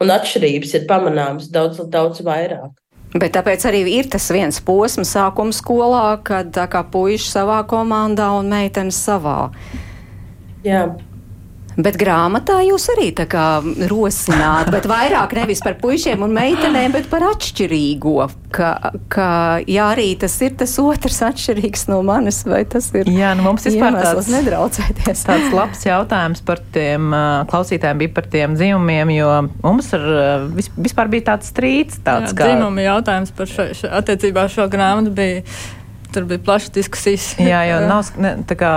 un 0.01 0.13
atšķirības 0.13 0.77
ir 0.79 0.87
pamanāmas 0.89 1.49
daudz, 1.54 1.81
daudz 1.91 2.23
vairāk. 2.25 2.73
Bet 3.12 3.33
tāpēc 3.35 3.65
arī 3.67 3.81
ir 3.91 4.08
tas 4.12 4.29
viens 4.31 4.62
posms 4.63 5.12
sākuma 5.17 5.52
skolā, 5.56 6.15
kad 6.23 6.54
tā 6.56 6.63
kā 6.71 6.85
puiši 6.87 7.27
savā 7.27 7.60
komandā 7.67 8.29
un 8.37 8.47
meitenes 8.52 8.99
savā. 9.04 9.52
Jā. 10.63 10.85
Bet 11.80 11.96
grāmatā 11.96 12.58
jūs 12.65 12.90
arī 12.92 13.12
tā 13.15 13.24
kā 13.32 13.46
rosināt, 13.88 14.72
bet 14.74 14.88
vairāk 14.92 15.36
nevis 15.38 15.62
par 15.63 15.78
puišiem 15.80 16.24
un 16.26 16.34
meitenēm, 16.36 16.92
bet 16.98 17.08
par 17.12 17.24
atšķirīgo. 17.30 18.28
Ka, 18.52 18.72
ka 19.12 19.28
jā, 19.63 19.86
arī 19.94 20.10
tas 20.19 20.36
ir 20.44 20.58
tas 20.60 20.74
otrs 20.84 21.22
atšķirīgs 21.30 21.86
no 21.88 22.02
manis, 22.04 22.42
vai 22.44 22.65
tas 22.67 22.90
ir? 23.00 23.08
Jā, 23.08 23.32
nu 23.40 23.46
mums 23.48 23.63
vispār 23.69 23.96
tāds 24.02 24.28
nedraudzēties. 24.34 25.24
Tāds 25.30 25.56
labs 25.56 25.88
jautājums 25.88 26.44
par 26.44 26.60
tiem 26.76 27.15
klausītājiem 27.52 28.04
bija 28.04 28.15
par 28.19 28.28
tiem 28.36 28.60
dzimumiem, 28.60 29.15
jo 29.15 29.32
mums 29.63 29.94
ar, 29.96 30.08
vis, 30.58 30.67
vispār 30.76 31.12
bija 31.13 31.30
tāds 31.32 31.54
strīds. 31.54 32.04
Tāds 32.04 32.34
jā, 32.34 32.42
kā... 32.42 32.52
Dzimumi 32.52 32.88
jautājums 32.90 33.32
par 33.38 33.52
šo, 33.52 33.72
šo, 33.80 33.96
attiecībā 34.02 34.50
šo 34.52 34.67
grāmatu 34.72 35.15
bija, 35.15 35.48
tur 36.12 36.28
bija 36.28 36.44
plašas 36.44 36.76
diskusijas. 36.76 37.34
Jā, 37.40 37.63
jo 37.72 37.84
nav 37.94 38.12
ne, 38.19 38.36
tā 38.44 38.60
kā 38.60 38.74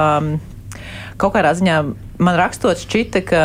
kaut 1.20 1.36
kādā 1.36 1.54
ziņā 1.58 1.78
man 2.22 2.38
rakstot 2.38 2.80
šķita, 2.82 3.22
ka 3.28 3.44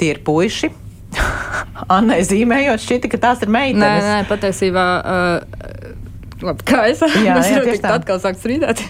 tie 0.00 0.12
ir 0.14 0.22
puiši. 0.26 0.70
Annai 1.96 2.20
zīmējot, 2.26 2.84
šķita, 2.84 3.10
ka 3.12 3.22
tās 3.22 3.42
ir 3.44 3.52
meitenes. 3.52 4.04
Nē, 4.04 4.20
nē 4.22 4.28
patiesībā. 4.30 4.86
Uh, 5.02 5.96
Labi, 6.38 6.62
kā 6.70 6.84
es 6.86 7.00
jā, 7.02 7.34
jā, 7.34 7.62
tieši 7.66 7.80
tā 7.82 7.96
atkal 7.96 8.20
sāku 8.22 8.38
strīdēt. 8.38 8.84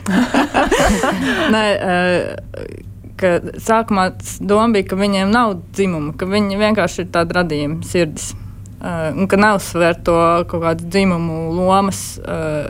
Nē, 1.55 1.63
uh, 1.81 2.89
ka 3.19 3.31
sākumā 3.63 4.11
doma 4.41 4.75
bija, 4.77 4.91
ka 4.91 4.99
viņiem 5.01 5.33
nav 5.33 5.57
dzimuma, 5.77 6.13
ka 6.19 6.29
viņi 6.29 6.59
vienkārši 6.61 7.07
ir 7.07 7.09
tādi 7.15 7.39
radījumi, 7.39 7.81
sirdis. 7.89 8.35
Uh, 8.79 9.09
un 9.11 9.27
ka 9.27 9.35
neuzsver 9.41 9.97
to 10.07 10.19
kaut 10.47 10.63
kādu 10.63 10.87
dzimumu 10.87 11.49
lomas 11.57 12.03
uh, 12.23 12.69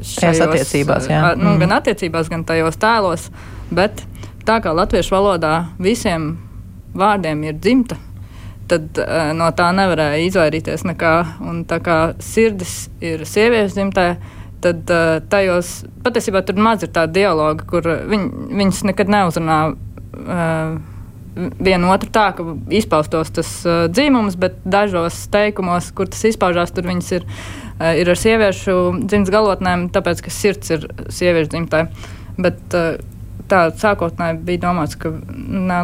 šajās 0.00 0.46
attiecībās. 0.46 1.10
Jā. 1.12 1.18
Uh, 1.26 1.42
nu, 1.42 1.50
mm. 1.50 1.58
Gan 1.60 1.74
attiecībās, 1.76 2.30
gan 2.32 2.46
tajos 2.48 2.78
tēlos. 2.80 3.26
Bet 3.72 4.04
tā 4.46 4.58
kā 4.62 4.72
latviešu 4.76 5.14
valodā 5.14 5.52
visiem 5.80 6.34
vārdiem 6.98 7.44
ir 7.46 7.56
dzimta, 7.56 7.96
tad 8.68 9.00
uh, 9.00 9.30
no 9.36 9.48
tā 9.56 9.70
nevarēja 9.76 10.22
izvairīties 10.26 10.86
nekā. 10.88 11.14
Un 11.48 11.64
tā 11.68 11.80
kā 11.84 11.98
sirdis 12.22 12.86
ir 13.04 13.24
sieviešu 13.28 13.78
dzimtē, 13.78 14.06
tad 14.62 14.92
uh, 14.92 15.18
tajos 15.32 15.82
patiesībā 16.04 16.44
tur 16.46 16.60
maz 16.62 16.84
ir 16.84 16.92
tāda 16.94 17.12
dialoga, 17.16 17.66
kur 17.68 17.86
viņ, 18.12 18.30
viņas 18.52 18.86
nekad 18.92 19.12
neuzrunā. 19.12 19.60
Uh, 20.12 20.80
Vienu 21.32 21.88
otru 21.88 22.10
tā, 22.12 22.26
ka 22.36 22.44
izpaustos 22.76 23.30
tas 23.32 23.50
uh, 23.64 23.86
dzīvums, 23.88 24.34
bet 24.36 24.58
dažos 24.68 25.16
teikumos, 25.32 25.86
kur 25.96 26.10
tas 26.12 26.26
izpaužās, 26.28 26.74
tur 26.76 26.84
viņas 26.90 27.08
ir, 27.16 27.24
uh, 27.24 27.94
ir 27.96 28.10
ar 28.12 28.20
sieviešu 28.20 28.74
dzimtas 29.06 29.32
galotnēm, 29.32 29.86
tāpēc, 29.94 30.20
ka 30.26 30.32
sirds 30.34 30.74
ir 30.76 30.84
sieviešu 31.08 31.54
dzimtē. 31.54 31.80
Bet 32.36 32.76
uh, 32.76 33.00
tā 33.52 33.66
sākotnēji 33.82 34.40
bija 34.46 34.64
domāts, 34.64 34.96
ka 34.96 35.12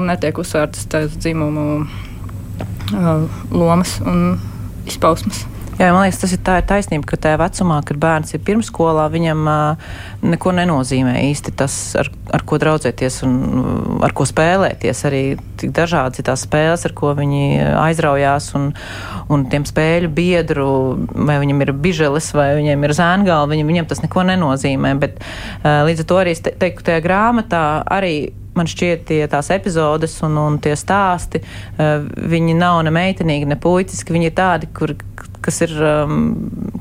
netiek 0.08 0.40
uzsvērtas 0.40 0.88
tās 0.92 1.16
dzimumu 1.20 1.66
uh, 1.84 3.38
lomas 3.52 3.98
un 4.04 4.38
izpausmes. 4.88 5.44
Jā, 5.78 5.92
man 5.94 6.02
liekas, 6.02 6.18
tas 6.18 6.32
ir 6.34 6.40
tā 6.42 6.56
ir 6.58 6.64
taisnība, 6.66 7.06
ka 7.06 7.16
tajā 7.22 7.38
vecumā, 7.38 7.76
kad 7.86 8.00
bērns 8.02 8.34
ir 8.34 8.40
pirmskolā, 8.42 9.04
viņam 9.12 9.44
uh, 9.46 9.92
neko 10.26 10.50
nenozīmē 10.56 11.12
īsti 11.28 11.52
tas, 11.60 11.76
ar, 12.00 12.10
ar 12.34 12.42
ko 12.42 12.58
draudzēties 12.58 13.20
un 13.22 13.36
ar 14.02 14.10
ko 14.18 14.26
spēlēties. 14.26 15.02
Arī 15.06 15.20
tik 15.60 15.70
dažādas 15.76 16.18
ir 16.18 16.26
tās 16.26 16.42
spēles, 16.48 16.82
ar 16.88 16.96
ko 16.98 17.12
viņi 17.14 17.62
aizraujās, 17.78 18.50
un, 18.58 18.72
un 19.30 19.46
tiem 19.52 19.68
spēļu 19.70 20.10
biedru, 20.18 20.66
vai 21.14 21.38
viņam 21.44 21.62
ir 21.62 21.72
biželis, 21.86 22.32
vai 22.34 22.48
viņiem 22.58 22.82
ir 22.88 22.96
zēngali, 22.98 23.52
viņam, 23.54 23.70
viņam 23.70 23.88
tas 23.94 24.02
neko 24.02 24.26
nenozīmē. 24.32 24.96
Bet 24.98 25.22
uh, 25.22 25.86
līdz 25.86 26.02
ar 26.02 26.10
to 26.10 26.20
arī 26.24 26.34
es 26.34 26.42
te, 26.42 26.56
teiktu, 26.58 26.88
tajā 26.90 27.06
grāmatā 27.06 27.64
arī 27.86 28.16
man 28.58 28.66
šķiet, 28.66 29.06
tie 29.06 29.20
tās 29.30 29.52
epizodes 29.54 30.16
un, 30.26 30.34
un 30.42 30.56
tie 30.62 30.74
stāsti, 30.74 31.38
viņi 31.78 32.56
nav 32.58 32.80
ne 32.86 32.90
meitenīgi, 32.94 33.46
ne 33.46 33.58
puiciski, 33.60 34.14
viņi 34.16 34.30
ir 34.30 34.34
tādi, 34.34 34.70
kur, 34.74 34.96
kas 35.48 35.62
ir, 35.64 35.72
um, 35.80 36.28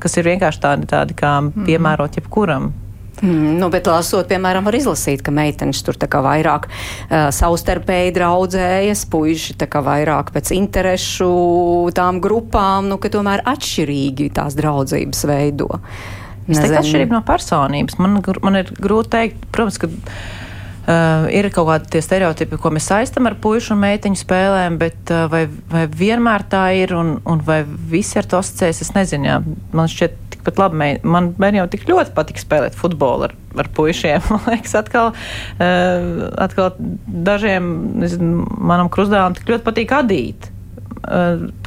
kas 0.02 0.20
ir 0.20 0.28
vienkārši 0.28 0.62
tādi, 0.64 0.90
tādi 0.90 1.16
kā 1.18 1.38
mm. 1.40 1.64
piemērot 1.68 2.20
jebkuram. 2.20 2.70
Mm, 3.18 3.56
nu, 3.58 3.66
bet 3.72 3.88
lasot, 3.90 4.28
piemēram, 4.30 4.66
var 4.68 4.76
izlasīt, 4.78 5.24
ka 5.26 5.32
meitenes 5.34 5.80
tur 5.82 5.96
vairāk 6.22 6.68
uh, 6.70 7.30
savstarpēji 7.34 8.14
draudzējas, 8.14 9.04
puiši 9.10 9.56
vairāk 9.82 10.30
pēc 10.36 10.52
interešu 10.54 11.32
tām 11.98 12.22
grupām, 12.22 12.92
nu, 12.92 13.00
ka 13.02 13.10
tomēr 13.10 13.42
atšķirīgi 13.48 14.30
tās 14.38 14.54
draudzības 14.58 15.24
veido. 15.32 15.72
Es 16.48 16.62
teiktu, 16.62 16.78
atšķirība 16.78 17.18
no 17.18 17.24
personības. 17.26 17.98
Man, 18.00 18.20
man 18.46 18.62
ir 18.62 18.70
grūti 18.78 19.12
teikt, 19.12 19.42
protams, 19.52 19.82
ka 19.82 19.90
Uh, 20.88 21.26
ir 21.36 21.44
kaut 21.52 21.66
kādi 21.68 21.90
tie 21.92 22.00
stereotipi, 22.00 22.56
ko 22.56 22.70
mēs 22.72 22.86
saistam 22.88 23.26
ar 23.28 23.34
puišu 23.42 23.74
un 23.74 23.82
meiteņu 23.82 24.16
spēlēm, 24.22 24.78
bet 24.80 25.10
uh, 25.12 25.26
vai, 25.28 25.42
vai 25.68 25.82
vienmēr 25.84 26.46
tā 26.48 26.62
ir 26.80 26.94
un, 26.96 27.10
un 27.28 27.42
vai 27.44 27.58
visi 27.90 28.16
ar 28.16 28.24
to 28.24 28.38
asociēs, 28.40 28.80
es 28.86 28.94
nezinu. 28.96 29.26
Jā. 29.28 29.34
Man 29.76 29.90
šķiet, 29.92 30.14
tikpat 30.32 30.62
labi, 30.62 30.78
mei, 30.80 30.94
man 31.04 31.34
bērniem 31.36 31.68
tik 31.68 31.84
ļoti 31.90 32.14
patīk 32.16 32.40
spēlēt 32.40 32.78
futbolu 32.78 33.26
ar, 33.26 33.34
ar 33.60 33.68
puišiem. 33.76 34.24
Man 34.32 34.46
liekas, 34.46 34.72
atkal, 34.80 35.12
uh, 35.12 36.22
atkal 36.40 36.70
dažiem, 37.28 37.66
nezinu, 38.00 38.46
manam 38.56 38.88
krustdēlam 38.88 39.36
tik 39.36 39.52
ļoti 39.52 39.66
patīk 39.66 39.92
adīt. 39.98 40.48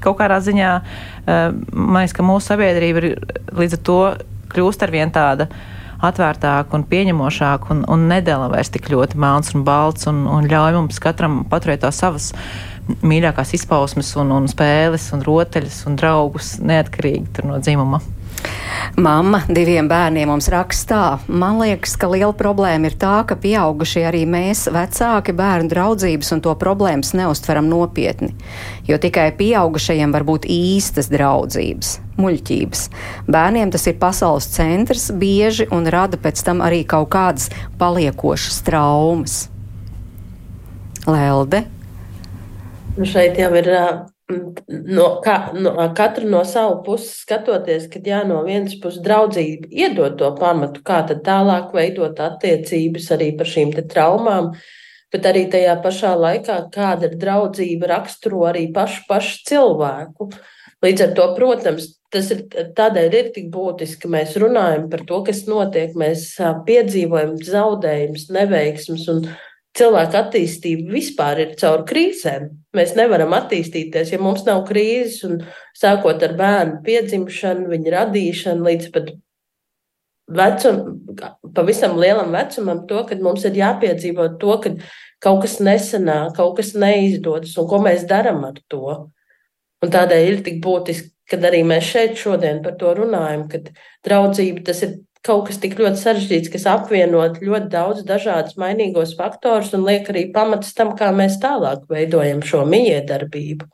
Kaut 0.01 0.17
kādā 0.19 0.41
ziņā 0.43 0.72
man 1.26 2.01
liekas, 2.01 2.13
ka 2.17 2.26
mūsu 2.26 2.51
sabiedrība 2.51 3.01
ir 3.01 3.07
līdz 3.57 3.78
ar 3.78 3.82
to 3.88 3.99
kļūst 4.51 4.84
ar 4.86 4.91
vien 4.93 5.13
tāda 5.13 5.47
uh, 5.47 5.80
atvērtāk 6.05 6.73
un 6.75 6.85
pieņemošāk 6.89 7.69
un, 7.73 7.83
un 7.91 8.07
nedala 8.09 8.49
vairs 8.51 8.71
tik 8.73 8.89
ļoti 8.91 9.19
melns 9.21 9.53
un 9.55 9.65
balts 9.67 10.09
un, 10.09 10.23
un 10.29 10.49
ļauj 10.49 10.77
mums 10.79 11.01
katram 11.03 11.41
paturēt 11.51 11.83
tās 11.85 12.01
savas 12.01 12.31
mīļākās 13.05 13.53
izpausmes 13.59 14.09
un, 14.19 14.33
un 14.35 14.49
spēles 14.51 15.11
un 15.15 15.21
rotaļas 15.25 15.83
un 15.89 15.99
draugus 15.99 16.55
neatkarīgi 16.65 17.45
no 17.47 17.61
dzimuma. 17.61 18.01
Mamma 18.99 19.39
diviem 19.47 19.87
bērniem 19.87 20.27
mums 20.27 20.49
rakstā. 20.51 21.21
Man 21.31 21.61
liekas, 21.61 21.93
ka 21.99 22.09
liela 22.11 22.33
problēma 22.35 22.89
ir 22.89 22.97
tā, 22.99 23.21
ka 23.27 23.37
pieaugušie 23.39 24.03
arī 24.09 24.25
mēs, 24.27 24.65
vecāki, 24.73 25.35
bērnu 25.37 25.71
draudzības 25.71 26.33
un 26.35 26.43
to 26.43 26.53
problēmas 26.59 27.13
neustveram 27.15 27.69
nopietni. 27.71 28.33
Jo 28.89 28.99
tikai 29.01 29.29
pieaugušajiem 29.39 30.11
var 30.11 30.27
būt 30.27 30.47
īstas 30.51 31.07
draudzības, 31.13 31.95
muļķības. 32.19 32.85
Bērniem 33.31 33.71
tas 33.71 33.87
ir 33.87 33.99
pasaules 34.01 34.51
centrs 34.51 35.07
bieži 35.15 35.69
un 35.71 35.87
rada 35.87 36.19
pēc 36.19 36.43
tam 36.43 36.59
arī 36.65 36.83
kaut 36.83 37.13
kādas 37.15 37.47
paliekošas 37.79 38.59
traumas. 38.67 39.45
Lelde. 41.07 41.63
Nu 42.97 43.07
šeit 43.07 43.39
jau 43.39 43.53
ir 43.55 43.71
no, 44.97 45.07
kā, 45.23 45.36
no 45.57 45.73
katra 45.97 46.27
no 46.29 46.41
savu 46.47 46.82
puses 46.86 47.21
skatoties, 47.23 47.88
kad 47.91 48.07
jā, 48.07 48.21
no 48.27 48.41
vienas 48.47 48.77
puses 48.82 49.01
draudzība 49.05 49.69
iedod 49.71 50.17
to 50.19 50.32
pamatu, 50.39 50.84
kā 50.86 51.01
tad 51.09 51.23
tālāk 51.25 51.73
veidot 51.75 52.19
attiecības 52.21 53.11
arī 53.15 53.32
par 53.38 53.49
šīm 53.51 53.73
traumām, 53.91 54.51
bet 55.11 55.27
arī 55.27 55.45
tajā 55.51 55.75
pašā 55.84 56.15
laikā, 56.19 56.57
kāda 56.73 57.09
ir 57.09 57.17
draudzība 57.21 57.91
raksturo 57.95 58.45
arī 58.49 58.67
pašu, 58.75 59.05
pašu 59.09 59.41
cilvēku. 59.49 60.32
Līdz 60.82 61.03
ar 61.05 61.11
to, 61.17 61.25
protams, 61.38 61.91
tas 62.11 62.32
ir 62.34 62.45
tādēļ 62.77 63.17
ir 63.19 63.29
tik 63.36 63.51
būtiski, 63.53 64.01
ka 64.03 64.11
mēs 64.15 64.34
runājam 64.41 64.88
par 64.91 65.05
to, 65.07 65.21
kas 65.27 65.43
notiek, 65.49 65.93
mēs 65.99 66.34
piedzīvojam 66.67 67.36
zaudējumus, 67.45 68.29
neveiksmus 68.34 69.07
un 69.13 69.25
cilvēka 69.78 70.26
attīstība 70.26 70.91
vispār 70.95 71.41
ir 71.45 71.55
caur 71.59 71.86
krīzēm. 71.88 72.49
Mēs 72.76 72.95
nevaram 72.97 73.34
attīstīties, 73.36 74.13
ja 74.13 74.19
mums 74.22 74.43
nav 74.47 74.63
krīzes, 74.67 75.22
un 75.28 75.41
sākot 75.78 76.24
ar 76.28 76.36
bērnu 76.39 76.82
piedzimšanu, 76.86 77.69
viņa 77.72 77.93
radīšanu 77.95 78.67
līdz 78.67 78.89
pat 78.95 79.13
vecum, 80.32 80.82
pavisam 81.55 81.97
lielam 81.99 82.36
vecumam, 82.36 82.86
to, 82.88 83.03
kad 83.07 83.24
mums 83.24 83.45
ir 83.47 83.57
jāpiedzīvo 83.59 84.28
to, 84.41 84.57
ka 84.63 84.74
kaut 85.24 85.43
kas 85.45 85.59
nesanāk, 85.63 86.36
kaut 86.38 86.57
kas 86.59 86.74
neizdodas, 86.76 87.55
un 87.59 87.69
ko 87.69 87.82
mēs 87.84 88.07
darām 88.09 88.43
ar 88.47 88.59
to. 88.72 88.97
Un 89.82 89.91
tādēļ 89.91 90.28
ir 90.30 90.43
tik 90.45 90.59
būtiski, 90.63 91.11
kad 91.32 91.47
arī 91.47 91.63
mēs 91.67 91.88
šeit 91.88 92.19
šodien 92.19 92.59
par 92.63 92.76
to 92.80 92.91
runājam, 92.97 93.47
ka 93.49 93.63
draudzība 94.05 94.65
tas 94.67 94.84
ir 94.86 94.99
kaut 95.26 95.47
kas 95.49 95.59
tik 95.61 95.78
ļoti 95.80 96.01
sarežģīts, 96.01 96.51
kas 96.53 96.65
apvienot 96.69 97.41
ļoti 97.43 97.69
daudz 97.74 98.05
dažādus 98.07 98.57
mainīgos 98.61 99.13
faktorus 99.19 99.74
un 99.78 99.86
liek 99.86 100.09
arī 100.09 100.28
pamatus 100.34 100.74
tam, 100.78 100.95
kā 100.97 101.11
mēs 101.15 101.38
tālāk 101.43 101.86
veidojam 101.91 102.41
šo 102.45 102.65
mijiedarbību. 102.69 103.69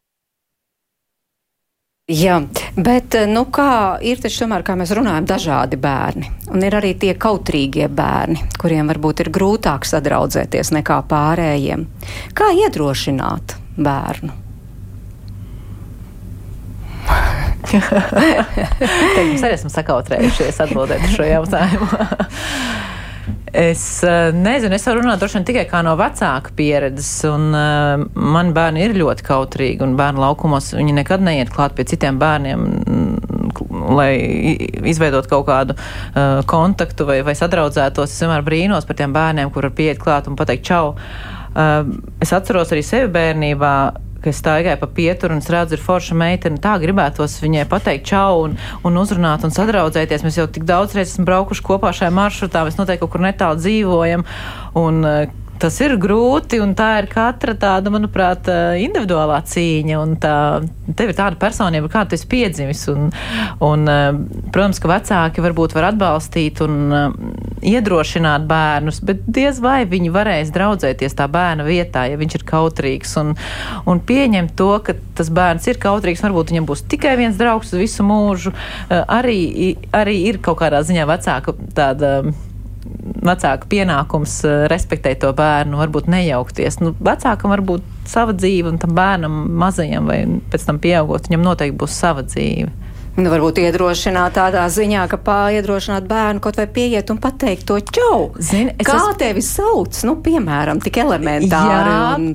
Jā, 2.07 2.37
bet 2.79 3.17
nu, 3.27 3.41
kā 3.51 3.99
ir 3.99 4.21
taču 4.23 4.45
tomēr, 4.45 4.63
kā 4.63 4.77
mēs 4.79 4.93
runājam, 4.95 5.27
dažādi 5.27 5.75
bērni. 5.83 6.29
Un 6.55 6.63
ir 6.63 6.77
arī 6.79 6.93
tie 6.95 7.11
kautrīgie 7.19 7.89
bērni, 7.91 8.45
kuriem 8.63 8.87
varbūt 8.93 9.25
ir 9.25 9.33
grūtāk 9.35 9.83
sadraudzēties 9.83 10.71
nekā 10.79 11.01
pārējiem. 11.11 11.83
Kā 12.31 12.53
iedrošināt 12.63 13.57
bērnu? 13.75 14.46
Te 19.15 19.23
mums 19.27 19.43
arī 19.43 19.55
esam 19.55 19.73
sakautrējušies 19.73 20.61
atbildēt 20.67 21.09
šo 21.15 21.27
jautājumu. 21.27 21.89
Es 23.57 24.03
uh, 24.03 24.35
nezinu, 24.35 24.75
es 24.75 24.85
varu 24.85 25.01
runāt 25.01 25.23
vien 25.23 25.45
tikai 25.47 25.63
kā 25.69 25.79
no 25.83 25.95
vecāka 25.99 26.51
pieredzes, 26.55 27.09
un 27.29 27.55
uh, 27.55 28.03
man 28.13 28.51
bērni 28.55 28.83
ir 28.85 28.95
ļoti 28.99 29.25
kautrīgi, 29.25 29.81
un 29.83 29.95
bērnu 29.99 30.21
laukumos 30.21 30.73
viņi 30.75 30.95
nekad 30.99 31.23
neiet 31.23 31.51
klāt 31.53 31.73
pie 31.75 31.87
citiem 31.87 32.19
bērniem, 32.21 32.67
lai 33.97 34.11
izveidot 34.91 35.29
kaut 35.31 35.47
kādu 35.47 35.77
uh, 35.77 36.43
kontaktu 36.47 37.07
vai, 37.07 37.21
vai 37.25 37.35
sadraudzētos. 37.39 38.11
Es 38.11 38.23
vienmēr 38.23 38.45
brīnos 38.45 38.87
par 38.87 38.99
tiem 38.99 39.15
bērniem, 39.15 39.51
kur 39.55 39.69
var 39.69 39.75
pieiet 39.79 40.03
klāt 40.03 40.27
un 40.29 40.37
pateikt 40.39 40.67
čau. 40.67 40.93
Uh, 41.57 41.87
es 42.21 42.35
atceros 42.35 42.75
arī 42.75 42.83
sevi 42.85 43.09
bērnībā, 43.15 43.73
ka 44.27 44.35
es 44.35 44.41
staigāju 44.43 44.81
pa 44.81 44.91
pieturu 44.99 45.37
un 45.37 45.41
es 45.43 45.49
redzu, 45.51 45.77
ir 45.77 45.83
forša 45.83 46.17
meitene. 46.19 46.59
Tā 46.61 46.75
gribētos 46.83 47.39
viņai 47.43 47.65
pateikt 47.71 48.07
čau 48.11 48.43
un, 48.43 48.57
un 48.87 48.99
uzrunāt 48.99 49.47
un 49.47 49.55
sadraudzēties. 49.55 50.25
Mēs 50.27 50.41
jau 50.41 50.47
tik 50.51 50.67
daudz 50.67 50.97
reizes 50.97 51.15
esam 51.15 51.27
braukuši 51.29 51.65
kopā 51.65 51.93
šajā 51.95 52.11
maršrutā, 52.13 52.65
mēs 52.67 52.79
noteikti 52.79 53.05
kaut 53.05 53.15
kur 53.15 53.23
netālu 53.23 53.61
dzīvojam. 53.61 54.27
Un, 54.77 55.03
Tas 55.57 55.79
ir 55.81 55.95
grūti, 55.97 56.59
un 56.61 56.75
tā 56.77 56.89
ir 57.01 57.07
katra 57.09 57.55
tāda, 57.57 57.89
manuprāt, 57.93 58.45
individuālā 58.81 59.39
cīņa. 59.49 60.01
Tā, 60.21 60.35
tev 60.97 61.11
ir 61.11 61.17
tāda 61.17 61.39
personība, 61.41 61.89
kāda 61.91 62.11
tu 62.11 62.17
esi 62.19 62.29
piedzimis. 62.29 62.83
Un, 62.93 63.09
un, 63.65 63.87
protams, 64.53 64.81
ka 64.83 64.91
vecāki 64.91 65.43
varbūt 65.43 65.73
var 65.77 65.89
atbalstīt 65.91 66.61
un 66.65 66.77
iedrošināt 67.65 68.45
bērnus, 68.49 69.01
bet 69.05 69.23
diez 69.25 69.61
vai 69.63 69.81
viņi 69.89 70.13
varēs 70.13 70.53
draudzēties 70.55 71.17
tā 71.17 71.25
bērna 71.31 71.65
vietā, 71.67 72.05
ja 72.11 72.19
viņš 72.21 72.37
ir 72.37 72.45
kautrīgs. 72.47 73.17
Un, 73.23 73.33
un 73.89 74.01
pieņemt 74.07 74.53
to, 74.59 74.71
ka 74.85 74.97
tas 75.17 75.31
bērns 75.33 75.65
ir 75.71 75.81
kautrīgs, 75.81 76.21
varbūt 76.25 76.53
viņam 76.53 76.69
būs 76.69 76.85
tikai 76.91 77.15
viens 77.19 77.39
draugs 77.39 77.73
visu 77.73 78.05
mūžu, 78.05 78.53
arī, 78.89 79.73
arī 79.95 80.19
ir 80.29 80.41
kaut 80.43 80.61
kādā 80.61 80.83
ziņā 80.85 81.07
vecāka 81.09 81.57
tāda 81.77 82.19
vecāka 83.15 83.69
pienākums 83.69 84.39
eh, 84.47 84.65
respektēt 84.71 85.21
to 85.23 85.31
bērnu, 85.37 85.79
varbūt 85.81 86.09
nejaukties. 86.11 86.81
Nu, 86.83 86.93
vecākam 86.99 87.53
var 87.53 87.63
būt 87.65 87.85
sava 88.07 88.35
dzīve, 88.37 88.73
un 88.73 88.81
tam 88.81 88.95
bērnam 88.97 89.39
mazajam 89.59 90.09
vai 90.09 90.21
pēc 90.51 90.67
tam 90.67 90.81
pieaugot, 90.83 91.29
viņam 91.29 91.47
noteikti 91.47 91.79
būs 91.81 91.97
sava 91.97 92.25
dzīve. 92.27 92.71
Nu, 93.17 93.31
varbūt 93.33 93.57
iedrošināt 93.63 94.35
tādā 94.37 94.67
ziņā, 94.69 95.07
ka 95.09 95.17
pāriedrošināt 95.25 96.05
bērnu 96.05 96.41
kaut 96.43 96.59
vai 96.59 96.67
pieiet 96.69 97.09
un 97.09 97.17
pateikt 97.21 97.65
to 97.65 97.79
čau. 97.81 98.27
Zini, 98.37 98.75
Kā 98.85 98.99
es... 98.99 99.17
tevi 99.17 99.41
sauc? 99.41 99.97
Nu, 100.05 100.19
piemēram, 100.21 100.83
tik 100.85 100.99
elementāri. 101.01 101.95
Jā. 101.95 102.11
Un 102.13 102.27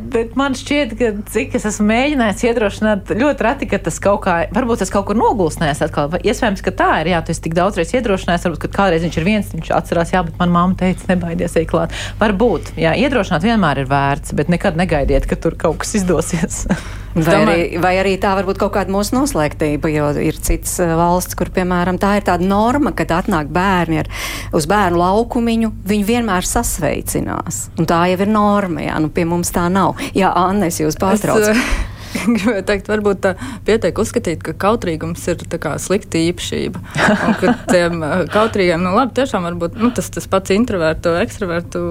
Bet 0.00 0.36
man 0.38 0.54
šķiet, 0.56 0.94
ka 0.98 1.10
cik 1.30 1.56
es 1.58 1.66
esmu 1.68 1.86
mēģinājis 1.90 2.44
iedrošināt, 2.48 3.12
ļoti 3.20 3.46
reti, 3.46 3.68
ka 3.70 3.80
tas 3.84 3.98
kaut 4.02 4.22
kā, 4.24 4.36
varbūt 4.54 4.82
tas 4.84 4.92
kaut 4.92 5.08
kur 5.10 5.18
nogulsnēs 5.18 5.82
atkal. 5.86 6.12
Iespējams, 6.20 6.64
ka 6.64 6.72
tā 6.76 6.90
ir, 7.02 7.12
jā, 7.12 7.20
tu 7.24 7.34
esi 7.34 7.44
tik 7.44 7.56
daudz 7.58 7.78
reizes 7.78 7.98
iedrošinājis, 7.98 8.46
varbūt, 8.48 8.68
kādreiz 8.74 9.04
viņš 9.06 9.20
ir 9.20 9.28
viens, 9.28 9.52
viņš 9.54 9.72
atcerās, 9.76 10.14
jā, 10.14 10.24
bet 10.26 10.40
man 10.40 10.54
mamma 10.54 10.78
teica, 10.80 11.10
nebaidies 11.12 11.58
ej 11.60 11.68
klāt. 11.70 11.94
Varbūt, 12.22 12.74
jā, 12.80 12.96
iedrošināt 13.04 13.46
vienmēr 13.46 13.84
ir 13.84 13.92
vērts, 13.92 14.34
bet 14.38 14.52
nekad 14.52 14.80
negaidiet, 14.80 15.28
ka 15.28 15.38
tur 15.40 15.58
kaut 15.60 15.82
kas 15.84 15.94
izdosies. 16.00 16.64
Vai 17.10 17.40
arī, 17.42 17.62
vai 17.82 17.90
arī 17.98 18.12
tā 18.22 18.36
var 18.38 18.46
būt 18.46 18.60
kaut 18.60 18.70
kāda 18.76 18.92
mūsu 18.94 19.16
noslēgtība, 19.16 19.90
jo 19.90 20.10
ir 20.22 20.36
cits 20.38 20.76
valsts, 20.78 21.34
kur, 21.34 21.48
piemēram, 21.50 21.98
tā 21.98 22.12
ir 22.20 22.26
tāda 22.28 22.46
norma, 22.46 22.92
kad 22.94 23.10
atnāk 23.16 23.50
bērni 23.50 23.98
ar, 24.04 24.10
uz 24.54 24.68
bērnu 24.70 25.00
laukumiņu, 25.00 25.72
viņi 25.90 26.06
vienmēr 26.06 26.46
sasveicinās. 26.46 27.64
Un 27.82 27.90
tā 27.90 28.04
jau 28.12 28.20
ir 28.22 28.30
norma, 28.30 28.84
jā, 28.86 29.00
nu 29.02 29.10
pie 29.10 29.26
mums 29.26 29.50
tā 29.50 29.66
nav. 29.74 29.89
Jā, 30.16 30.32
Anne, 30.36 30.70
es 30.70 30.80
jūs 30.82 30.98
pārtraucu. 31.00 31.54
Es, 31.54 31.88
gribēju 32.34 32.64
teikt, 32.66 32.88
varbūt 32.90 33.26
pietiek 33.66 33.98
uzskatīt, 34.02 34.42
ka 34.44 34.54
kautrīgums 34.58 35.22
ir 35.30 35.42
slikta 35.82 36.20
īpašība. 36.20 36.82
Un 37.26 37.36
ka 37.40 37.54
tiem 37.72 38.04
kautrīgiem, 38.32 38.82
nu 38.82 38.94
labi, 38.96 39.14
tiešām 39.18 39.46
varbūt 39.48 39.78
nu, 39.80 39.92
tas, 39.94 40.10
tas 40.12 40.26
pats 40.30 40.54
introvertu, 40.54 41.14
ekstravertu 41.20 41.82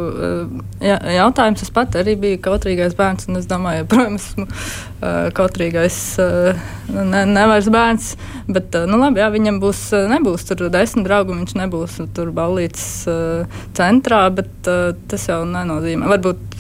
jā, 0.83 0.97
jautājums. 1.19 1.63
Es 1.65 1.73
pat 1.73 1.95
arī 1.99 2.17
biju 2.19 2.41
kautrīgais 2.49 2.97
bērns, 2.99 3.29
un 3.29 3.39
es 3.41 3.49
domāju, 3.49 3.85
joprojām 3.85 4.19
esmu 4.19 4.47
kautrīgais 5.37 5.99
ne, 6.19 7.23
nevairs 7.29 7.71
bērns. 7.73 8.13
Bet, 8.49 8.75
nu 8.89 8.99
labi, 9.01 9.23
jā, 9.23 9.29
viņam 9.33 9.61
būs, 9.63 9.85
nebūs 10.11 10.47
tur 10.49 10.67
desmit 10.73 11.07
draugu, 11.07 11.37
viņš 11.37 11.55
nebūs 11.59 11.99
tur 12.15 12.33
ballītes 12.35 12.87
centrā, 13.77 14.25
bet 14.33 14.51
tas 14.65 15.29
jau 15.29 15.43
nenozīmē. 15.47 16.09
Varbūt 16.09 16.59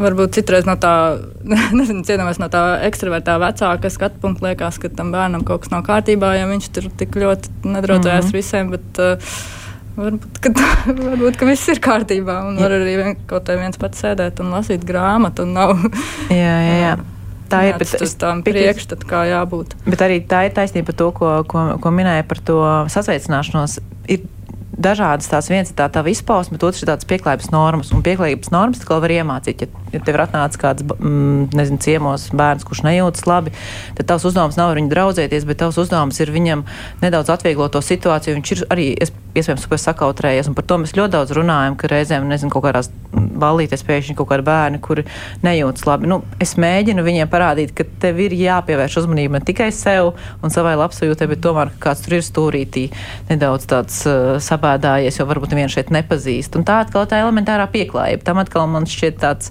Varbūt 0.00 0.38
citreiz 0.38 0.66
no 0.68 0.76
tā, 0.80 0.92
nezinu, 1.78 2.04
cienamies 2.08 2.40
no 2.40 2.48
tā 2.52 2.64
ekstravertā 2.88 3.36
vecāka 3.42 3.92
skatu 3.92 4.20
punkta, 4.22 4.48
liekas, 4.48 4.80
ka 4.80 4.92
tam 4.92 5.12
bērnam 5.14 5.44
kaut 5.46 5.64
kas 5.64 5.74
nav 5.74 5.84
kārtībā, 5.88 6.34
ja 6.38 6.50
viņš 6.50 6.68
tur 6.76 6.90
tik 7.00 7.18
ļoti 7.20 7.52
nedraudzējas 7.68 8.24
mm 8.24 8.30
-hmm. 8.30 8.38
visiem. 8.40 8.70
Bet, 8.76 9.02
uh, 9.02 9.58
Varbūt 10.00 10.38
ka, 10.40 10.50
varbūt, 11.10 11.36
ka 11.40 11.46
viss 11.48 11.68
ir 11.68 11.80
kārtībā, 11.82 12.40
un 12.48 12.60
var 12.62 12.72
arī 12.72 12.96
vien, 13.00 13.16
kaut 13.28 13.48
kā 13.48 13.56
viens 13.58 13.80
pats 13.80 14.00
sēdēt 14.04 14.40
un 14.40 14.52
lasīt 14.54 14.84
grāmatu. 14.86 15.44
Nav, 15.48 15.76
jā, 16.30 16.56
jā, 16.64 16.76
jā. 16.84 16.98
Tā 17.50 17.64
ir 17.66 17.80
bet, 17.80 17.90
tas 17.98 18.12
tam 18.14 18.44
priekšstat, 18.46 19.02
kā 19.10 19.24
jābūt. 19.26 19.74
Bet 19.82 20.02
arī 20.06 20.20
tā 20.22 20.44
ir 20.46 20.52
taisnība 20.54 20.92
par 20.92 20.96
to, 21.00 21.08
ko, 21.16 21.30
ko, 21.50 21.64
ko 21.82 21.90
minēja 21.90 22.22
par 22.30 22.38
to 22.46 22.60
sasveicināšanos. 22.94 23.80
Ir 24.06 24.22
dažādas 24.82 25.28
tās 25.30 25.50
viens 25.52 25.70
ir 25.70 25.76
tā 25.78 25.86
tā 25.92 26.02
izpausme, 26.10 26.58
otrs 26.58 26.82
ir 26.82 26.90
tāds 26.90 27.08
pieklājības 27.08 27.50
normas. 27.54 27.92
Un 27.94 28.04
pieklājības 28.06 28.52
normas 28.54 28.80
atkal 28.80 29.02
var 29.04 29.14
iemācīt. 29.14 29.64
Ja, 29.64 29.82
ja 29.94 30.02
tev 30.04 30.16
ir 30.16 30.24
atnācis 30.24 30.60
kāds, 30.60 30.86
mm, 30.86 31.50
nezinu, 31.56 31.80
ciemos 31.84 32.28
bērns, 32.36 32.66
kurš 32.68 32.84
nejūtas 32.86 33.26
labi, 33.28 33.54
tad 33.98 34.10
tavs 34.10 34.26
uzdevums 34.30 34.58
nav 34.60 34.72
ar 34.72 34.80
viņu 34.80 34.92
draudzēties, 34.92 35.46
bet 35.48 35.60
tavs 35.62 35.80
uzdevums 35.80 36.20
ir 36.20 36.32
viņam 36.34 36.64
nedaudz 37.04 37.32
atvieglot 37.36 37.76
to 37.76 37.84
situāciju. 37.84 38.38
Viņš 38.40 38.54
ir 38.56 38.64
arī, 38.72 38.88
es, 39.00 39.12
iespējams, 39.34 39.68
sakautrējies, 39.80 40.50
un 40.50 40.56
par 40.58 40.66
to 40.68 40.80
mēs 40.82 40.96
ļoti 40.96 41.14
daudz 41.16 41.36
runājam, 41.36 41.76
ka 41.78 41.90
reizēm, 41.90 42.28
nezinu, 42.30 42.52
kaut 42.52 42.66
kādās 42.68 42.90
ballīties 43.12 43.84
pēkšņi 43.86 44.16
kaut 44.18 44.28
kādi 44.30 44.44
bērni, 44.46 44.80
kuri 44.82 45.04
nejūtas 45.44 45.86
labi. 45.88 46.08
Nu, 46.10 46.20
es 46.42 46.56
mēģinu 46.60 47.04
viņiem 47.06 47.30
parādīt, 47.30 47.72
ka 47.76 47.86
tev 48.02 48.20
ir 48.22 48.34
jāpievērš 48.36 49.00
uzmanība 49.02 49.38
ne 49.38 49.42
tikai 49.46 49.70
sev 49.74 50.12
un 50.44 50.54
savai 50.54 50.76
labsajūtai, 50.80 51.28
bet 51.30 51.42
tomēr 51.44 51.72
kāds 51.82 52.04
tur 52.04 52.18
ir 52.18 52.26
stūrītī 52.26 52.86
nedaudz 53.30 53.66
tāds 53.70 54.02
uh, 54.08 54.36
sabēdājies, 54.70 55.18
jo 55.18 55.26
varbūt 55.28 55.54
neviens 55.54 55.74
šeit 55.74 55.90
nepazīst. 55.94 56.56
Un 56.58 56.66
tā 56.66 56.80
atkal 56.84 57.08
tā 57.10 57.20
elementārā 57.24 57.66
pieklājība. 57.70 58.24
Tam 58.24 58.40
atkal 58.42 58.68
man 58.70 58.86
šķiet 58.86 59.18
tāds 59.22 59.50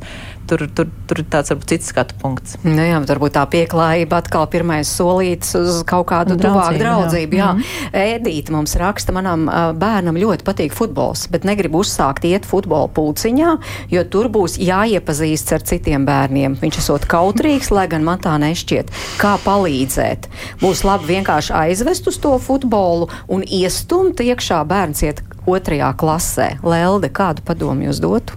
tur, 0.49 0.65
tur, 0.75 0.89
tur 1.09 1.21
ir 1.21 1.27
tāds 1.31 1.51
varbūt 1.53 1.73
cits 1.73 1.91
skatu 1.93 2.17
punkts. 2.21 2.57
Nu, 2.65 2.77
jā, 2.81 2.97
varbūt 3.09 3.35
tā 3.37 3.43
pieklājība 3.49 4.19
atkal 4.23 4.47
pirmais 4.51 4.89
solīts 4.89 5.53
uz 5.59 5.81
kaut 5.89 6.07
kādu 6.11 6.37
tuvāku 6.39 6.79
draudzību. 6.81 7.37
Jā. 7.37 7.39
Jā. 7.39 7.53
Mm 7.53 7.61
-hmm. 7.61 8.15
Ēdīt 8.15 8.51
mums 8.53 8.75
raksta, 8.79 9.13
manam 9.15 9.45
bērnam 9.79 10.17
ļoti 10.17 10.45
patīk 10.47 10.73
futbols, 10.73 11.27
bet 11.31 11.45
negrib 11.45 11.75
uzsākt 11.75 12.25
iet 12.25 12.45
futbola 12.45 12.87
pulciņā, 12.87 13.57
jo 13.89 14.03
tur 14.03 14.29
būs 14.29 14.57
jāiepazīstas 14.59 15.53
ar 15.53 15.61
citiem 15.61 16.05
bērniem. 16.05 16.57
Viņš 16.61 16.77
esot 16.77 17.05
kautrīgs, 17.05 17.71
lai 17.71 17.87
gan 17.87 18.03
man 18.03 18.19
tā 18.19 18.37
nešķiet. 18.37 18.91
Kā 19.17 19.37
palīdzēt? 19.45 20.29
Būs 20.61 20.83
labi 20.83 21.13
vienkārši 21.13 21.53
aizvest 21.53 22.07
uz 22.07 22.17
to 22.17 22.37
futbolu 22.37 23.09
un 23.27 23.43
iestumt 23.43 24.19
iekšā 24.19 24.63
bērns 24.65 25.03
iet 25.03 25.23
otrajā 25.45 25.93
klasē. 25.97 26.57
Lelde, 26.63 27.09
kādu 27.09 27.41
padomu 27.45 27.89
jūs 27.89 28.01
dotu 28.01 28.33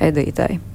Edītei? 0.00 0.73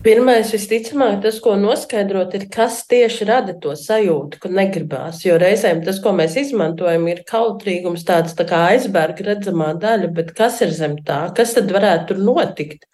Pirmais, 0.00 0.48
visticamāk, 0.48 1.18
tas, 1.20 1.36
ko 1.44 1.58
noskaidrot, 1.60 2.32
ir, 2.38 2.46
kas 2.48 2.78
tieši 2.88 3.26
rada 3.28 3.52
to 3.60 3.74
sajūtu, 3.76 4.38
ka 4.40 4.48
negribās. 4.48 5.18
Jo 5.26 5.34
reizēm 5.36 5.82
tas, 5.84 5.98
ko 6.00 6.14
mēs 6.16 6.38
izmantojam, 6.40 7.04
ir 7.12 7.20
kautrīgums, 7.28 8.06
tāds 8.08 8.32
tā 8.38 8.46
kā 8.48 8.62
aizbērga 8.70 9.26
redzamā 9.26 9.74
daļa, 9.82 10.08
bet 10.16 10.32
kas 10.38 10.62
ir 10.64 10.72
zem 10.72 10.96
tā? 11.04 11.26
Kas 11.36 11.52
tad 11.58 11.68
varētu 11.76 12.14
tur 12.14 12.22
notikt? 12.30 12.88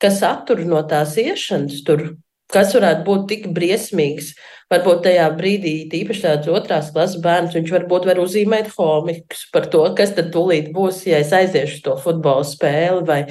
Kas 0.00 0.22
attur 0.24 0.64
no 0.64 0.80
tās 0.88 1.18
iešanas 1.20 1.82
tur? 1.84 2.06
Kas 2.48 2.72
varētu 2.72 3.04
būt 3.04 3.28
tik 3.28 3.46
briesmīgs? 3.52 4.32
Varbūt 4.72 5.04
tajā 5.04 5.28
brīdī, 5.36 5.74
īpaši 6.00 6.24
tāds 6.24 6.48
otrās 6.48 6.88
klases 6.96 7.20
bērns, 7.24 7.60
viņš 7.60 7.76
varbūt 7.76 8.08
var 8.08 8.24
uzzīmēt 8.24 8.72
homikus 8.72 9.44
par 9.52 9.68
to, 9.68 9.84
kas 10.00 10.16
tad 10.16 10.32
tūlīt 10.32 10.72
būs, 10.72 11.04
ja 11.08 11.20
es 11.20 11.32
aiziešu 11.36 11.84
to 11.84 12.00
futbola 12.00 12.44
spēli 12.48 13.04
vai 13.08 13.22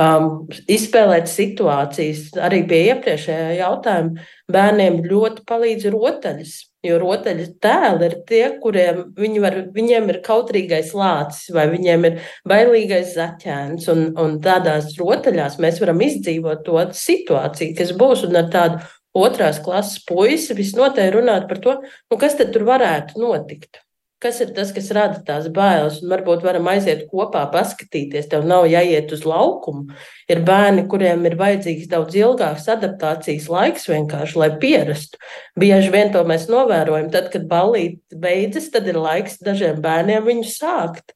um, 0.00 0.46
izspēlēt 0.70 1.28
situācijas. 1.30 2.30
Arī 2.42 2.62
pie 2.68 2.82
iepriekšējā 2.92 3.58
jautājuma 3.60 4.26
bērniem 4.52 5.02
ļoti 5.06 5.44
palīdz 5.48 5.90
rotaļas. 5.94 6.56
Jo 6.86 7.00
rotaļu 7.02 7.46
tēli 7.64 8.06
ir 8.06 8.12
tie, 8.28 8.42
kuriem 8.62 9.00
viņi 9.18 9.40
var, 9.42 9.56
viņiem 9.74 10.10
ir 10.12 10.20
kautrīgais 10.26 10.92
lācis 10.94 11.48
vai 11.54 11.64
viņiem 11.72 12.06
ir 12.10 12.20
bailīgais 12.46 13.16
zaķēns. 13.16 13.88
Un, 13.92 14.04
un 14.22 14.36
tādās 14.44 14.92
rotaļās 15.00 15.58
mēs 15.62 15.80
varam 15.82 16.04
izdzīvot 16.06 16.62
to 16.68 16.84
situāciju, 16.94 17.74
kas 17.80 17.90
būs. 17.98 18.28
Un 18.28 18.38
ar 18.42 18.52
tādu 18.52 18.84
otrās 19.16 19.58
klases 19.64 20.04
puisi 20.06 20.54
visnotaļ 20.54 21.10
runāt 21.16 21.48
par 21.50 21.64
to, 21.64 21.80
nu, 21.82 22.20
kas 22.20 22.38
tad 22.38 22.54
tur 22.54 22.68
varētu 22.68 23.18
notikt 23.18 23.85
kas 24.22 24.40
ir 24.40 24.52
tas, 24.56 24.70
kas 24.74 24.88
rada 24.96 25.20
tās 25.26 25.48
bailes. 25.52 26.00
Un 26.02 26.12
varbūt 26.12 26.44
varam 26.46 26.68
aiziet 26.72 27.04
kopā, 27.10 27.44
paskatīties. 27.52 28.28
Tev 28.32 28.46
nav 28.48 28.66
jāiet 28.70 29.12
uz 29.12 29.26
laukumu. 29.28 29.92
Ir 30.32 30.42
bērni, 30.46 30.86
kuriem 30.90 31.26
ir 31.28 31.36
vajadzīgs 31.40 31.90
daudz 31.92 32.16
ilgāks 32.18 32.68
adaptācijas 32.72 33.50
laiks, 33.52 33.88
vienkārši 33.92 34.40
lai 34.40 34.50
pierastu. 34.62 35.20
Bieži 35.58 35.92
vien 35.94 36.12
to 36.14 36.24
mēs 36.28 36.48
novērojam. 36.52 37.10
Tad, 37.14 37.30
kad 37.34 37.46
ballīte 37.50 38.18
beidzas, 38.22 38.70
tad 38.74 38.88
ir 38.90 39.00
laiks 39.00 39.40
dažiem 39.44 39.82
bērniem 39.84 40.24
viņu 40.26 40.48
sākt. 40.50 41.14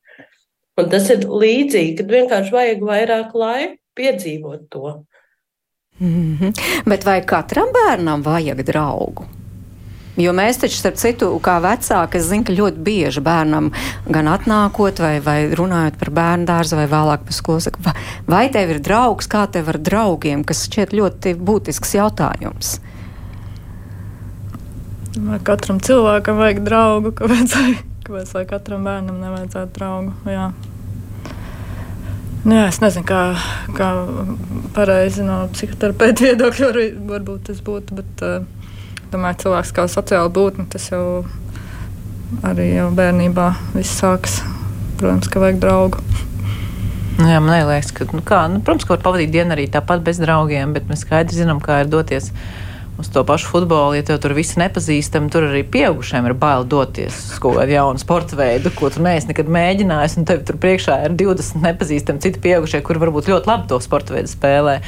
Un 0.80 0.88
tas 0.92 1.10
ir 1.12 1.26
līdzīgi, 1.28 1.96
kad 1.98 2.12
vienkārši 2.12 2.54
vajag 2.54 2.84
vairāk 2.86 3.34
laika 3.36 3.76
piedzīvot 3.98 4.68
to. 4.70 5.04
Mm 6.00 6.38
-hmm. 6.40 6.52
Bet 6.88 7.04
vai 7.04 7.20
katram 7.20 7.68
bērnam 7.72 8.22
vajag 8.22 8.62
draugu? 8.62 9.39
Jo 10.20 10.34
mēs 10.36 10.58
taču, 10.60 10.76
starp 10.76 10.98
citu, 11.00 11.30
kā 11.44 11.56
vecāki, 11.64 12.18
es 12.20 12.28
zinu, 12.28 12.44
ka 12.44 12.54
ļoti 12.56 12.82
bieži 12.84 13.22
bērnam 13.24 13.70
gan 14.12 14.28
atnākot, 14.28 15.00
vai, 15.00 15.14
vai 15.24 15.38
runājot 15.56 15.96
par 16.00 16.12
bērnu 16.18 16.48
dārzu, 16.48 16.76
vai 16.76 16.86
vēlāk 16.90 17.24
par 17.28 17.36
skolu, 17.36 17.62
saka, 17.64 17.82
vai, 17.86 17.94
vai 18.28 18.42
tev 18.52 18.74
ir 18.74 18.82
draugs, 18.84 19.30
kā 19.30 19.46
tev 19.52 19.70
ar 19.72 19.80
draugiem, 19.80 20.44
kas 20.44 20.66
šķiet 20.68 20.92
ļoti 20.98 21.34
būtisks 21.40 21.96
jautājums. 21.96 22.74
Vai 25.16 25.40
katram 25.46 25.80
cilvēkam 25.82 26.38
vajag 26.38 26.60
draugu, 26.66 27.14
kāpēc, 27.16 27.56
kāpēc 28.06 28.36
lai 28.36 28.44
katram 28.50 28.84
bērnam 28.86 29.22
nevajadzētu 29.24 29.74
draugu? 29.78 30.14
Jā. 30.28 30.50
Nu, 32.40 32.54
jā, 32.56 32.68
es 32.70 32.78
nezinu, 32.80 33.04
kā, 33.08 33.24
kā 33.76 33.90
pareizi 34.76 35.24
no 35.26 35.42
psihoterapeita 35.52 36.28
viedokļa 36.28 36.70
var, 36.70 36.78
varbūt 37.10 37.50
tas 37.50 37.58
būtu. 37.64 37.98
Bet, 37.98 38.24
uh, 38.24 38.59
domāju, 39.12 39.42
cilvēks 39.44 39.74
kā 39.76 39.86
sociāla 39.90 40.30
būtne, 40.32 40.66
tas 40.70 40.88
jau 40.92 41.04
arī 42.46 42.70
jau 42.76 42.88
bērnībā 42.94 43.50
viss 43.74 43.98
sākas. 44.00 44.40
Protams, 45.00 45.30
ka 45.32 45.42
vajag 45.42 45.60
draugu. 45.62 46.02
Nu, 47.20 47.26
jā, 47.28 47.40
man 47.42 47.52
liekas, 47.68 47.92
ka, 47.96 48.06
nu, 48.14 48.22
kā, 48.24 48.44
nu, 48.52 48.62
protams, 48.64 48.86
ka 48.86 48.94
var 48.94 49.04
pavadīt 49.04 49.32
dienu 49.34 49.52
arī 49.56 49.66
tāpat 49.72 50.04
bez 50.04 50.20
draugiem, 50.22 50.74
bet 50.76 50.86
mēs 50.88 51.04
skaidri 51.04 51.36
zinām, 51.36 51.60
kā 51.64 51.82
ir 51.82 51.90
doties 51.92 52.30
uz 53.00 53.08
to 53.12 53.24
pašu 53.28 53.48
futbolu. 53.50 53.96
Ja 53.96 54.04
tev 54.06 54.20
tur 54.22 54.34
viss 54.36 54.58
nepazīstam, 54.60 55.30
tur 55.32 55.48
arī 55.48 55.62
pieaugušiem 55.68 56.28
ir 56.28 56.36
bail 56.40 56.66
doties 56.68 57.16
uz 57.32 57.40
kaut 57.42 57.58
kādu 57.58 57.74
jaunu 57.74 58.00
sporta 58.00 58.38
veidu, 58.38 58.72
ko 58.76 58.92
tu 58.92 59.02
neesi 59.04 59.30
nekad 59.32 59.50
mēģinājis. 59.52 60.18
Un 60.20 60.28
tev 60.28 60.44
tur 60.48 60.60
priekšā 60.60 61.00
ir 61.06 61.16
20 61.20 61.64
nepazīstami 61.64 62.24
citi 62.24 62.42
pieaugušie, 62.44 62.82
kuri 62.86 63.02
varbūt 63.04 63.32
ļoti 63.32 63.50
labi 63.50 63.68
to 63.72 63.80
sporta 63.84 64.16
veidu 64.16 64.32
spēlē. 64.32 64.78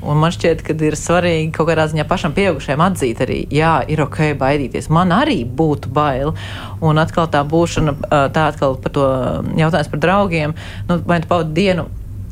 Un 0.00 0.16
man 0.20 0.32
šķiet, 0.32 0.62
ka 0.64 0.74
ir 0.86 0.96
svarīgi 0.96 1.50
kaut 1.52 1.68
kādā 1.68 1.84
ziņā 1.90 2.06
pašam 2.08 2.32
pieaugušajam 2.36 2.84
atzīt 2.86 3.20
arī, 3.24 3.40
jā, 3.52 3.74
ir 3.92 4.00
ok, 4.06 4.32
baidīties. 4.40 4.88
Man 4.92 5.12
arī 5.12 5.42
būtu 5.44 5.92
bail. 5.92 6.32
Un 6.80 7.00
atkal 7.02 7.28
tā 7.32 7.42
būšana, 7.44 7.96
tā 8.32 8.48
atkal 8.52 8.78
par 8.80 8.96
to 8.96 9.06
jautājums 9.60 9.92
par 9.92 10.04
draugiem. 10.06 10.56
Nu, 10.88 11.00
vai 11.04 11.20
tu 11.20 11.28
pavadi 11.28 11.56
dienu 11.60 11.88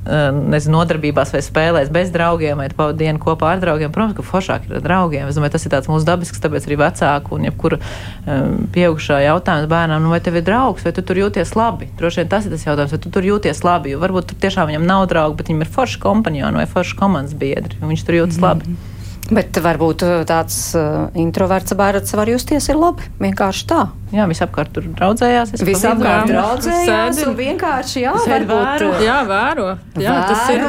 nezinu, 0.09 0.78
nodarbībās 0.78 1.32
vai 1.34 1.42
spēlēs 1.44 1.92
bez 1.92 2.12
draugiem, 2.14 2.59
vai 2.61 2.68
pavadīt 2.72 3.04
dienu 3.04 3.22
kopā 3.22 3.52
ar 3.54 3.62
draugiem. 3.62 3.92
Protams, 3.94 4.16
ka 4.16 4.24
foršāk 4.26 4.68
ir 4.68 4.78
ar 4.78 4.84
draugiem. 4.84 5.28
Es 5.28 5.38
domāju, 5.38 5.54
tas 5.56 5.66
ir 5.68 5.74
tāds 5.74 5.90
mūsu 5.90 6.09
dabisks, 6.09 6.40
tāpēc 6.42 6.68
arī 6.68 6.78
vecāku 6.80 7.36
un 7.36 7.48
jebkura 7.48 7.80
um, 7.80 8.66
pieaugušā 8.74 9.20
jautājums 9.26 9.70
bērnam, 9.70 10.04
nu, 10.04 10.12
vai 10.14 10.20
tev 10.24 10.40
ir 10.40 10.46
draugs, 10.48 10.86
vai 10.86 10.94
tu 10.96 11.04
tur 11.04 11.20
jūties 11.20 11.54
labi. 11.59 11.90
Droši 12.00 12.22
vien 12.22 12.32
tas 12.34 12.48
ir 12.48 12.54
tas 12.56 12.66
jautājums, 12.66 12.94
vai 12.96 13.02
tu 13.04 13.14
tur 13.14 13.30
jūties 13.30 13.64
labi. 13.66 13.94
Jo 13.94 14.02
varbūt 14.04 14.32
tur 14.32 14.40
tiešām 14.46 14.72
viņam 14.72 14.86
nav 14.88 15.09
draugu, 15.12 15.38
bet 15.40 15.52
viņam 15.52 15.66
ir 15.66 15.74
forši 15.78 16.00
kompanioni 16.04 16.62
vai 16.62 16.68
forši 16.70 16.96
komandas 16.98 17.36
biedri, 17.38 17.80
un 17.82 17.92
viņš 17.92 18.06
tur 18.06 18.22
jūtas 18.22 18.40
mm 18.40 18.48
-hmm. 18.48 18.70
labi. 18.72 18.97
Bet 19.29 19.59
varbūt 19.61 20.03
uh, 20.07 20.12
tāds 20.24 20.57
uh, 20.79 21.11
introverts 21.20 21.74
bērns 21.76 22.14
var 22.16 22.31
justies 22.33 22.70
ir 22.72 22.79
labi. 22.81 23.05
Vienkārši 23.20 23.66
tā. 23.68 23.83
Jā, 24.14 24.24
visapkārt 24.31 24.72
tur 24.72 24.87
draudzējās. 24.97 25.53
Visapkārt 25.68 26.31
draudzējās 26.33 27.20
un 27.26 27.37
vienkārši 27.37 28.07
jā, 28.07 28.14
varbūt, 28.24 28.64
vēro. 28.64 28.91
Uh, 28.95 29.03
jā, 29.05 29.18
vēro. 29.29 29.66
Jā, 30.01 30.14
vēro, 30.16 30.29
tas 30.33 30.49
ir. 30.55 30.64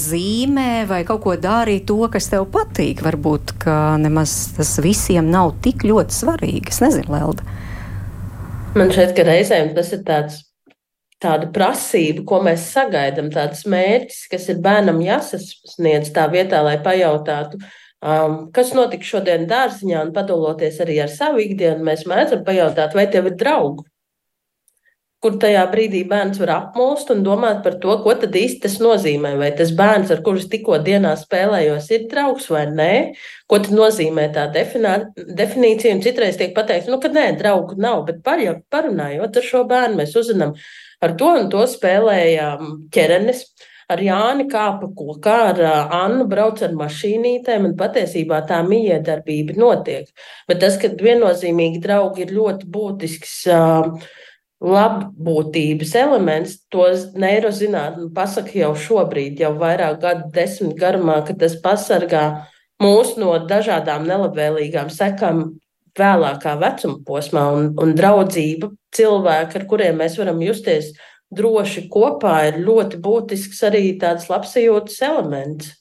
zīmē 0.00 0.70
vai 0.88 1.02
kaut 1.08 1.20
ko 1.26 1.34
darīt 1.36 1.84
to, 1.90 1.98
kas 2.12 2.30
tev 2.32 2.46
patīk. 2.54 3.02
Varbūt, 3.04 3.58
ka 3.60 3.76
nemaz 4.00 4.54
tas 4.56 4.78
visiem 4.80 5.28
nav 5.28 5.58
tik 5.60 5.84
ļoti 5.84 6.22
svarīgi. 6.22 6.72
Es 6.72 6.80
nezinu, 6.80 7.12
Lelda. 7.12 7.44
Man 8.78 8.94
šķiet, 8.94 9.12
ka 9.18 9.28
reizēm 9.28 9.74
tas 9.76 9.92
ir 9.92 10.06
tāds 10.08 10.46
tāda 11.20 11.50
prasība, 11.52 12.24
ko 12.24 12.40
mēs 12.44 12.64
sagaidām, 12.72 13.28
tāds 13.34 13.66
mērķis, 13.68 14.24
kas 14.32 14.48
ir 14.52 14.60
bērnam 14.64 15.02
jāsasniedz 15.04 16.14
tā 16.16 16.24
vietā, 16.32 16.62
lai 16.64 16.78
pajautātu, 16.80 17.60
Um, 18.00 18.46
kas 18.56 18.70
notika 18.72 19.04
šodien 19.04 19.44
dārziņā, 19.48 20.06
un 20.06 20.12
padaloties 20.16 20.78
arī 20.80 21.02
ar 21.04 21.10
savu 21.12 21.42
ikdienu, 21.44 21.84
mēs 21.84 22.06
mēdzam 22.08 22.46
pajautāt, 22.46 22.94
vai 22.96 23.04
tev 23.12 23.28
ir 23.28 23.34
draugi, 23.42 23.84
kur 25.20 25.36
tajā 25.36 25.66
brīdī 25.68 26.00
bērns 26.08 26.40
var 26.40 26.52
apmulst 26.54 27.10
un 27.12 27.20
domāt 27.26 27.60
par 27.64 27.76
to, 27.82 27.92
ko 28.00 28.14
tad 28.22 28.36
īsti 28.40 28.62
tas 28.64 28.78
nozīmē. 28.80 29.34
Vai 29.36 29.50
tas 29.56 29.74
bērns, 29.76 30.12
ar 30.14 30.22
kurus 30.24 30.48
tikko 30.48 30.78
dienā 30.86 31.12
spēlējos, 31.20 31.90
ir 31.92 32.06
draugs 32.08 32.48
vai 32.48 32.64
nē, 32.72 32.92
ko 33.50 33.60
tad 33.60 33.76
nozīmē 33.76 34.30
tā 34.32 34.46
definā, 34.54 34.94
definīcija. 35.20 35.92
Un 35.98 36.00
citreiz 36.06 36.40
tiek 36.40 36.54
pateikts, 36.56 36.88
nu, 36.88 36.96
ka 37.02 37.12
nē, 37.12 37.26
draugu 37.40 37.76
nav, 37.76 38.06
bet 38.08 38.24
parunājot 38.24 39.36
ar 39.42 39.50
šo 39.50 39.66
bērnu, 39.68 40.00
mēs 40.00 40.16
uzzinām, 40.16 40.56
ar 41.04 41.16
to 41.20 41.34
un 41.36 41.52
to 41.52 41.68
spēlējām 41.68 42.72
ķerenes 42.96 43.44
ar 43.90 44.02
Jāni 44.04 44.46
kāpa 44.50 44.88
kokā, 44.96 45.36
ar 45.50 45.60
Annu 45.96 46.26
brauc 46.30 46.62
ar 46.62 46.74
mašīnītēm, 46.78 47.68
un 47.70 47.76
patiesībā 47.78 48.42
tā 48.48 48.60
miedarbība 48.66 49.56
notiek. 49.58 50.10
Bet 50.48 50.62
tas, 50.64 50.78
ka 50.80 50.92
viennozīmīgi 51.00 51.82
draugi 51.82 52.26
ir 52.26 52.34
ļoti 52.36 52.70
būtisks 52.70 53.36
labbūtības 54.60 55.94
elements, 55.96 56.58
to 56.72 56.84
neirozinātne 57.16 58.10
pasaka 58.16 58.58
jau 58.58 58.74
šobrīd, 58.76 59.40
jau 59.40 59.54
vairāk 59.60 60.00
gadu 60.02 60.28
desmit 60.34 60.76
garumā, 60.80 61.22
ka 61.24 61.36
tas 61.40 61.56
pasargā 61.64 62.24
mūs 62.82 63.16
no 63.20 63.38
dažādām 63.48 64.04
nelabvēlīgām 64.08 64.92
sekām 64.92 65.46
vēlākā 65.98 66.54
vecuma 66.60 67.00
posmā, 67.06 67.46
un, 67.56 67.70
un 67.80 67.94
draudzība 67.96 68.70
cilvēki, 68.96 69.58
ar 69.58 69.66
kuriem 69.70 69.98
mēs 70.00 70.18
varam 70.20 70.40
justies 70.44 70.92
droši 71.30 71.86
kopā 71.92 72.36
ir 72.50 72.62
ļoti 72.64 73.00
būtisks 73.02 73.62
arī 73.68 73.84
tāds 74.00 74.30
labsajūtas 74.30 75.02
elements. 75.06 75.76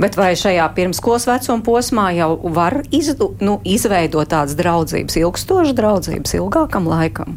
Bet 0.00 0.16
vai 0.18 0.32
šajā 0.34 0.64
pirmskolas 0.74 1.28
vecuma 1.30 1.62
posmā 1.62 2.08
jau 2.16 2.32
var 2.50 2.80
izdu, 2.90 3.30
nu, 3.44 3.60
izveidot 3.62 4.32
tādas 4.32 4.56
draudzības, 4.58 5.18
ilgstošas 5.20 5.76
draudzības, 5.78 6.34
ilgākam 6.40 6.88
laikam? 6.90 7.36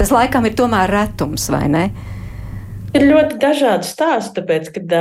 Tas 0.00 0.10
laikam 0.10 0.48
ir 0.48 0.56
tomēr 0.58 0.90
retums, 0.90 1.46
vai 1.52 1.68
ne? 1.70 1.84
Ir 2.90 3.04
ļoti 3.06 3.36
dažādi 3.38 3.86
stāsti, 3.86 4.40
tāpēc, 4.40 4.72
kad 4.74 4.94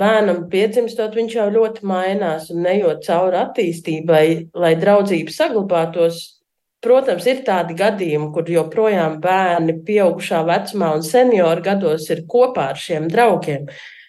bērnam 0.00 0.48
piedzimstot, 0.50 1.14
viņš 1.14 1.36
jau 1.36 1.46
ļoti 1.54 1.86
mainās 1.86 2.48
un 2.50 2.64
nejot 2.66 3.04
cauri 3.06 3.38
attīstībai, 3.44 4.24
lai 4.58 4.72
draudzība 4.80 5.30
saglabātos. 5.30 6.37
Protams, 6.84 7.24
ir 7.26 7.42
tādi 7.46 7.74
gadījumi, 7.74 8.30
kur 8.34 8.46
joprojām 8.46 9.16
bērni 9.22 9.80
pieaugušā 9.86 10.44
vecumā 10.46 10.92
un 10.94 11.02
senioru 11.02 11.64
gados 11.64 12.06
ir 12.14 12.22
kopā 12.30 12.68
ar 12.72 12.78
šiem 12.78 13.08
draugiem. 13.10 13.66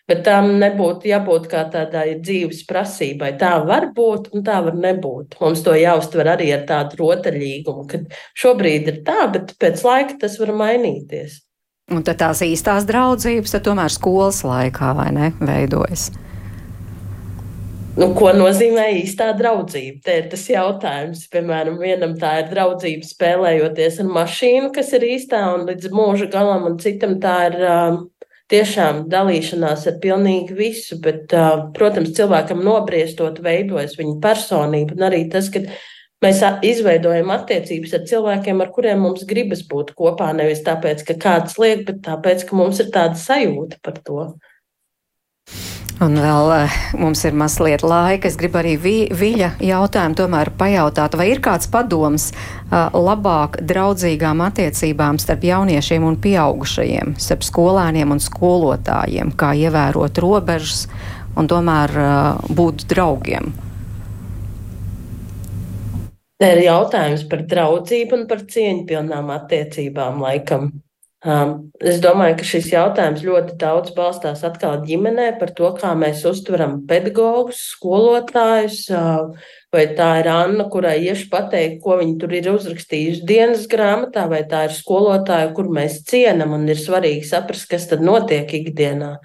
Bet 0.09 0.21
tam 0.25 0.55
nebūtu 0.61 1.09
jābūt 1.09 1.47
kā 1.49 1.63
tādai 1.69 2.15
dzīves 2.21 2.63
prasībai. 2.69 3.35
Tā 3.41 3.51
var 3.65 3.89
būt 3.93 4.31
un 4.33 4.45
tā 4.45 4.57
var 4.65 4.77
nebūt. 4.77 5.37
Mums 5.41 5.61
to 5.65 5.75
jāuztver 5.77 6.29
arī 6.33 6.49
ar 6.53 6.63
tādu 6.69 7.01
rotaļīgumu, 7.01 7.85
ka 7.89 8.01
šobrīd 8.37 8.89
ir 8.89 9.03
tā, 9.05 9.27
bet 9.33 9.53
pēc 9.61 9.85
laika 9.85 10.17
tas 10.25 10.39
var 10.41 10.53
mainīties. 10.61 11.41
Un 11.89 12.05
tad 12.05 12.21
tās 12.21 12.41
īstās 12.45 12.85
draudzības, 12.89 13.57
tomēr 13.65 13.93
skolas 13.93 14.43
laikā 14.45 14.93
vai 14.97 15.09
ne, 15.13 15.31
veidojas. 15.41 16.11
Nu, 17.99 18.13
ko 18.15 18.29
nozīmē 18.31 18.85
īstā 19.01 19.33
draudzība? 19.35 19.97
Te 20.05 20.13
ir 20.21 20.27
tas 20.31 20.45
jautājums. 20.47 21.25
Piemēram, 21.33 21.81
vienam 21.81 22.13
tā 22.19 22.37
ir 22.39 22.45
draudzība 22.53 23.03
spēlējoties 23.03 23.97
ar 23.99 24.13
mašīnu, 24.15 24.69
kas 24.75 24.93
ir 24.95 25.03
īstā 25.09 25.41
un 25.57 25.65
līdz 25.67 25.89
mūža 25.91 26.29
galam, 26.31 26.63
un 26.69 26.77
citam 26.79 27.17
tā 27.19 27.33
ir 27.49 27.57
uh, 27.59 27.97
tiešām 28.53 29.01
dalīšanās 29.11 29.83
ar 29.91 29.99
pilnīgi 30.05 30.55
visu. 30.55 31.01
Bet, 31.03 31.35
uh, 31.35 31.65
protams, 31.75 32.13
cilvēkam 32.15 32.63
nobriestot 32.63 33.41
veidojas 33.43 33.97
viņa 33.99 34.15
personība 34.23 34.95
un 34.95 35.07
arī 35.09 35.25
tas, 35.33 35.51
ka 35.51 35.65
mēs 36.23 36.39
izveidojam 36.71 37.35
attiecības 37.35 37.97
ar 37.99 38.07
cilvēkiem, 38.13 38.63
ar 38.63 38.71
kuriem 38.77 39.03
mums 39.09 39.27
gribas 39.27 39.65
būt 39.67 39.91
kopā. 39.99 40.31
Nevis 40.39 40.63
tāpēc, 40.63 41.03
ka 41.09 41.19
kāds 41.19 41.59
liek, 41.59 41.83
bet 41.91 41.99
tāpēc, 42.07 42.47
ka 42.47 42.63
mums 42.63 42.79
ir 42.79 42.95
tāda 42.95 43.19
sajūta 43.19 43.83
par 43.83 43.99
to. 44.07 44.29
Un 45.99 46.13
vēl 46.15 46.49
eh, 46.55 46.75
mums 46.95 47.25
ir 47.27 47.35
mazliet 47.35 47.81
laika. 47.83 48.29
Es 48.29 48.37
gribu 48.39 48.61
arī 48.61 48.77
vi, 48.79 48.93
Viļa 49.11 49.49
jautājumu 49.59 50.15
tomēr 50.15 50.53
pajautāt, 50.55 51.17
vai 51.19 51.27
ir 51.33 51.41
kāds 51.43 51.67
padoms 51.71 52.29
uh, 52.31 52.87
labāk 52.95 53.57
draudzīgām 53.67 54.39
attiecībām 54.45 55.19
starp 55.19 55.43
jauniešiem 55.49 56.05
un 56.07 56.15
pieaugušajiem, 56.23 57.17
starp 57.19 57.43
skolēniem 57.43 58.15
un 58.15 58.23
skolotājiem, 58.23 59.35
kā 59.35 59.51
ievērot 59.59 60.23
robežas 60.23 60.85
un 61.35 61.51
tomēr 61.51 61.97
uh, 61.99 62.51
būt 62.55 62.87
draugiem? 62.87 63.51
Ir 66.39 66.61
jautājums 66.63 67.27
par 67.27 67.43
draudzību 67.43 68.21
un 68.21 68.29
par 68.31 68.47
cieņpilnām 68.47 69.35
attiecībām 69.35 70.23
laikam. 70.23 70.71
Um, 71.19 71.71
es 71.83 71.97
domāju, 71.99 72.37
ka 72.39 72.45
šis 72.47 72.69
jautājums 72.71 73.25
ļoti 73.27 73.57
daudz 73.59 73.91
balstās 73.91 74.39
atkal 74.47 74.77
ģimenē 74.87 75.33
par 75.41 75.49
to, 75.51 75.67
kā 75.75 75.91
mēs 75.99 76.21
uztveram 76.29 76.77
pedagogus, 76.87 77.59
skolotājus. 77.73 78.85
Uh, 78.87 79.33
vai 79.75 79.83
tā 79.97 80.07
ir 80.21 80.29
Anna, 80.31 80.69
kurai 80.71 80.95
iešu 81.03 81.27
pateikt, 81.33 81.81
ko 81.83 81.99
viņa 81.99 82.15
tur 82.21 82.37
ir 82.39 82.47
uzrakstījusi 82.53 83.27
dienas 83.27 83.67
grāmatā, 83.67 84.29
vai 84.31 84.45
tā 84.47 84.63
ir 84.69 84.77
skolotāja, 84.77 85.51
kur 85.57 85.67
mēs 85.75 85.99
cienam 86.07 86.55
un 86.55 86.63
ir 86.71 86.79
svarīgi 86.79 87.27
saprast, 87.27 87.67
kas 87.67 87.91
tad 87.91 87.99
notiek 87.99 88.47
ikdienā. 88.61 89.17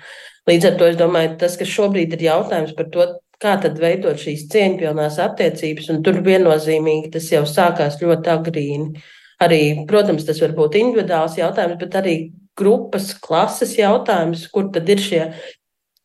Līdz 0.51 0.73
ar 0.73 0.79
to 0.81 0.91
es 0.91 0.99
domāju, 0.99 1.37
tas, 1.41 1.55
kas 1.57 1.71
šobrīd 1.79 2.19
ir 2.19 2.27
jautājums 2.27 2.75
par 2.75 2.91
to, 2.91 3.07
kā 3.39 3.55
tad 3.63 3.79
veidot 3.79 4.19
šīs 4.19 4.49
cieņpilnās 4.51 5.23
attiecības, 5.23 5.95
un 5.95 6.03
tur 6.03 6.19
viennozīmīgi 6.27 7.15
tas 7.15 7.31
jau 7.33 7.47
sākās 7.49 8.03
ļoti 8.03 8.35
agrīni. 8.35 9.05
Arī, 9.43 9.87
protams, 9.91 10.27
tas 10.27 10.39
var 10.43 10.55
būt 10.55 10.79
individuāls 10.79 11.39
jautājums, 11.39 11.79
bet 11.81 11.97
arī 11.99 12.15
grupas, 12.59 13.11
klases 13.19 13.75
jautājums, 13.79 14.47
kur 14.53 14.71
tad 14.75 14.89
ir 14.89 15.03
šie 15.03 15.23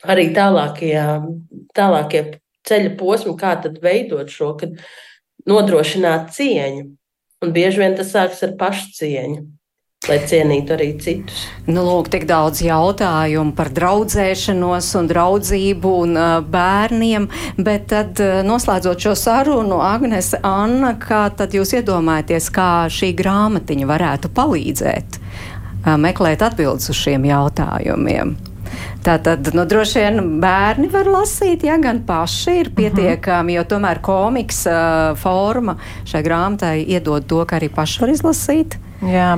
arī 0.09 0.29
tālākie, 0.33 0.95
tālākie 1.77 2.23
ceļa 2.69 2.95
posmi, 2.97 3.35
kā 3.37 3.53
tad 3.61 3.77
veidot 3.83 4.31
šo, 4.33 4.55
kad 4.59 4.73
nodrošināt 5.49 6.33
cieņu. 6.35 6.89
Un 7.39 7.53
bieži 7.55 7.79
vien 7.79 7.95
tas 7.95 8.11
sākas 8.11 8.41
ar 8.43 8.57
pašcieņu 8.59 9.45
lai 10.07 10.17
cienītu 10.23 10.73
arī 10.75 10.89
citus. 11.01 11.43
Nu, 11.67 11.83
lūk, 11.83 12.07
tik 12.13 12.23
daudz 12.29 12.61
jautājumu 12.63 13.51
par 13.57 13.71
draudzēšanos 13.75 14.93
un 14.95 15.09
draudzību 15.11 15.93
un 16.05 16.15
uh, 16.15 16.27
bērniem, 16.39 17.27
bet 17.59 17.89
tad 17.91 18.21
uh, 18.23 18.39
noslēdzot 18.47 19.03
šo 19.03 19.15
sarunu, 19.19 19.81
Agnes, 19.83 20.31
Anna, 20.39 20.93
kā 21.01 21.25
tad 21.35 21.55
jūs 21.57 21.75
iedomājaties, 21.81 22.47
kā 22.55 22.87
šī 22.87 23.11
grāmatiņa 23.19 23.89
varētu 23.89 24.31
palīdzēt 24.39 25.19
uh, 25.19 25.97
meklēt 25.99 26.47
atbildes 26.47 26.93
uz 26.93 27.03
šiem 27.03 27.27
jautājumiem? 27.27 28.37
Tātad, 29.03 29.51
nu, 29.55 29.63
droši 29.67 29.99
vien 29.99 30.33
bērni 30.39 30.87
var 30.93 31.07
lasīt, 31.11 31.63
ja 31.67 31.75
gan 31.81 32.03
paši 32.07 32.59
ir 32.63 32.73
pietiekami, 32.75 33.55
jo 33.57 33.67
tomēr 33.67 33.99
komiks 34.05 34.63
uh, 34.69 35.11
forma 35.19 35.75
šai 36.07 36.23
grāmatai 36.23 36.75
iedod 36.87 37.27
to, 37.27 37.43
ka 37.43 37.59
arī 37.59 37.71
paši 37.73 38.05
var 38.05 38.13
izlasīt. 38.15 38.79
Jā, 39.03 39.33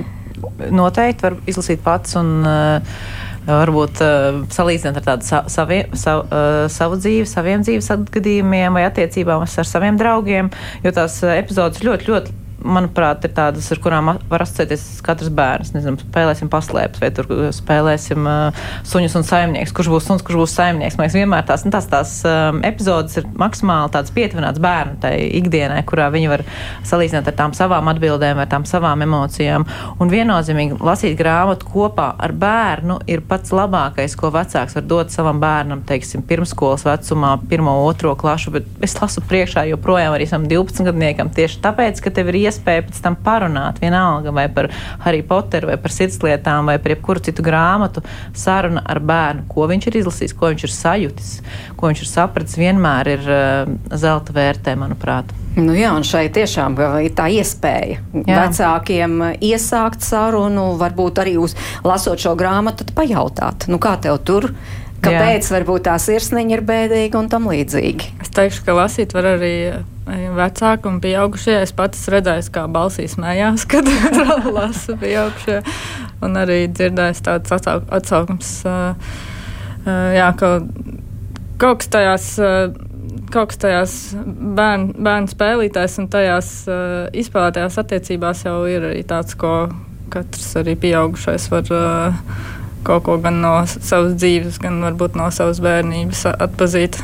noteikti 0.72 1.28
var 1.28 1.38
izlasīt 1.50 1.84
pats 1.86 2.18
un 2.20 2.32
uh, 2.46 3.00
varbūt 3.48 4.04
uh, 4.06 4.42
salīdzināt 4.54 5.02
ar 5.02 5.08
tādu 5.08 5.28
sa 5.28 5.44
savi, 5.52 5.82
sa 5.98 6.20
uh, 6.22 6.66
savu 6.72 7.00
dzīvi, 7.02 7.26
saviem 7.30 7.66
dzīves 7.66 7.90
atgadījumiem 7.96 8.78
vai 8.78 8.86
attiecībām 8.90 9.46
ar 9.46 9.72
saviem 9.72 9.98
draugiem, 10.02 10.52
jo 10.86 10.94
tās 10.96 11.22
epizodes 11.26 11.84
ļoti, 11.86 12.12
ļoti 12.12 12.41
manuprāt, 12.64 13.26
ir 13.26 13.34
tādas, 13.36 13.68
ar 13.74 13.80
kurām 13.82 14.14
var 14.30 14.44
asociēties 14.46 14.84
katrs 15.06 15.32
bērns. 15.34 15.74
Nezinu, 15.76 16.00
spēlēsim 16.02 16.50
paslēpes, 16.52 17.02
vai 17.02 17.10
tur 17.16 17.30
spēlēsim 17.56 18.28
uh, 18.28 18.64
suņus 18.88 19.18
un 19.20 19.26
saimnieks, 19.28 19.74
kurš 19.76 19.92
būs 19.94 20.08
suns, 20.10 20.24
kurš 20.26 20.40
būs 20.44 20.56
saimnieks. 20.58 20.98
Man 20.98 21.08
liekas, 21.08 21.18
vienmēr 21.20 21.48
tās, 21.48 21.66
nu, 21.66 21.74
tās, 21.74 21.88
tās 21.92 22.14
um, 22.28 22.62
epizodes 22.68 23.20
ir 23.22 23.28
maksimāli 23.40 23.94
tāds 23.96 24.14
pietuvināts 24.16 24.62
bērnu 24.62 25.00
tai 25.04 25.14
ikdienai, 25.40 25.82
kurā 25.88 26.10
viņi 26.14 26.32
var 26.32 26.46
salīdzināt 26.88 27.32
ar 27.32 27.38
tām 27.38 27.56
savām 27.58 27.92
atbildēm, 27.92 28.42
ar 28.42 28.50
tām 28.52 28.68
savām 28.70 29.04
emocijām. 29.06 29.66
Un 30.02 30.14
viennozīmīgi 30.14 30.80
lasīt 30.82 31.18
grāmatu 31.20 31.70
kopā 31.72 32.12
ar 32.22 32.36
bērnu 32.38 33.02
ir 33.12 33.26
pats 33.28 33.54
labākais, 33.56 34.16
ko 34.20 34.32
vecāks 34.34 34.78
var 34.78 34.88
dot 34.88 35.14
savam 35.14 35.42
bērnam, 35.42 35.84
teiksim, 35.88 36.26
pirmskolas 36.28 36.86
vecumā, 36.88 37.36
pirmo, 37.50 37.76
otro 37.88 38.14
klašu, 38.20 38.56
bet 38.58 38.70
es 38.86 38.96
lasu 39.00 39.24
priekšā 39.28 39.66
joprojām 39.72 40.16
arī 40.16 40.28
sam 40.30 40.48
12 40.50 40.88
gadniekam 40.88 41.32
tieši 41.34 41.62
tāpēc, 41.64 42.02
ka 42.04 42.14
tev 42.14 42.32
ir 42.32 42.42
iespēja 42.44 42.51
iespēja 42.52 42.86
pēc 42.88 43.02
tam 43.04 43.18
parunāt 43.26 43.82
vienalga 43.82 44.34
vai 44.36 44.48
par 44.54 44.70
Harry 45.06 45.24
Potteru, 45.26 45.72
vai 45.72 45.80
par 45.82 45.96
sirdslietām, 45.96 46.70
vai 46.70 46.78
par 46.82 46.96
jebkuru 46.96 47.24
citu 47.26 47.46
grāmatu, 47.46 48.04
saruna 48.38 48.84
ar 48.86 49.02
bērnu, 49.02 49.48
ko 49.52 49.68
viņš 49.72 49.90
ir 49.90 50.02
izlasījis, 50.04 50.38
ko 50.38 50.52
viņš 50.52 50.68
ir 50.68 50.76
sajutis, 50.76 51.32
ko 51.80 51.92
viņš 51.92 52.04
ir 52.06 52.12
sapratis, 52.12 52.60
vienmēr 52.60 53.14
ir 53.16 53.30
uh, 53.32 53.96
zelta 53.98 54.36
vērtē, 54.36 54.76
manuprāt. 54.80 55.32
Nu 55.58 55.74
jā, 55.76 55.90
un 55.92 56.06
šeit 56.08 56.32
tiešām 56.38 56.78
ir 57.04 57.12
tā 57.16 57.26
iespēja 57.34 57.98
jā. 57.98 58.36
vecākiem 58.38 59.18
iesākt 59.44 60.06
sarunu, 60.06 60.78
varbūt 60.80 61.20
arī 61.26 61.36
uz 61.42 61.58
lasot 61.84 62.24
šo 62.24 62.38
grāmatu, 62.40 62.88
pajautāt, 62.96 63.68
nu 63.72 63.82
kā 63.82 63.98
tev 64.00 64.22
tur 64.28 64.54
Kāpēc 65.02 65.48
Jā. 65.48 65.56
varbūt 65.56 65.88
tā 65.88 65.96
sirsniņa 66.02 66.54
ir 66.54 66.62
bēdīga 66.66 67.18
un 67.18 67.30
tam 67.32 67.48
līdzīgi? 67.50 68.21
Teikšu, 68.36 68.64
ka 68.64 68.76
lasīt 68.78 69.12
var 69.16 69.28
arī 69.34 69.56
vecāki 70.08 70.90
un 70.90 71.00
pieaugušie. 71.04 71.58
Es 71.66 71.74
pats 71.76 72.08
redzēju, 72.12 72.48
kā 72.56 72.66
balsī 72.72 73.08
smējās, 73.12 73.66
kad 73.72 73.88
lasu 74.48 74.98
pieaugušie. 75.02 75.62
Un 76.24 76.40
arī 76.40 76.64
dzirdēju 76.72 77.26
tādas 77.26 77.68
atsauksmes, 77.92 78.54
jā, 80.16 80.32
ka 80.40 80.54
kaut 81.62 81.84
kas 81.84 81.94
tajās. 81.98 82.32
Kaut 83.32 83.54
kas 83.54 83.60
tajās 83.64 83.92
bērnu, 84.58 84.98
bērnu 85.00 85.32
spēlītājs 85.32 85.94
un 86.02 86.10
tajās 86.12 86.50
uh, 86.68 87.06
izspēlētajās 87.16 87.78
attiecībās 87.80 88.42
jau 88.44 88.58
ir 88.68 88.84
arī 88.90 89.06
tāds, 89.08 89.38
ko 89.40 89.70
katrs 90.12 90.50
arī 90.60 90.76
pieaugušais 90.80 91.46
var 91.54 91.72
uh, 91.72 92.20
kaut 92.84 93.06
ko 93.08 93.16
gan 93.24 93.40
no 93.44 93.54
savas 93.72 94.18
dzīves, 94.20 94.60
gan 94.64 94.82
varbūt 94.84 95.16
no 95.20 95.30
savas 95.32 95.64
bērnības 95.64 96.26
atpazīt. 96.34 97.00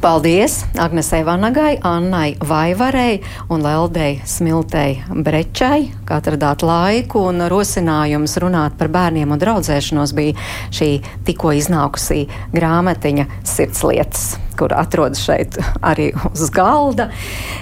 Paldies 0.00 0.60
Agnesei 0.78 1.24
Vanagai, 1.26 1.78
Annai 1.82 2.36
Vaivarei 2.38 3.18
un 3.50 3.62
Leldei 3.64 4.20
Smiltei 4.24 5.00
Brečai, 5.10 5.88
kā 6.06 6.20
atradāt 6.20 6.62
laiku 6.62 7.24
un 7.30 7.42
rosinājums 7.50 8.36
runāt 8.38 8.76
par 8.78 8.92
bērniem 8.94 9.34
un 9.34 9.42
draudzēšanos 9.42 10.14
bija 10.14 10.36
šī 10.70 10.90
tikko 11.26 11.52
iznākusī 11.58 12.28
grāmatiņa 12.54 13.26
sirdslietas, 13.42 14.36
kur 14.58 14.76
atrodas 14.78 15.24
šeit 15.26 15.58
arī 15.82 16.12
uz 16.30 16.46
galda. 16.54 17.10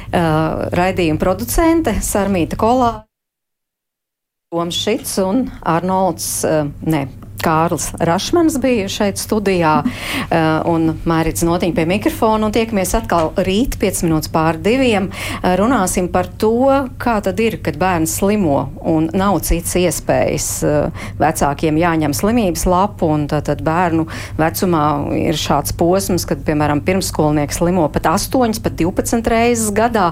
Uh, 0.06 0.68
raidījuma 0.76 1.20
producente 1.20 1.96
Sarmīta 2.04 2.58
Kolā. 2.60 2.92
Toms 4.52 4.76
Šits 4.76 5.16
un 5.24 5.46
Arnolds, 5.66 6.28
uh, 6.46 6.68
ne, 6.86 7.06
Kārls 7.46 7.92
Rašmans 8.02 8.58
bija 8.62 8.88
šeit 8.90 9.20
studijā 9.20 9.78
uh, 9.82 10.36
un 10.66 10.96
Mērits 11.06 11.44
Notiņa 11.46 11.76
pie 11.76 11.84
mikrofona 11.88 12.48
un 12.48 12.54
tiekamies 12.54 12.94
atkal 12.98 13.30
rīt 13.46 13.76
5 13.78 14.02
minūtes 14.06 14.32
pār 14.34 14.58
diviem. 14.62 15.08
Uh, 15.12 15.52
runāsim 15.60 16.08
par 16.12 16.26
to, 16.42 16.56
kā 17.02 17.18
tad 17.22 17.38
ir, 17.42 17.60
kad 17.62 17.78
bērns 17.78 18.16
slimo 18.18 18.58
un 18.82 19.10
nav 19.14 19.38
cits 19.46 19.76
iespējas. 19.78 20.48
Uh, 20.66 21.04
vecākiem 21.20 21.78
jāņem 21.80 22.16
slimības 22.16 22.66
lapu 22.68 23.12
un 23.14 23.28
tad, 23.30 23.46
tad 23.46 23.62
bērnu 23.66 24.08
vecumā 24.40 24.86
ir 25.20 25.38
šāds 25.38 25.76
posms, 25.78 26.26
kad, 26.28 26.42
piemēram, 26.46 26.82
pirmskolnieks 26.86 27.60
slimo 27.60 27.86
pat 27.94 28.10
8, 28.16 28.60
pat 28.64 28.78
12 28.80 29.30
reizes 29.30 29.70
gadā. 29.76 30.10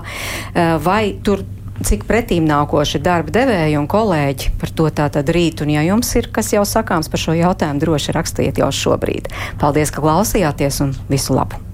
Vai 0.85 1.17
tur 1.25 1.43
cik 1.83 2.07
pretīm 2.09 2.47
nākoši 2.49 3.03
darba 3.03 3.35
devēji 3.35 3.79
un 3.81 3.91
kolēģi 3.91 4.55
par 4.61 4.75
to 4.79 4.89
tātad 5.03 5.35
rīt. 5.35 5.65
Un, 5.65 5.75
ja 5.75 5.85
jums 5.87 6.15
ir 6.21 6.31
kas 6.35 6.53
jau 6.55 6.65
sakāms 6.69 7.11
par 7.11 7.23
šo 7.27 7.37
jautājumu, 7.39 7.83
droši 7.83 8.15
rakstiet 8.17 8.63
jau 8.63 8.71
šobrīd. 8.71 9.33
Paldies, 9.63 9.95
ka 9.95 10.05
klausījāties 10.05 10.83
un 10.87 10.99
visu 11.11 11.39
labu! 11.39 11.74